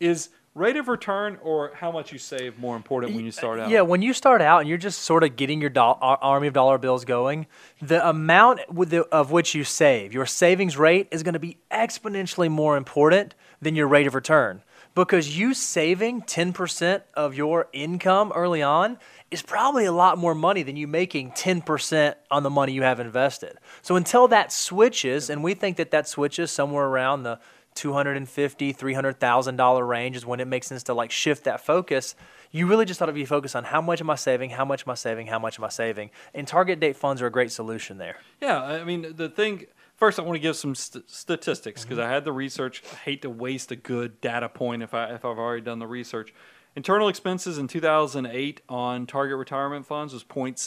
is 0.00 0.28
rate 0.54 0.76
of 0.76 0.86
return 0.86 1.36
or 1.42 1.72
how 1.74 1.90
much 1.90 2.12
you 2.12 2.18
save 2.18 2.58
more 2.58 2.76
important 2.76 3.14
when 3.14 3.24
you 3.24 3.32
start 3.32 3.58
uh, 3.58 3.64
out? 3.64 3.70
Yeah, 3.70 3.80
when 3.82 4.02
you 4.02 4.12
start 4.12 4.40
out 4.40 4.60
and 4.60 4.68
you're 4.68 4.78
just 4.78 5.02
sort 5.02 5.24
of 5.24 5.36
getting 5.36 5.60
your 5.60 5.70
do- 5.70 5.80
uh, 5.80 6.16
army 6.20 6.46
of 6.46 6.54
dollar 6.54 6.78
bills 6.78 7.04
going, 7.04 7.46
the 7.82 8.06
amount 8.08 8.60
the, 8.70 9.02
of 9.06 9.32
which 9.32 9.54
you 9.54 9.64
save, 9.64 10.14
your 10.14 10.26
savings 10.26 10.76
rate 10.76 11.08
is 11.10 11.22
going 11.22 11.32
to 11.32 11.40
be 11.40 11.58
exponentially 11.70 12.50
more 12.50 12.76
important 12.76 13.34
than 13.60 13.74
your 13.74 13.88
rate 13.88 14.06
of 14.06 14.14
return. 14.14 14.62
Because 14.94 15.36
you 15.36 15.54
saving 15.54 16.22
10% 16.22 17.02
of 17.14 17.34
your 17.34 17.66
income 17.72 18.30
early 18.32 18.62
on 18.62 18.98
is 19.32 19.42
probably 19.42 19.86
a 19.86 19.92
lot 19.92 20.18
more 20.18 20.36
money 20.36 20.62
than 20.62 20.76
you 20.76 20.86
making 20.86 21.32
10% 21.32 22.14
on 22.30 22.44
the 22.44 22.50
money 22.50 22.72
you 22.72 22.82
have 22.82 23.00
invested. 23.00 23.58
So 23.82 23.96
until 23.96 24.28
that 24.28 24.52
switches, 24.52 25.28
and 25.30 25.42
we 25.42 25.54
think 25.54 25.78
that 25.78 25.90
that 25.90 26.06
switches 26.06 26.52
somewhere 26.52 26.84
around 26.84 27.24
the 27.24 27.40
250 27.74 28.74
$300,000 28.74 29.88
range 29.88 30.16
is 30.16 30.26
when 30.26 30.40
it 30.40 30.46
makes 30.46 30.66
sense 30.66 30.82
to 30.84 30.94
like 30.94 31.10
shift 31.10 31.44
that 31.44 31.60
focus. 31.60 32.14
You 32.50 32.66
really 32.66 32.84
just 32.84 33.02
ought 33.02 33.06
to 33.06 33.12
be 33.12 33.24
focused 33.24 33.56
on 33.56 33.64
how 33.64 33.80
much 33.80 34.00
am 34.00 34.10
I 34.10 34.14
saving, 34.14 34.50
how 34.50 34.64
much 34.64 34.86
am 34.86 34.90
I 34.90 34.94
saving, 34.94 35.26
how 35.26 35.38
much 35.38 35.58
am 35.58 35.64
I 35.64 35.68
saving. 35.68 36.10
And 36.32 36.46
target 36.46 36.78
date 36.78 36.96
funds 36.96 37.20
are 37.20 37.26
a 37.26 37.30
great 37.30 37.50
solution 37.50 37.98
there. 37.98 38.18
Yeah, 38.40 38.62
I 38.62 38.84
mean, 38.84 39.14
the 39.16 39.28
thing 39.28 39.66
first, 39.96 40.18
I 40.18 40.22
want 40.22 40.36
to 40.36 40.40
give 40.40 40.56
some 40.56 40.74
st- 40.74 41.10
statistics 41.10 41.82
because 41.82 41.98
mm-hmm. 41.98 42.08
I 42.08 42.12
had 42.12 42.24
the 42.24 42.32
research. 42.32 42.82
I 42.92 42.96
hate 42.96 43.22
to 43.22 43.30
waste 43.30 43.72
a 43.72 43.76
good 43.76 44.20
data 44.20 44.48
point 44.48 44.82
if 44.82 44.94
I 44.94 45.14
if 45.14 45.24
I've 45.24 45.38
already 45.38 45.62
done 45.62 45.80
the 45.80 45.86
research. 45.86 46.32
Internal 46.76 47.08
expenses 47.08 47.56
in 47.58 47.68
2008 47.68 48.60
on 48.68 49.06
target 49.06 49.36
retirement 49.36 49.86
funds 49.86 50.12
was 50.12 50.24
0.67. 50.24 50.58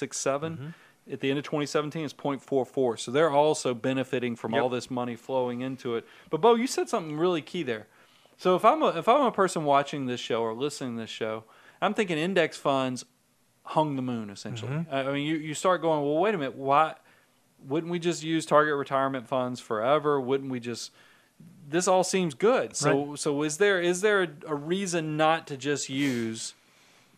Mm-hmm 0.41 0.67
at 1.12 1.20
the 1.20 1.30
end 1.30 1.39
of 1.39 1.46
2017 1.46 2.04
is 2.04 2.13
0.44. 2.13 3.00
So 3.00 3.12
they're 3.12 3.32
also 3.32 3.74
benefiting 3.74 4.36
from 4.36 4.54
yep. 4.54 4.62
all 4.62 4.70
this 4.70 4.91
money 4.91 5.15
flowing 5.15 5.62
into 5.62 5.96
it. 5.96 6.06
But 6.30 6.41
Bo, 6.41 6.56
you 6.56 6.67
said 6.67 6.89
something 6.89 7.17
really 7.17 7.41
key 7.41 7.63
there. 7.63 7.88
So 8.38 8.56
if 8.56 8.63
I'm 8.63 8.82
a, 8.84 8.89
if 8.89 9.08
I'm 9.08 9.26
a 9.26 9.32
person 9.32 9.63
watching 9.63 10.06
this 10.06 10.20
show 10.20 10.41
or 10.41 10.54
listening 10.54 10.96
to 10.96 11.02
this 11.02 11.10
show, 11.10 11.43
I'm 11.82 11.93
thinking 11.93 12.17
index 12.17 12.58
funds 12.58 13.06
hung 13.63 13.96
the 13.96 14.02
moon 14.02 14.30
essentially. 14.30 14.72
Mm-hmm. 14.72 14.93
I 14.93 15.12
mean, 15.12 15.26
you, 15.26 15.36
you 15.36 15.54
start 15.54 15.82
going, 15.82 16.04
well, 16.04 16.20
wait 16.20 16.36
a 16.36 16.38
minute, 16.38 16.56
why 16.56 16.96
wouldn't 17.65 17.91
we 17.91 18.00
just 18.00 18.24
use 18.24 18.46
target 18.46 18.76
retirement 18.76 19.28
funds 19.28 19.60
forever? 19.60 20.22
Wouldn't 20.22 20.52
we 20.52 20.60
just 20.60 20.91
this 21.70 21.88
all 21.88 22.04
seems 22.04 22.34
good. 22.34 22.76
So 22.76 23.06
right. 23.06 23.20
so 23.20 23.43
is 23.43 23.58
there 23.58 23.82
is 23.82 24.02
there 24.02 24.24
a, 24.24 24.30
a 24.48 24.56
reason 24.56 25.17
not 25.17 25.48
to 25.48 25.58
just 25.58 25.89
use 25.89 26.54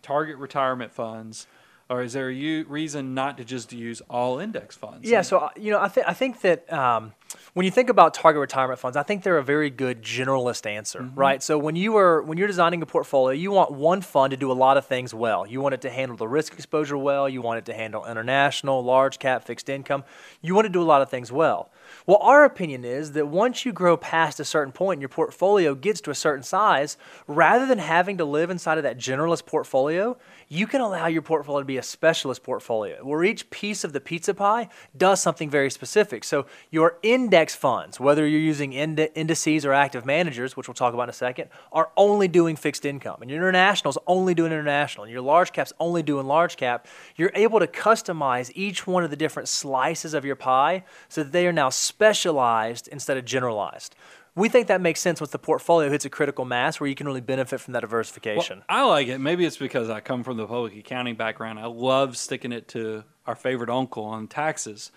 target 0.01 0.37
retirement 0.37 0.91
funds? 0.91 1.47
Or 1.89 2.03
is 2.03 2.13
there 2.13 2.29
a 2.29 2.33
u- 2.33 2.65
reason 2.67 3.13
not 3.13 3.37
to 3.37 3.43
just 3.45 3.73
use 3.73 4.01
all 4.09 4.39
index 4.39 4.75
funds? 4.75 5.09
Yeah, 5.09 5.21
so 5.21 5.39
uh, 5.39 5.49
you 5.57 5.71
know, 5.71 5.79
I 5.79 5.87
think 5.87 6.07
I 6.07 6.13
think 6.13 6.41
that 6.41 6.71
um, 6.71 7.13
when 7.53 7.65
you 7.65 7.71
think 7.71 7.89
about 7.89 8.13
target 8.13 8.39
retirement 8.39 8.79
funds, 8.79 8.97
I 8.97 9.03
think 9.03 9.23
they're 9.23 9.37
a 9.37 9.43
very 9.43 9.69
good 9.69 10.01
generalist 10.01 10.65
answer, 10.65 11.01
mm-hmm. 11.01 11.19
right? 11.19 11.43
So 11.43 11.57
when 11.57 11.75
you 11.75 11.97
are 11.97 12.21
when 12.21 12.37
you're 12.37 12.47
designing 12.47 12.81
a 12.81 12.85
portfolio, 12.85 13.33
you 13.33 13.51
want 13.51 13.71
one 13.71 14.01
fund 14.01 14.31
to 14.31 14.37
do 14.37 14.51
a 14.51 14.53
lot 14.53 14.77
of 14.77 14.85
things 14.85 15.13
well. 15.13 15.45
You 15.45 15.61
want 15.61 15.73
it 15.73 15.81
to 15.81 15.89
handle 15.89 16.17
the 16.17 16.27
risk 16.27 16.53
exposure 16.53 16.97
well. 16.97 17.29
You 17.29 17.41
want 17.41 17.59
it 17.59 17.65
to 17.65 17.73
handle 17.73 18.05
international, 18.05 18.83
large 18.83 19.19
cap, 19.19 19.43
fixed 19.43 19.69
income. 19.69 20.03
You 20.41 20.55
want 20.55 20.65
to 20.65 20.73
do 20.73 20.81
a 20.81 20.83
lot 20.83 21.01
of 21.01 21.09
things 21.09 21.31
well. 21.31 21.69
Well, 22.05 22.19
our 22.21 22.45
opinion 22.45 22.85
is 22.85 23.13
that 23.13 23.27
once 23.27 23.65
you 23.65 23.73
grow 23.73 23.97
past 23.97 24.39
a 24.39 24.45
certain 24.45 24.71
point 24.71 24.97
and 24.97 25.01
your 25.01 25.09
portfolio 25.09 25.75
gets 25.75 26.01
to 26.01 26.11
a 26.11 26.15
certain 26.15 26.43
size, 26.43 26.97
rather 27.27 27.65
than 27.65 27.79
having 27.79 28.17
to 28.17 28.25
live 28.25 28.49
inside 28.49 28.77
of 28.77 28.83
that 28.83 28.97
generalist 28.97 29.45
portfolio, 29.45 30.17
you 30.47 30.67
can 30.67 30.81
allow 30.81 31.07
your 31.07 31.21
portfolio 31.21 31.61
to 31.61 31.65
be 31.65 31.77
a 31.77 31.83
specialist 31.83 32.43
portfolio 32.43 33.03
where 33.03 33.23
each 33.23 33.49
piece 33.49 33.83
of 33.83 33.93
the 33.93 33.99
pizza 33.99 34.33
pie 34.33 34.69
does 34.97 35.21
something 35.21 35.49
very 35.49 35.69
specific. 35.69 36.23
So 36.23 36.45
your 36.71 36.97
index 37.19 37.53
funds, 37.53 37.99
whether 37.99 38.25
you're 38.25 38.39
using 38.39 38.73
ind- 38.73 39.09
indices 39.13 39.65
or 39.65 39.73
active 39.73 40.05
managers, 40.05 40.55
which 40.55 40.67
we'll 40.67 40.75
talk 40.75 40.93
about 40.93 41.03
in 41.03 41.09
a 41.09 41.13
second, 41.13 41.49
are 41.71 41.89
only 41.97 42.27
doing 42.27 42.55
fixed 42.55 42.85
income. 42.85 43.17
And 43.21 43.29
your 43.29 43.39
internationals 43.39 43.97
only 44.07 44.33
doing 44.33 44.51
international. 44.51 45.03
And 45.03 45.11
your 45.11 45.21
large 45.21 45.51
caps 45.51 45.73
only 45.79 46.01
doing 46.01 46.25
large 46.27 46.55
cap. 46.55 46.87
You're 47.15 47.31
able 47.35 47.59
to 47.59 47.67
customize 47.67 48.51
each 48.55 48.87
one 48.87 49.03
of 49.03 49.09
the 49.09 49.15
different 49.15 49.49
slices 49.49 50.13
of 50.13 50.23
your 50.23 50.35
pie 50.35 50.83
so 51.09 51.23
that 51.23 51.31
they 51.31 51.45
are 51.45 51.53
now 51.53 51.69
specialized 51.69 52.87
instead 52.87 53.17
of 53.17 53.25
generalized. 53.25 53.95
We 54.35 54.47
think 54.47 54.67
that 54.67 54.79
makes 54.79 55.01
sense 55.01 55.19
once 55.19 55.31
the 55.31 55.39
portfolio 55.39 55.89
hits 55.89 56.05
a 56.05 56.09
critical 56.09 56.45
mass 56.45 56.79
where 56.79 56.87
you 56.87 56.95
can 56.95 57.07
really 57.07 57.19
benefit 57.19 57.59
from 57.59 57.73
that 57.73 57.81
diversification. 57.81 58.59
Well, 58.69 58.87
I 58.87 58.89
like 58.89 59.07
it. 59.07 59.17
Maybe 59.19 59.45
it's 59.45 59.57
because 59.57 59.89
I 59.89 59.99
come 59.99 60.23
from 60.23 60.37
the 60.37 60.47
public 60.47 60.77
accounting 60.77 61.15
background. 61.15 61.59
I 61.59 61.65
love 61.65 62.15
sticking 62.15 62.53
it 62.53 62.69
to 62.69 63.03
our 63.27 63.35
favorite 63.35 63.69
uncle 63.69 64.05
on 64.05 64.27
taxes. 64.27 64.91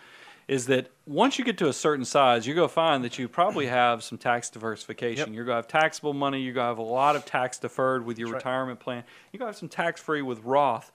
Is 0.48 0.66
that 0.66 0.90
once 1.06 1.38
you 1.38 1.44
get 1.44 1.56
to 1.58 1.68
a 1.68 1.72
certain 1.72 2.04
size, 2.04 2.46
you're 2.46 2.56
going 2.56 2.68
to 2.68 2.74
find 2.74 3.04
that 3.04 3.18
you 3.18 3.28
probably 3.28 3.66
have 3.66 4.02
some 4.02 4.18
tax 4.18 4.50
diversification. 4.50 5.28
Yep. 5.28 5.36
You're 5.36 5.44
going 5.44 5.54
to 5.54 5.58
have 5.62 5.68
taxable 5.68 6.12
money. 6.12 6.40
You're 6.40 6.54
going 6.54 6.64
to 6.64 6.68
have 6.68 6.78
a 6.78 6.82
lot 6.82 7.16
of 7.16 7.24
tax 7.24 7.58
deferred 7.58 8.04
with 8.04 8.18
your 8.18 8.28
That's 8.28 8.44
retirement 8.44 8.80
right. 8.80 8.84
plan. 8.84 9.04
You're 9.32 9.38
going 9.38 9.46
to 9.46 9.52
have 9.52 9.58
some 9.58 9.68
tax 9.68 10.00
free 10.00 10.22
with 10.22 10.42
Roth. 10.42 10.90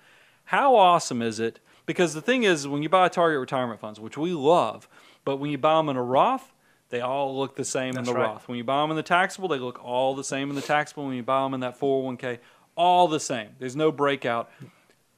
How 0.46 0.76
awesome 0.76 1.22
is 1.22 1.40
it? 1.40 1.60
Because 1.86 2.14
the 2.14 2.22
thing 2.22 2.44
is, 2.44 2.68
when 2.68 2.84
you 2.84 2.90
buy 2.90 3.08
target 3.08 3.40
retirement 3.40 3.80
funds, 3.80 4.00
which 4.00 4.18
we 4.18 4.32
love, 4.32 4.88
but 5.24 5.38
when 5.38 5.50
you 5.50 5.58
buy 5.58 5.78
them 5.78 5.90
in 5.90 5.96
a 5.96 6.04
Roth, 6.04 6.54
they 6.90 7.02
all 7.02 7.38
look 7.38 7.56
the 7.56 7.66
same 7.66 7.94
That's 7.94 8.08
in 8.08 8.14
the 8.14 8.20
right. 8.20 8.28
Roth. 8.28 8.48
When 8.48 8.58
you 8.58 8.64
buy 8.64 8.82
them 8.82 8.92
in 8.92 8.98
the 8.98 9.04
taxable, 9.04 9.48
they 9.48 9.60
look 9.60 9.84
all 9.84 10.16
the 10.16 10.24
same 10.24 10.50
in 10.50 10.56
the 10.56 10.62
taxable. 10.62 11.06
When 11.06 11.16
you 11.16 11.24
buy 11.24 11.44
them 11.44 11.54
in 11.54 11.62
that 11.62 11.80
401k, 11.80 12.40
all 12.76 13.08
the 13.08 13.20
same. 13.20 13.50
There's 13.60 13.76
no 13.76 13.92
breakout. 13.92 14.50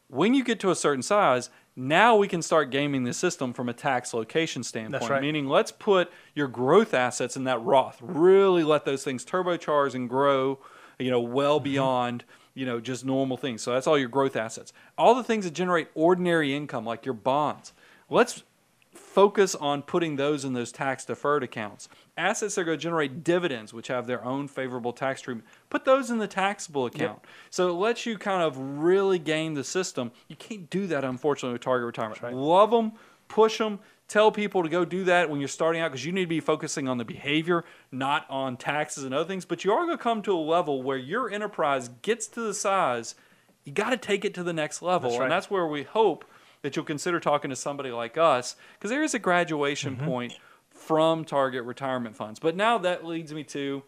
When 0.08 0.34
you 0.34 0.44
get 0.44 0.60
to 0.62 0.72
a 0.72 0.76
certain 0.76 1.04
size, 1.04 1.50
now 1.80 2.18
we 2.18 2.28
can 2.28 2.42
start 2.42 2.72
gaming 2.72 3.06
the 3.06 3.14
system 3.14 3.54
from 3.54 3.70
a 3.70 3.74
tax 3.74 4.14
location 4.14 4.64
standpoint. 4.64 5.10
Right. 5.10 5.22
Meaning, 5.22 5.48
let's 5.48 5.72
put 5.72 6.12
your 6.36 6.48
growth 6.48 6.94
assets 6.94 7.38
in 7.38 7.46
that 7.46 7.62
Roth. 7.62 7.98
Really 8.02 8.64
let 8.64 8.84
those 8.84 9.04
things 9.04 9.24
turbocharge 9.24 9.96
and 9.96 10.10
grow. 10.10 10.60
You 11.00 11.10
know, 11.10 11.22
well 11.22 11.58
mm-hmm. 11.58 11.64
beyond 11.64 12.24
you 12.54 12.66
know 12.66 12.82
just 12.82 13.06
normal 13.06 13.38
things. 13.38 13.62
So 13.62 13.74
that's 13.74 13.88
all 13.88 13.98
your 13.98 14.10
growth 14.10 14.36
assets. 14.36 14.74
All 14.98 15.16
the 15.16 15.24
things 15.24 15.46
that 15.46 15.54
generate 15.54 15.88
ordinary 15.96 16.54
income, 16.54 16.86
like 16.86 17.06
your 17.06 17.14
bonds. 17.14 17.72
Let's 18.10 18.44
focus 18.92 19.54
on 19.56 19.82
putting 19.82 20.16
those 20.16 20.44
in 20.44 20.54
those 20.54 20.72
tax 20.72 21.06
deferred 21.06 21.44
accounts. 21.44 21.90
Assets 22.18 22.56
that 22.56 22.62
are 22.62 22.64
going 22.66 22.78
to 22.78 22.82
generate 22.82 23.24
dividends, 23.24 23.74
which 23.74 23.88
have 23.88 24.08
their 24.08 24.24
own 24.24 24.48
favorable 24.48 24.94
tax 24.94 25.22
treatment, 25.22 25.48
put 25.70 25.86
those 25.86 26.10
in 26.10 26.18
the 26.18 26.28
taxable 26.28 26.86
account. 26.86 27.20
Yep. 27.22 27.28
So 27.52 27.70
it 27.70 27.74
lets 27.74 28.06
you 28.06 28.18
kind 28.18 28.42
of 28.42 28.58
really 28.58 29.20
game 29.20 29.54
the 29.54 29.64
system. 29.64 30.12
You 30.28 30.36
can't 30.36 30.70
do 30.70 30.88
that, 30.88 31.04
unfortunately, 31.04 31.54
with 31.54 31.62
target 31.62 31.86
retirement. 31.86 32.22
Right. 32.22 32.34
Love 32.34 32.72
them, 32.72 32.94
push 33.28 33.60
them, 33.60 33.80
tell 34.08 34.32
people 34.32 34.64
to 34.64 34.70
go 34.70 34.86
do 34.86 35.04
that 35.04 35.30
when 35.30 35.40
you're 35.40 35.48
starting 35.48 35.82
out 35.82 35.92
because 35.92 36.06
you 36.06 36.12
need 36.12 36.24
to 36.24 36.28
be 36.28 36.40
focusing 36.40 36.88
on 36.88 36.98
the 36.98 37.06
behavior, 37.06 37.66
not 37.92 38.26
on 38.30 38.58
taxes 38.58 39.04
and 39.04 39.14
other 39.14 39.28
things. 39.28 39.46
But 39.46 39.64
you 39.64 39.72
are 39.72 39.86
going 39.86 39.98
to 39.98 40.04
come 40.04 40.22
to 40.24 40.34
a 40.34 40.40
level 40.40 40.82
where 40.82 40.98
your 40.98 41.30
enterprise 41.30 41.90
gets 42.02 42.28
to 42.30 42.42
the 42.42 42.54
size, 42.54 43.16
you 43.64 43.72
got 43.72 43.92
to 43.92 43.98
take 43.98 44.26
it 44.26 44.34
to 44.34 44.44
the 44.44 44.54
next 44.54 44.82
level. 44.82 45.12
That's 45.12 45.20
right. 45.20 45.26
And 45.26 45.32
that's 45.32 45.52
where 45.52 45.68
we 45.68 45.84
hope– 45.84 46.26
that 46.62 46.76
you'll 46.76 46.86
consider 46.86 47.20
talking 47.20 47.50
to 47.50 47.56
somebody 47.56 47.92
like 47.92 48.18
us 48.18 48.56
because 48.74 48.92
there 48.92 49.04
is 49.04 49.14
a 49.14 49.20
graduation 49.20 49.96
mm-hmm. 49.96 50.06
point 50.06 50.34
from 50.70 51.26
target 51.26 51.64
retirement 51.64 52.16
funds. 52.16 52.40
But 52.40 52.56
now 52.56 52.78
that 52.80 53.06
leads 53.06 53.34
me 53.34 53.44
to 53.46 53.84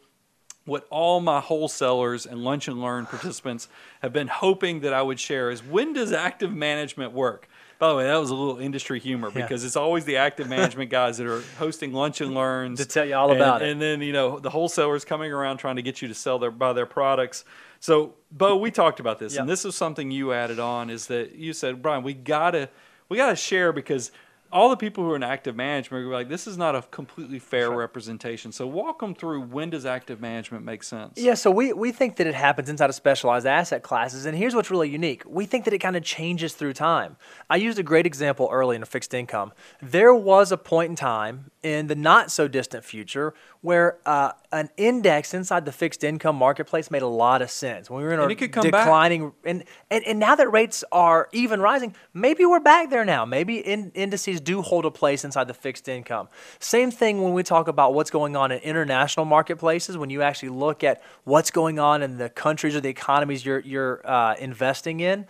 what 0.66 0.86
all 0.90 1.20
my 1.20 1.40
wholesalers 1.40 2.26
and 2.26 2.44
lunch 2.44 2.68
and 2.68 2.82
learn 2.82 3.06
participants 3.08 3.68
have 4.02 4.14
been 4.14 4.28
hoping 4.28 4.82
that 4.82 4.94
I 4.94 5.02
would 5.02 5.20
share 5.20 5.50
is 5.50 5.64
when 5.64 5.94
does 5.94 6.12
active 6.12 6.54
management 6.54 7.14
work? 7.14 7.48
By 7.82 7.90
the 7.90 7.96
way, 7.96 8.04
that 8.04 8.18
was 8.18 8.30
a 8.30 8.36
little 8.36 8.60
industry 8.60 9.00
humor 9.00 9.32
because 9.32 9.64
yeah. 9.64 9.66
it's 9.66 9.76
always 9.76 10.06
the 10.06 10.18
active 10.18 10.48
management 10.48 10.92
guys 10.92 11.18
that 11.18 11.26
are 11.26 11.42
hosting 11.58 11.94
lunch 11.94 12.22
and 12.22 12.36
learns 12.36 12.78
to 12.78 12.86
tell 12.86 13.04
you 13.04 13.16
all 13.16 13.32
about 13.32 13.64
and, 13.64 13.70
it. 13.70 13.72
And 13.72 13.82
then 13.82 14.02
you 14.04 14.14
know 14.14 14.38
the 14.38 14.52
wholesalers 14.52 15.04
coming 15.04 15.32
around 15.32 15.58
trying 15.58 15.78
to 15.78 15.82
get 15.82 16.00
you 16.00 16.08
to 16.08 16.14
sell 16.14 16.38
their 16.38 16.52
buy 16.52 16.74
their 16.74 16.86
products. 16.86 17.44
So, 17.80 18.14
Bo, 18.32 18.56
we 18.58 18.70
talked 18.70 19.00
about 19.00 19.18
this, 19.18 19.34
yep. 19.34 19.42
and 19.42 19.50
this 19.50 19.66
is 19.66 19.74
something 19.74 20.12
you 20.12 20.32
added 20.32 20.60
on. 20.60 20.92
Is 20.92 21.08
that 21.08 21.34
you 21.34 21.54
said, 21.54 21.82
Brian, 21.82 22.04
we 22.04 22.14
gotta 22.14 22.70
we 23.10 23.18
gotta 23.18 23.36
share 23.36 23.74
because 23.74 24.12
all 24.52 24.70
the 24.70 24.78
people 24.78 25.04
who 25.04 25.12
are 25.12 25.16
in 25.16 25.24
active 25.24 25.56
management 25.56 26.06
are 26.06 26.12
like, 26.12 26.30
this 26.30 26.48
is 26.48 26.58
not 26.58 26.76
a 26.76 26.82
completely 26.84 27.40
fair 27.40 27.68
sure. 27.68 27.78
representation. 27.78 28.52
So 28.52 28.68
walk 28.68 29.00
them 29.00 29.16
through 29.16 29.42
when 29.42 29.70
does 29.70 29.86
active 29.86 30.20
management 30.20 30.66
make 30.66 30.84
sense? 30.84 31.14
Yeah, 31.18 31.36
so 31.36 31.52
we, 31.52 31.74
we 31.74 31.92
think 31.92 32.18
that 32.18 32.28
it 32.28 32.36
happens 32.36 32.70
inside 32.70 32.90
of 32.90 32.96
specialized 32.96 33.46
asset 33.46 33.84
classes. 33.84 34.26
And 34.26 34.38
here's 34.38 34.56
what's 34.56 34.72
really 34.72 34.90
unique. 34.90 35.24
We 35.26 35.46
think 35.46 35.66
that 35.66 35.74
it 35.74 35.80
kind 35.80 35.96
of 35.96 36.04
changes 36.04 36.54
through 36.54 36.74
time. 36.74 37.18
I 37.50 37.58
used 37.58 37.80
a 37.80 37.84
great 37.84 38.06
example 38.06 38.50
early 38.52 38.76
in 38.76 38.82
a 38.82 38.88
fixed 38.88 39.14
income. 39.14 39.54
There 39.82 40.14
was 40.14 40.52
a 40.52 40.58
point 40.58 40.90
in 40.90 40.96
time 40.96 41.51
in 41.64 41.86
the 41.88 41.96
not 41.96 42.32
so 42.32 42.48
distant 42.48 42.84
future 42.84 43.34
where 43.62 44.00
uh, 44.08 44.32
an 44.52 44.70
index 44.78 45.34
inside 45.34 45.64
the 45.66 45.72
fixed 45.72 46.04
income 46.04 46.36
marketplace 46.36 46.90
made 46.90 47.04
a 47.04 47.08
lot 47.08 47.44
of 47.44 47.52
sense. 47.52 47.88
When 47.88 48.00
we 48.00 48.04
were 48.06 48.14
in 48.14 48.20
and 48.20 48.32
a 48.32 48.36
declining, 48.62 49.32
and, 49.46 49.64
and, 49.92 50.04
and 50.06 50.20
now 50.20 50.36
that 50.36 50.52
rates 50.52 50.84
are 50.92 51.30
even 51.32 51.62
rising, 51.62 51.96
maybe 52.14 52.46
we're 52.46 52.60
back 52.60 52.90
there 52.90 53.06
now. 53.06 53.26
Maybe 53.26 53.58
in, 53.60 53.92
indices 53.94 54.42
do 54.42 54.64
hold 54.64 54.86
a 54.86 54.92
place 54.92 55.24
inside 55.24 55.48
the 55.48 55.54
fixed 55.54 55.88
income. 55.88 56.30
Same 56.60 56.90
thing 56.90 57.22
when 57.22 57.34
we 57.34 57.44
talk 57.44 57.68
about 57.68 57.94
what's 57.94 58.10
going 58.10 58.36
on 58.36 58.52
in 58.52 58.60
international 58.62 59.28
marketplaces. 59.28 59.98
When 59.98 60.10
you 60.10 60.24
actually 60.24 60.50
look 60.50 60.84
at 60.84 61.04
what's 61.26 61.52
going 61.52 61.78
on 61.78 62.02
in 62.02 62.18
the 62.18 62.30
countries 62.30 62.76
or 62.76 62.82
the 62.82 62.90
economies 62.90 63.46
you're 63.46 63.60
you're 63.60 64.02
uh, 64.04 64.36
investing 64.40 65.00
in, 65.00 65.28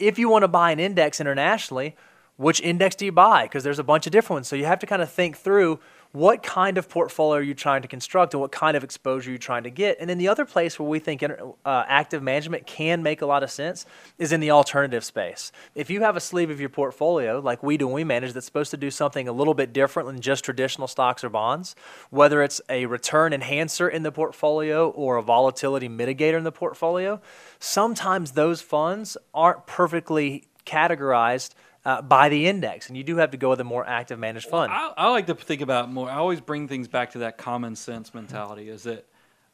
if 0.00 0.18
you 0.18 0.28
want 0.28 0.42
to 0.42 0.48
buy 0.48 0.72
an 0.72 0.80
index 0.80 1.20
internationally 1.20 1.94
which 2.38 2.60
index 2.60 2.94
do 2.94 3.04
you 3.04 3.12
buy? 3.12 3.42
Because 3.42 3.64
there's 3.64 3.80
a 3.80 3.84
bunch 3.84 4.06
of 4.06 4.12
different 4.12 4.36
ones. 4.38 4.48
So 4.48 4.54
you 4.54 4.64
have 4.64 4.78
to 4.78 4.86
kind 4.86 5.02
of 5.02 5.10
think 5.10 5.36
through 5.36 5.80
what 6.12 6.42
kind 6.42 6.78
of 6.78 6.88
portfolio 6.88 7.40
are 7.40 7.42
you 7.42 7.52
trying 7.52 7.82
to 7.82 7.88
construct 7.88 8.32
and 8.32 8.40
what 8.40 8.52
kind 8.52 8.76
of 8.76 8.84
exposure 8.84 9.28
you're 9.28 9.38
trying 9.38 9.64
to 9.64 9.70
get. 9.70 9.98
And 10.00 10.08
then 10.08 10.18
the 10.18 10.28
other 10.28 10.44
place 10.44 10.78
where 10.78 10.88
we 10.88 11.00
think 11.00 11.22
uh, 11.22 11.84
active 11.86 12.22
management 12.22 12.64
can 12.64 13.02
make 13.02 13.22
a 13.22 13.26
lot 13.26 13.42
of 13.42 13.50
sense 13.50 13.84
is 14.18 14.32
in 14.32 14.38
the 14.38 14.52
alternative 14.52 15.04
space. 15.04 15.50
If 15.74 15.90
you 15.90 16.00
have 16.02 16.16
a 16.16 16.20
sleeve 16.20 16.48
of 16.48 16.60
your 16.60 16.68
portfolio, 16.68 17.40
like 17.40 17.62
we 17.62 17.76
do 17.76 17.88
when 17.88 17.94
we 17.94 18.04
manage, 18.04 18.32
that's 18.32 18.46
supposed 18.46 18.70
to 18.70 18.76
do 18.76 18.90
something 18.90 19.26
a 19.26 19.32
little 19.32 19.52
bit 19.52 19.72
different 19.72 20.06
than 20.06 20.20
just 20.20 20.44
traditional 20.44 20.86
stocks 20.86 21.24
or 21.24 21.28
bonds, 21.28 21.74
whether 22.10 22.40
it's 22.42 22.60
a 22.70 22.86
return 22.86 23.32
enhancer 23.32 23.88
in 23.88 24.04
the 24.04 24.12
portfolio 24.12 24.90
or 24.90 25.16
a 25.16 25.22
volatility 25.22 25.88
mitigator 25.88 26.38
in 26.38 26.44
the 26.44 26.52
portfolio, 26.52 27.20
sometimes 27.58 28.30
those 28.30 28.62
funds 28.62 29.16
aren't 29.34 29.66
perfectly 29.66 30.44
categorized 30.64 31.54
uh, 31.88 32.02
by 32.02 32.28
the 32.28 32.46
index, 32.46 32.88
and 32.88 32.96
you 32.96 33.02
do 33.04 33.16
have 33.16 33.30
to 33.30 33.36
go 33.38 33.48
with 33.50 33.60
a 33.60 33.64
more 33.64 33.86
active 33.86 34.18
managed 34.18 34.48
fund. 34.48 34.70
I, 34.72 34.92
I 34.96 35.08
like 35.10 35.26
to 35.28 35.34
think 35.34 35.62
about 35.62 35.90
more. 35.90 36.10
I 36.10 36.16
always 36.16 36.40
bring 36.40 36.68
things 36.68 36.86
back 36.88 37.12
to 37.12 37.18
that 37.20 37.38
common 37.38 37.76
sense 37.76 38.12
mentality. 38.12 38.68
Is 38.68 38.82
that 38.82 39.06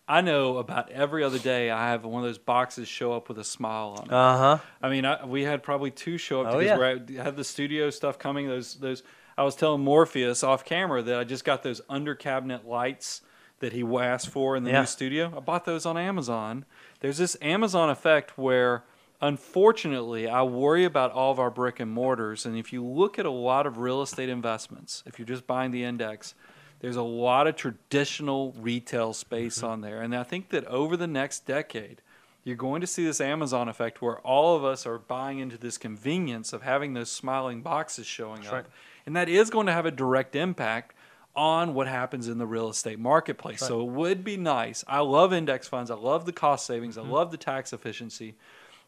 I 0.08 0.20
know 0.20 0.58
about 0.58 0.90
every 0.90 1.22
other 1.22 1.38
day 1.38 1.70
I 1.70 1.90
have 1.90 2.04
one 2.04 2.22
of 2.22 2.28
those 2.28 2.38
boxes 2.38 2.88
show 2.88 3.12
up 3.12 3.28
with 3.28 3.38
a 3.38 3.44
smile 3.44 3.96
on 3.98 4.06
it. 4.06 4.12
Uh 4.12 4.36
huh. 4.38 4.58
I 4.82 4.90
mean, 4.90 5.04
I, 5.04 5.24
we 5.24 5.42
had 5.44 5.62
probably 5.62 5.90
two 5.90 6.18
show 6.18 6.40
up 6.42 6.48
Oh, 6.48 6.58
because 6.58 6.66
yeah. 6.66 6.76
where 6.78 7.20
I 7.20 7.22
had 7.22 7.36
the 7.36 7.44
studio 7.44 7.90
stuff 7.90 8.18
coming. 8.18 8.48
Those 8.48 8.74
those 8.74 9.02
I 9.38 9.44
was 9.44 9.54
telling 9.56 9.82
Morpheus 9.82 10.42
off 10.42 10.64
camera 10.64 11.02
that 11.02 11.18
I 11.18 11.24
just 11.24 11.44
got 11.44 11.62
those 11.62 11.80
under 11.88 12.14
cabinet 12.14 12.66
lights 12.66 13.20
that 13.60 13.72
he 13.72 13.82
asked 13.82 14.28
for 14.28 14.56
in 14.56 14.64
the 14.64 14.70
Yeah. 14.70 14.80
new 14.80 14.86
studio. 14.86 15.32
I 15.36 15.40
bought 15.40 15.64
those 15.64 15.86
on 15.86 15.96
Amazon. 15.96 16.64
There's 17.00 17.18
this 17.18 17.36
Amazon 17.40 17.88
effect 17.90 18.36
where 18.36 18.84
unfortunately 19.20 20.28
I 20.28 20.42
worry 20.42 20.84
about 20.84 21.12
all 21.12 21.30
of 21.32 21.38
our 21.38 21.50
brick 21.50 21.80
and 21.80 21.90
mortars 21.90 22.46
and 22.46 22.56
if 22.56 22.72
you 22.72 22.84
look 22.84 23.18
at 23.18 23.26
a 23.26 23.30
lot 23.30 23.66
of 23.66 23.78
real 23.78 24.02
estate 24.02 24.28
investments, 24.28 25.02
if 25.06 25.18
you're 25.18 25.26
just 25.26 25.46
buying 25.46 25.70
the 25.70 25.84
index, 25.84 26.34
there's 26.80 26.96
a 26.96 27.02
lot 27.02 27.46
of 27.46 27.56
traditional 27.56 28.52
retail 28.58 29.12
space 29.12 29.58
Mm-hmm. 29.58 29.66
on 29.66 29.80
there. 29.80 30.02
And 30.02 30.14
I 30.14 30.22
think 30.22 30.50
that 30.50 30.64
over 30.66 30.96
the 30.96 31.06
next 31.06 31.46
decade, 31.46 32.02
you're 32.42 32.56
going 32.56 32.82
to 32.82 32.86
see 32.86 33.04
this 33.06 33.20
Amazon 33.22 33.68
effect 33.68 34.02
where 34.02 34.18
all 34.20 34.54
of 34.56 34.64
us 34.64 34.84
are 34.86 34.98
buying 34.98 35.38
into 35.38 35.56
this 35.56 35.78
convenience 35.78 36.52
of 36.52 36.62
having 36.62 36.92
those 36.92 37.10
smiling 37.10 37.62
boxes 37.62 38.06
showing 38.06 38.46
up. 38.46 38.52
right. 38.52 38.64
And 39.06 39.16
that 39.16 39.28
is 39.30 39.48
going 39.48 39.66
to 39.66 39.72
have 39.72 39.86
a 39.86 39.90
direct 39.90 40.36
impact 40.36 40.94
on 41.34 41.72
what 41.74 41.88
happens 41.88 42.28
in 42.28 42.36
the 42.38 42.46
real 42.46 42.68
estate 42.68 42.98
marketplace. 42.98 43.60
So 43.60 43.80
it 43.80 43.88
would 43.90 44.22
be 44.24 44.36
nice. 44.36 44.84
I 44.86 45.00
love 45.00 45.32
index 45.32 45.66
funds. 45.66 45.90
I 45.90 45.94
love 45.94 46.26
the 46.26 46.32
cost 46.32 46.66
savings. 46.66 46.96
Mm-hmm. 46.96 47.08
I 47.10 47.12
love 47.12 47.30
the 47.30 47.36
tax 47.38 47.72
efficiency. 47.72 48.34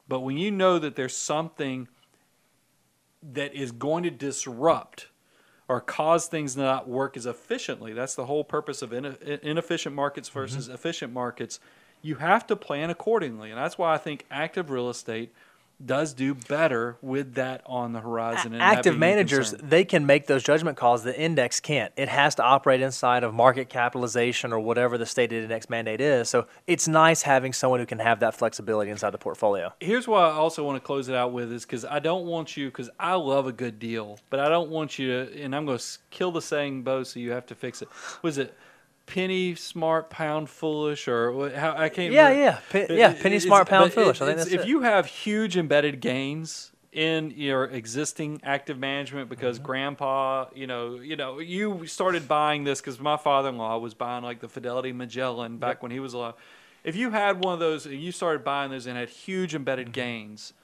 But 0.09 0.21
when 0.21 0.37
you 0.39 0.51
know 0.51 0.79
that 0.79 0.97
there's 0.97 1.17
something 1.17 1.89
that 3.23 3.55
is 3.55 3.73
going 3.73 4.05
to 4.05 4.11
disrupt 4.11 5.09
or 5.69 5.81
cause 5.81 6.27
things 6.27 6.55
to 6.55 6.61
not 6.61 6.89
work 6.89 7.17
as 7.17 7.27
efficiently, 7.27 7.93
that's 7.93 8.15
the 8.15 8.27
whole 8.27 8.45
purpose 8.45 8.83
of 8.83 8.93
ine- 8.93 9.17
inefficient 9.43 9.95
markets 9.95 10.29
mm-hmm. 10.29 10.39
versus 10.39 10.69
efficient 10.69 11.13
markets. 11.13 11.59
You 12.03 12.17
have 12.17 12.47
to 12.47 12.57
plan 12.57 12.91
accordingly. 12.91 13.51
And 13.51 13.59
that's 13.59 13.79
why 13.79 13.95
I 13.95 13.99
think 13.99 14.27
active 14.31 14.71
real 14.71 14.89
estate 14.89 15.33
does 15.85 16.15
do 16.15 16.35
better 16.35 16.97
with 17.03 17.35
that 17.35 17.63
on 17.67 17.93
the 17.93 18.01
horizon. 18.01 18.53
and 18.53 18.63
active 18.63 18.97
managers 18.97 19.53
they 19.63 19.85
can 19.85 20.07
make 20.07 20.27
those 20.27 20.43
judgment 20.43 20.77
calls 20.77 21.03
the 21.03 21.19
index 21.21 21.61
can't 21.61 21.93
it 21.97 22.09
has 22.09 22.35
to 22.35 22.43
operate 22.43 22.81
inside 22.81 23.23
of 23.23 23.35
market 23.35 23.69
capitalization 23.69 24.53
or 24.53 24.59
whatever 24.59 24.97
the 24.97 25.07
stated 25.07 25.43
index 25.43 25.69
mandate 25.69 26.01
is 26.01 26.29
so 26.29 26.47
it's 26.67 26.89
nice 26.89 27.23
having 27.23 27.53
someone 27.53 27.79
who 27.79 27.87
can 27.87 27.99
have 27.99 28.21
that 28.21 28.35
flexibility 28.35 28.91
inside 28.91 29.11
the 29.11 29.19
portfolio 29.19 29.73
here's 29.81 30.09
why 30.09 30.27
I 30.27 30.33
also 30.33 30.65
want 30.65 30.77
to 30.77 30.87
close 30.87 31.09
it 31.09 31.15
out 31.15 31.33
with 31.33 31.53
is 31.53 31.65
because 31.65 31.85
I 31.85 31.99
don't 31.99 32.27
want 32.27 32.57
you 32.57 32.67
because 32.67 32.91
I 32.99 33.15
love 33.15 33.47
a 33.47 33.53
good 33.53 33.79
deal, 33.79 34.19
but 34.31 34.41
I 34.41 34.49
don't 34.49 34.71
want 34.71 34.99
you 34.99 35.09
to. 35.09 35.43
And 35.43 35.55
I'm 35.55 35.67
going 35.67 35.79
to 35.79 35.85
kill 36.11 36.31
the 36.31 36.43
saying, 36.43 36.83
Bo, 36.83 37.03
so 37.03 37.21
you 37.21 37.33
have 37.33 37.47
to 37.47 37.55
fix 37.55 37.83
it. 37.83 37.89
Was 38.23 38.39
it 38.39 38.57
penny 39.07 39.55
smart, 39.55 40.11
pound 40.11 40.51
foolish, 40.51 41.09
or 41.09 41.51
how 41.51 41.75
I 41.77 41.89
can't? 41.89 42.13
Yeah, 42.13 42.29
remember. 42.29 42.43
yeah. 42.43 42.59
Pe- 42.69 42.97
yeah, 42.99 43.15
penny 43.15 43.39
smart, 43.39 43.69
pound 43.69 43.93
foolish. 43.93 44.21
I 44.21 44.27
think 44.27 44.39
that's 44.39 44.51
if 44.51 44.63
it. 44.63 44.67
you 44.69 44.81
have 44.83 45.07
huge 45.07 45.57
embedded 45.57 46.01
gains 46.01 46.73
in 46.93 47.31
your 47.37 47.65
existing 47.65 48.41
active 48.43 48.79
management 48.79 49.29
because 49.29 49.59
Mm-hmm. 49.59 49.67
grandpa 49.67 50.47
you 50.55 50.67
know 50.67 50.95
you 50.95 51.15
know 51.15 51.39
you 51.41 51.87
started 51.87 52.27
buying 52.27 52.65
this 52.65 52.81
because 52.81 52.99
my 52.99 53.19
father-in-law 53.19 53.77
was 53.79 53.93
buying 53.93 54.25
like 54.25 54.41
the 54.41 54.49
fidelity 54.49 54.93
magellan 54.93 55.59
back 55.59 55.83
when 55.83 55.93
he 55.93 56.01
was 56.01 56.15
alive 56.15 56.33
if 56.85 56.97
you 56.97 57.11
had 57.11 57.39
one 57.45 57.53
of 57.53 57.61
those 57.61 57.85
and 57.85 58.01
you 58.01 58.11
started 58.13 58.43
buying 58.45 58.71
those 58.71 58.87
and 58.87 58.97
had 58.97 59.11
huge 59.11 59.55
embedded 59.55 59.93
Mm-hmm. 59.93 59.93
gains 59.93 60.55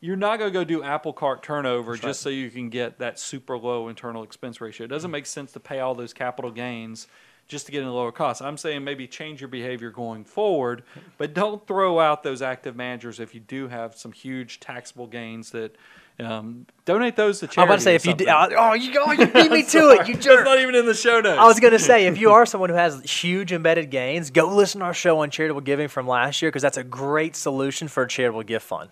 you're 0.00 0.16
not 0.16 0.38
going 0.38 0.50
to 0.52 0.58
go 0.58 0.64
do 0.64 0.82
apple 0.82 1.12
cart 1.12 1.42
turnover 1.42 1.96
just 1.96 2.20
so 2.20 2.28
you 2.30 2.50
can 2.50 2.68
get 2.68 2.98
that 2.98 3.18
super 3.18 3.56
low 3.56 3.88
internal 3.88 4.24
expense 4.24 4.60
ratio 4.60 4.86
it 4.86 4.90
Mm-hmm. 4.90 4.90
doesn't 4.90 5.10
make 5.12 5.26
sense 5.26 5.52
to 5.52 5.60
pay 5.60 5.78
all 5.78 5.94
those 5.94 6.12
capital 6.12 6.50
gains 6.50 7.06
just 7.48 7.66
to 7.66 7.72
get 7.72 7.82
in 7.82 7.88
a 7.88 7.92
lower 7.92 8.12
cost 8.12 8.42
i'm 8.42 8.56
saying 8.56 8.82
maybe 8.84 9.06
change 9.06 9.40
your 9.40 9.48
behavior 9.48 9.90
going 9.90 10.24
forward 10.24 10.82
but 11.18 11.34
don't 11.34 11.66
throw 11.66 11.98
out 11.98 12.22
those 12.22 12.42
active 12.42 12.76
managers 12.76 13.20
if 13.20 13.34
you 13.34 13.40
do 13.40 13.68
have 13.68 13.96
some 13.96 14.12
huge 14.12 14.60
taxable 14.60 15.06
gains 15.06 15.50
that 15.50 15.74
um, 16.18 16.64
donate 16.86 17.14
those 17.14 17.40
to 17.40 17.46
charity 17.46 17.60
i'm 17.60 17.68
about 17.68 17.76
to 17.76 17.82
say 17.82 17.94
if 17.94 18.06
you 18.06 18.14
did 18.14 18.28
something. 18.28 18.56
oh 18.58 18.72
you, 18.72 18.92
oh, 18.98 19.12
you 19.12 19.26
beat 19.26 19.50
me 19.50 19.62
to 19.62 19.90
it 19.90 20.08
you 20.08 20.14
That's 20.14 20.24
jerk 20.24 20.44
not 20.46 20.58
even 20.58 20.74
in 20.74 20.86
the 20.86 20.94
show 20.94 21.20
notes 21.20 21.38
I 21.38 21.44
was 21.44 21.60
going 21.60 21.72
to 21.72 21.78
say, 21.78 22.06
if 22.06 22.18
you 22.18 22.30
are 22.30 22.46
someone 22.46 22.70
who 22.70 22.76
has 22.76 23.02
huge 23.02 23.52
embedded 23.52 23.90
gains, 23.90 24.30
go 24.30 24.48
listen 24.48 24.80
to 24.80 24.86
our 24.86 24.94
show 24.94 25.18
on 25.20 25.30
charitable 25.30 25.60
giving 25.60 25.88
from 25.88 26.08
last 26.08 26.40
year 26.40 26.50
because 26.50 26.62
that's 26.62 26.78
a 26.78 26.84
great 26.84 27.36
solution 27.36 27.88
for 27.88 28.04
a 28.04 28.08
charitable 28.08 28.42
gift 28.44 28.66
fund. 28.66 28.90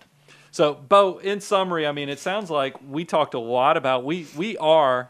So, 0.51 0.73
Bo, 0.73 1.17
in 1.17 1.41
summary, 1.41 1.85
I 1.85 1.91
mean, 1.91 2.07
it 2.07 2.17
sounds 2.17 2.49
like 2.49 2.75
we 2.87 3.03
talked 3.03 3.33
a 3.33 3.39
lot 3.39 3.75
about 3.75 4.05
we 4.05 4.25
we 4.37 4.57
are 4.57 5.09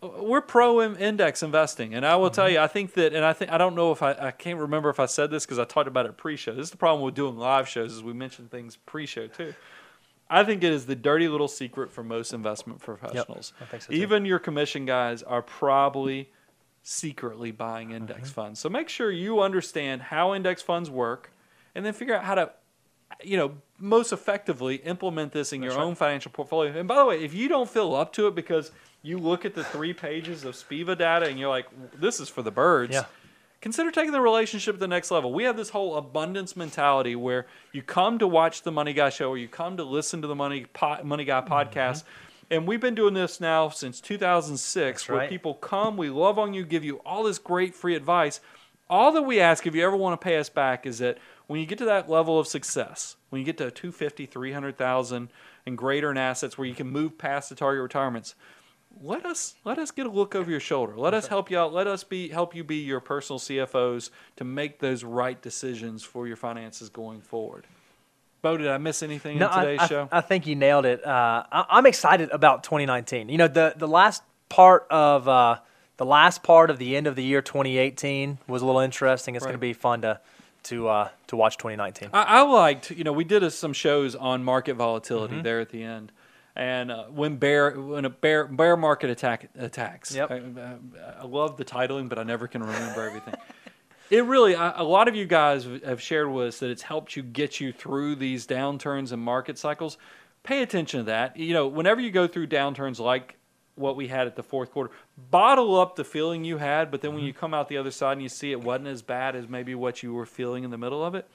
we're 0.00 0.40
pro 0.40 0.80
index 0.80 1.42
investing, 1.42 1.94
and 1.94 2.06
I 2.06 2.16
will 2.16 2.30
tell 2.30 2.48
you, 2.48 2.60
I 2.60 2.68
think 2.68 2.94
that, 2.94 3.12
and 3.12 3.24
I 3.24 3.32
think 3.32 3.50
I 3.50 3.58
don't 3.58 3.74
know 3.74 3.90
if 3.90 4.02
I 4.02 4.12
I 4.12 4.30
can't 4.30 4.58
remember 4.58 4.90
if 4.90 5.00
I 5.00 5.06
said 5.06 5.30
this 5.30 5.44
because 5.44 5.58
I 5.58 5.64
talked 5.64 5.88
about 5.88 6.06
it 6.06 6.16
pre-show. 6.16 6.54
This 6.54 6.66
is 6.66 6.70
the 6.70 6.76
problem 6.76 7.04
with 7.04 7.14
doing 7.14 7.36
live 7.36 7.68
shows 7.68 7.92
is 7.92 8.02
we 8.02 8.12
mention 8.12 8.48
things 8.48 8.76
pre-show 8.76 9.26
too. 9.26 9.54
I 10.30 10.44
think 10.44 10.62
it 10.62 10.72
is 10.72 10.86
the 10.86 10.94
dirty 10.94 11.26
little 11.26 11.48
secret 11.48 11.90
for 11.90 12.04
most 12.04 12.32
investment 12.34 12.80
professionals. 12.80 13.54
Think 13.70 13.82
so. 13.82 13.92
Even 13.92 14.24
your 14.24 14.38
commission 14.38 14.84
guys 14.84 15.22
are 15.22 15.40
probably 15.40 16.30
secretly 16.82 17.50
buying 17.50 17.92
index 17.92 18.30
funds. 18.30 18.60
So 18.60 18.68
make 18.68 18.88
sure 18.88 19.10
you 19.10 19.40
understand 19.40 20.02
how 20.02 20.34
index 20.34 20.62
funds 20.62 20.90
work, 20.90 21.32
and 21.74 21.84
then 21.84 21.92
figure 21.92 22.14
out 22.14 22.24
how 22.24 22.34
to 22.34 22.50
you 23.22 23.36
know, 23.36 23.52
most 23.78 24.12
effectively 24.12 24.76
implement 24.76 25.32
this 25.32 25.52
in 25.52 25.62
your 25.62 25.78
own 25.78 25.94
financial 25.94 26.30
portfolio. 26.30 26.78
And 26.78 26.86
by 26.86 26.96
the 26.96 27.04
way, 27.04 27.22
if 27.22 27.34
you 27.34 27.48
don't 27.48 27.68
feel 27.68 27.94
up 27.94 28.12
to 28.14 28.26
it 28.26 28.34
because 28.34 28.70
you 29.02 29.18
look 29.18 29.44
at 29.44 29.54
the 29.54 29.64
three 29.64 29.92
pages 29.92 30.44
of 30.44 30.54
Spiva 30.54 30.96
data 30.96 31.26
and 31.26 31.38
you're 31.38 31.48
like, 31.48 31.66
this 31.98 32.20
is 32.20 32.28
for 32.28 32.42
the 32.42 32.50
birds. 32.50 32.94
Yeah. 32.94 33.04
Consider 33.60 33.90
taking 33.90 34.12
the 34.12 34.20
relationship 34.20 34.76
to 34.76 34.78
the 34.78 34.88
next 34.88 35.10
level. 35.10 35.32
We 35.32 35.44
have 35.44 35.56
this 35.56 35.70
whole 35.70 35.96
abundance 35.96 36.56
mentality 36.56 37.16
where 37.16 37.46
you 37.72 37.82
come 37.82 38.18
to 38.20 38.26
watch 38.26 38.62
the 38.62 38.70
Money 38.70 38.92
Guy 38.92 39.10
show 39.10 39.30
or 39.30 39.38
you 39.38 39.48
come 39.48 39.76
to 39.78 39.84
listen 39.84 40.22
to 40.22 40.28
the 40.28 40.34
Money 40.34 40.66
po- 40.72 41.02
Money 41.02 41.24
Guy 41.24 41.40
mm-hmm. 41.40 41.52
podcast. 41.52 42.04
And 42.50 42.66
we've 42.66 42.80
been 42.80 42.94
doing 42.94 43.14
this 43.14 43.40
now 43.40 43.68
since 43.68 44.00
2006 44.00 45.02
That's 45.02 45.08
where 45.08 45.18
right. 45.18 45.28
people 45.28 45.54
come, 45.54 45.96
we 45.96 46.08
love 46.08 46.38
on 46.38 46.54
you, 46.54 46.64
give 46.64 46.84
you 46.84 46.96
all 47.04 47.24
this 47.24 47.38
great 47.38 47.74
free 47.74 47.94
advice. 47.94 48.40
All 48.88 49.12
that 49.12 49.22
we 49.22 49.40
ask 49.40 49.66
if 49.66 49.74
you 49.74 49.84
ever 49.84 49.96
want 49.96 50.18
to 50.18 50.24
pay 50.24 50.38
us 50.38 50.48
back 50.48 50.86
is 50.86 50.98
that 50.98 51.18
when 51.46 51.60
you 51.60 51.66
get 51.66 51.78
to 51.78 51.84
that 51.86 52.08
level 52.08 52.38
of 52.38 52.46
success, 52.46 53.16
when 53.30 53.40
you 53.40 53.44
get 53.44 53.58
to 53.58 53.70
250, 53.70 54.26
300,000 54.26 55.28
and 55.66 55.76
greater 55.76 56.10
in 56.10 56.16
assets 56.16 56.56
where 56.56 56.66
you 56.66 56.74
can 56.74 56.88
move 56.88 57.18
past 57.18 57.48
the 57.48 57.54
target 57.54 57.82
retirements, 57.82 58.34
let 59.02 59.24
us 59.24 59.54
let 59.64 59.78
us 59.78 59.90
get 59.90 60.06
a 60.06 60.10
look 60.10 60.34
over 60.34 60.50
your 60.50 60.60
shoulder. 60.60 60.94
Let 60.96 61.14
us 61.14 61.26
help 61.26 61.50
you 61.50 61.58
out. 61.58 61.72
Let 61.72 61.86
us 61.86 62.04
be 62.04 62.28
help 62.28 62.54
you 62.54 62.64
be 62.64 62.76
your 62.76 63.00
personal 63.00 63.38
CFOs 63.38 64.10
to 64.36 64.44
make 64.44 64.78
those 64.78 65.04
right 65.04 65.40
decisions 65.40 66.02
for 66.02 66.26
your 66.26 66.36
finances 66.36 66.88
going 66.88 67.20
forward. 67.20 67.66
Bo, 68.40 68.56
did 68.56 68.68
I 68.68 68.78
miss 68.78 69.02
anything 69.02 69.40
in 69.40 69.50
today's 69.50 69.80
I, 69.80 69.86
show? 69.86 70.08
I 70.12 70.20
think 70.20 70.46
you 70.46 70.54
nailed 70.54 70.86
it. 70.86 71.04
Uh, 71.04 71.42
I, 71.50 71.64
I'm 71.70 71.86
excited 71.86 72.30
about 72.30 72.62
2019. 72.62 73.28
You 73.28 73.38
know, 73.38 73.48
the 73.48 73.74
the 73.76 73.88
last 73.88 74.22
part 74.48 74.86
of 74.90 75.26
uh, 75.26 75.58
the 75.96 76.06
last 76.06 76.42
part 76.42 76.70
of 76.70 76.78
the 76.78 76.96
end 76.96 77.06
of 77.06 77.16
the 77.16 77.24
year 77.24 77.42
2018 77.42 78.38
was 78.46 78.62
a 78.62 78.66
little 78.66 78.80
interesting. 78.80 79.34
It's 79.34 79.44
going 79.44 79.54
to 79.54 79.58
be 79.58 79.72
fun 79.72 80.02
to 80.02 80.20
to 80.64 80.88
uh, 80.88 81.08
to 81.28 81.36
watch 81.36 81.56
2019. 81.56 82.10
I, 82.12 82.22
I 82.22 82.40
liked, 82.42 82.90
you 82.90 83.04
know, 83.04 83.12
we 83.12 83.24
did 83.24 83.42
uh 83.42 83.50
some 83.50 83.72
shows 83.72 84.14
on 84.14 84.44
market 84.44 84.74
volatility 84.74 85.34
Mm-hmm. 85.34 85.42
there 85.42 85.60
at 85.60 85.70
the 85.70 85.82
end, 85.82 86.12
and 86.58 86.90
uh, 86.90 87.04
when 87.04 87.36
bear 87.36 87.70
when 87.70 88.04
a 88.04 88.10
bear 88.10 88.46
bear 88.46 88.76
market 88.76 89.08
attack 89.08 89.48
attacks. 89.56 90.14
Yep. 90.14 90.30
I, 90.30 90.34
I, 90.36 90.76
I 91.20 91.24
love 91.24 91.56
the 91.56 91.64
titling, 91.64 92.08
but 92.10 92.18
I 92.18 92.24
never 92.24 92.46
can 92.48 92.62
remember 92.62 93.06
everything. 93.06 93.34
It 94.10 94.24
really, 94.24 94.56
I- 94.56 94.80
a 94.80 94.84
lot 94.84 95.06
of 95.06 95.14
you 95.14 95.26
guys 95.26 95.68
have 95.84 96.00
shared 96.00 96.30
with 96.30 96.46
us 96.46 96.58
that 96.60 96.70
it's 96.70 96.80
helped 96.80 97.14
you 97.14 97.22
get 97.22 97.60
you 97.60 97.72
through 97.72 98.14
these 98.16 98.46
downturns 98.46 99.12
and 99.12 99.20
market 99.20 99.58
cycles. 99.58 99.98
Pay 100.44 100.62
attention 100.62 101.00
to 101.00 101.04
that. 101.04 101.36
You 101.36 101.52
know, 101.52 101.66
whenever 101.66 102.00
you 102.00 102.10
go 102.10 102.26
through 102.26 102.46
downturns 102.46 102.98
like 102.98 103.36
what 103.74 103.96
we 103.96 104.08
had 104.08 104.26
at 104.26 104.34
the 104.34 104.42
fourth 104.42 104.70
quarter, 104.72 104.94
bottle 105.30 105.78
up 105.78 105.94
the 105.96 106.04
feeling 106.04 106.42
you 106.42 106.56
had, 106.56 106.90
but 106.90 107.02
then 107.02 107.12
when 107.14 107.22
you 107.22 107.34
come 107.34 107.52
out 107.52 107.68
the 107.68 107.76
other 107.76 107.90
side 107.90 108.12
and 108.12 108.22
you 108.22 108.30
see 108.30 108.50
it 108.50 108.62
wasn't 108.62 108.86
as 108.88 109.02
bad 109.02 109.36
as 109.36 109.46
maybe 109.46 109.74
what 109.74 110.02
you 110.02 110.14
were 110.14 110.24
feeling 110.24 110.64
in 110.64 110.70
the 110.70 110.78
middle 110.78 111.04
of 111.04 111.14
it, 111.14 111.28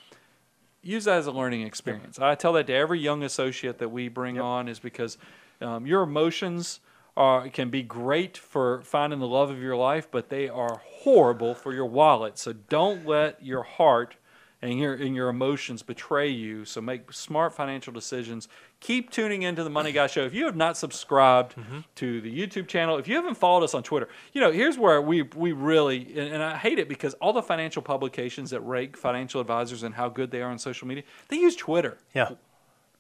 use 0.84 1.06
that 1.06 1.18
as 1.18 1.28
a 1.28 1.32
learning 1.32 1.62
experience. 1.62 2.20
I 2.20 2.36
tell 2.36 2.54
that 2.54 2.68
to 2.68 2.74
every 2.74 3.00
young 3.00 3.24
associate 3.24 3.80
that 3.80 3.90
we 3.90 4.10
bring 4.10 4.40
on 4.40 4.68
is 4.68 4.80
because 4.80 5.18
um, 5.62 5.88
your 5.88 6.04
emotions 6.04 6.82
are 7.16 7.48
can 7.50 7.70
be 7.70 7.84
great 7.84 8.38
for 8.38 8.82
finding 8.82 9.20
the 9.20 9.28
love 9.28 9.50
of 9.50 9.60
your 9.60 9.76
life, 9.76 10.10
but 10.12 10.30
they 10.30 10.50
are 10.50 10.82
horrible 10.84 11.56
for 11.56 11.74
your 11.74 11.86
wallet. 11.86 12.38
So 12.38 12.54
don't 12.54 13.06
let 13.06 13.44
your 13.44 13.64
heart 13.64 14.16
and 14.62 14.80
your 14.80 14.94
and 14.94 15.16
your 15.16 15.30
emotions 15.30 15.84
betray 15.84 16.30
you. 16.30 16.66
So 16.66 16.82
make 16.82 17.12
smart 17.14 17.54
financial 17.54 17.94
decisions. 17.94 18.48
Keep 18.84 19.12
tuning 19.12 19.44
into 19.44 19.64
the 19.64 19.70
Money 19.70 19.94
Guy 19.94 20.08
Show. 20.08 20.24
If 20.26 20.34
you 20.34 20.46
have 20.46 20.56
not 20.58 20.76
subscribed 20.78 21.56
Mm-hmm. 21.56 21.80
to 21.96 22.20
the 22.22 22.30
YouTube 22.38 22.68
channel, 22.68 22.98
if 22.98 23.08
you 23.08 23.16
haven't 23.16 23.36
followed 23.36 23.64
us 23.64 23.74
on 23.74 23.82
Twitter, 23.82 24.10
you 24.34 24.42
know 24.42 24.52
here's 24.52 24.78
where 24.78 25.02
we 25.02 25.22
we 25.22 25.52
really 25.54 26.02
and, 26.18 26.34
and 26.36 26.44
I 26.44 26.58
hate 26.58 26.80
it 26.80 26.90
because 26.90 27.14
all 27.16 27.32
the 27.34 27.42
financial 27.42 27.82
publications 27.82 28.50
that 28.50 28.60
rank 28.62 28.98
financial 28.98 29.40
advisors 29.40 29.84
and 29.84 29.96
how 29.96 30.10
good 30.10 30.32
they 30.32 30.42
are 30.42 30.52
on 30.52 30.60
social 30.60 30.88
media, 30.88 31.04
they 31.30 31.38
use 31.38 31.56
Twitter. 31.56 31.98
Yeah. 32.14 32.32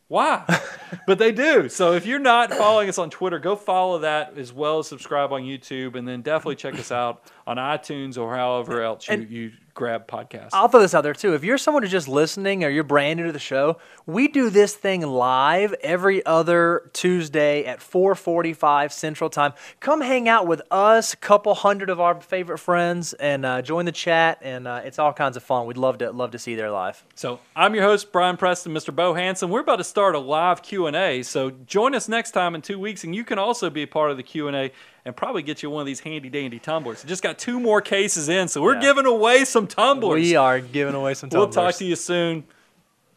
Why? 0.07 0.43
but 1.07 1.17
they 1.17 1.31
do. 1.31 1.67
So 1.69 1.93
if 1.93 2.05
you're 2.05 2.19
not 2.19 2.53
following 2.53 2.87
us 2.87 2.97
on 2.97 3.09
Twitter, 3.09 3.39
go 3.39 3.55
follow 3.55 3.99
that 3.99 4.37
as 4.37 4.53
well 4.53 4.79
as 4.79 4.87
subscribe 4.87 5.31
on 5.33 5.41
YouTube, 5.41 5.95
and 5.95 6.07
then 6.07 6.21
definitely 6.21 6.55
check 6.55 6.75
us 6.75 6.91
out 6.91 7.23
on 7.47 7.57
iTunes 7.57 8.17
or 8.17 8.35
however 8.35 8.81
else 8.83 9.07
you, 9.07 9.13
And- 9.15 9.29
you 9.29 9.51
grab 9.73 10.07
podcast. 10.07 10.49
I'll 10.53 10.67
throw 10.67 10.81
this 10.81 10.93
out 10.93 11.01
there 11.01 11.13
too. 11.13 11.33
If 11.33 11.43
you're 11.43 11.57
someone 11.57 11.83
who's 11.83 11.91
just 11.91 12.07
listening 12.07 12.63
or 12.63 12.69
you're 12.69 12.83
brand 12.83 13.19
new 13.19 13.25
to 13.25 13.31
the 13.31 13.39
show, 13.39 13.77
we 14.05 14.27
do 14.27 14.49
this 14.49 14.75
thing 14.75 15.01
live 15.01 15.73
every 15.81 16.25
other 16.25 16.89
Tuesday 16.93 17.65
at 17.65 17.79
4:45 17.79 18.91
Central 18.91 19.29
Time. 19.29 19.53
Come 19.79 20.01
hang 20.01 20.29
out 20.29 20.47
with 20.47 20.61
us, 20.71 21.13
a 21.13 21.17
couple 21.17 21.53
hundred 21.55 21.89
of 21.89 21.99
our 21.99 22.19
favorite 22.21 22.59
friends, 22.59 23.13
and 23.13 23.45
uh, 23.45 23.61
join 23.61 23.85
the 23.85 23.91
chat. 23.91 24.39
And 24.41 24.67
uh, 24.67 24.81
it's 24.83 24.99
all 24.99 25.13
kinds 25.13 25.37
of 25.37 25.43
fun. 25.43 25.65
We'd 25.65 25.77
love 25.77 25.97
to 25.99 26.11
love 26.11 26.31
to 26.31 26.39
see 26.39 26.51
you 26.51 26.57
there 26.57 26.71
live. 26.71 27.03
So 27.15 27.39
I'm 27.55 27.73
your 27.73 27.83
host, 27.83 28.11
Brian 28.11 28.37
Preston, 28.37 28.73
Mr. 28.73 28.95
Bo 28.95 29.13
Hanson. 29.13 29.49
We're 29.49 29.61
about 29.61 29.77
to 29.77 29.83
start 29.83 30.15
a 30.15 30.19
live 30.19 30.61
Q&A, 30.61 31.23
so 31.23 31.51
join 31.65 31.95
us 31.95 32.07
next 32.07 32.31
time 32.31 32.55
in 32.55 32.61
two 32.61 32.79
weeks, 32.79 33.03
and 33.03 33.15
you 33.15 33.23
can 33.23 33.39
also 33.39 33.69
be 33.69 33.83
a 33.83 33.87
part 33.87 34.11
of 34.11 34.17
the 34.17 34.23
Q&A 34.23 34.51
and 34.51 34.71
probably 35.11 35.41
get 35.43 35.61
you 35.61 35.69
one 35.69 35.81
of 35.81 35.85
these 35.85 35.99
handy-dandy 35.99 36.59
tumblers. 36.59 37.03
Just 37.03 37.21
got 37.21 37.37
two 37.37 37.59
more 37.59 37.81
cases 37.81 38.29
in, 38.29 38.47
so 38.47 38.61
we're 38.61 38.75
Yeah. 38.75 38.81
giving 38.81 39.05
away 39.05 39.43
some 39.45 39.67
tumblers. 39.67 40.21
We 40.21 40.35
are 40.35 40.59
giving 40.61 40.95
away 40.95 41.13
some. 41.13 41.29
Tumblers. 41.29 41.55
we'll 41.55 41.65
talk 41.65 41.75
to 41.75 41.85
you 41.85 41.95
soon. 41.97 42.45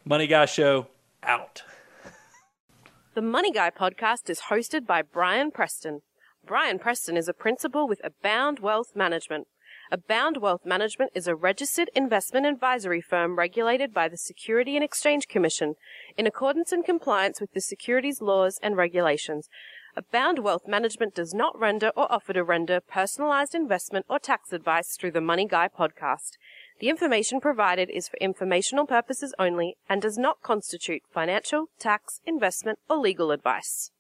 Money 0.04 0.26
Guy 0.26 0.46
Show, 0.46 0.88
out. 1.22 1.62
The 3.14 3.22
Money 3.22 3.50
Guy 3.52 3.70
podcast 3.70 4.28
is 4.28 4.42
hosted 4.50 4.86
by 4.86 5.02
Brian 5.02 5.50
Preston. 5.50 6.02
Brian 6.44 6.78
Preston 6.78 7.16
is 7.16 7.28
a 7.28 7.32
principal 7.34 7.88
with 7.88 8.00
Abound 8.04 8.60
Wealth 8.60 8.94
Management. 8.94 9.46
Abound 9.90 10.38
Wealth 10.38 10.66
Management 10.66 11.12
is 11.14 11.26
a 11.28 11.34
registered 11.34 11.90
investment 11.94 12.44
advisory 12.44 13.00
firm 13.00 13.36
regulated 13.36 13.94
by 13.94 14.08
the 14.08 14.16
Security 14.16 14.74
and 14.76 14.84
Exchange 14.84 15.28
Commission 15.28 15.74
in 16.16 16.26
accordance 16.26 16.72
and 16.72 16.84
compliance 16.84 17.40
with 17.40 17.52
the 17.52 17.60
securities 17.60 18.20
laws 18.20 18.58
and 18.62 18.76
regulations. 18.76 19.48
Abound 19.98 20.40
Wealth 20.40 20.68
Management 20.68 21.14
does 21.14 21.32
not 21.32 21.58
render 21.58 21.90
or 21.96 22.12
offer 22.12 22.34
to 22.34 22.44
render 22.44 22.80
personalized 22.80 23.54
investment 23.54 24.04
or 24.10 24.18
tax 24.18 24.52
advice 24.52 24.94
through 24.94 25.12
the 25.12 25.22
Money 25.22 25.46
Guy 25.46 25.68
podcast. 25.68 26.32
The 26.80 26.90
information 26.90 27.40
provided 27.40 27.88
is 27.88 28.06
for 28.06 28.18
informational 28.18 28.86
purposes 28.86 29.34
only 29.38 29.78
and 29.88 30.02
does 30.02 30.18
not 30.18 30.42
constitute 30.42 31.00
financial, 31.10 31.70
tax, 31.78 32.20
investment, 32.26 32.78
or 32.90 32.98
legal 32.98 33.30
advice. 33.30 33.90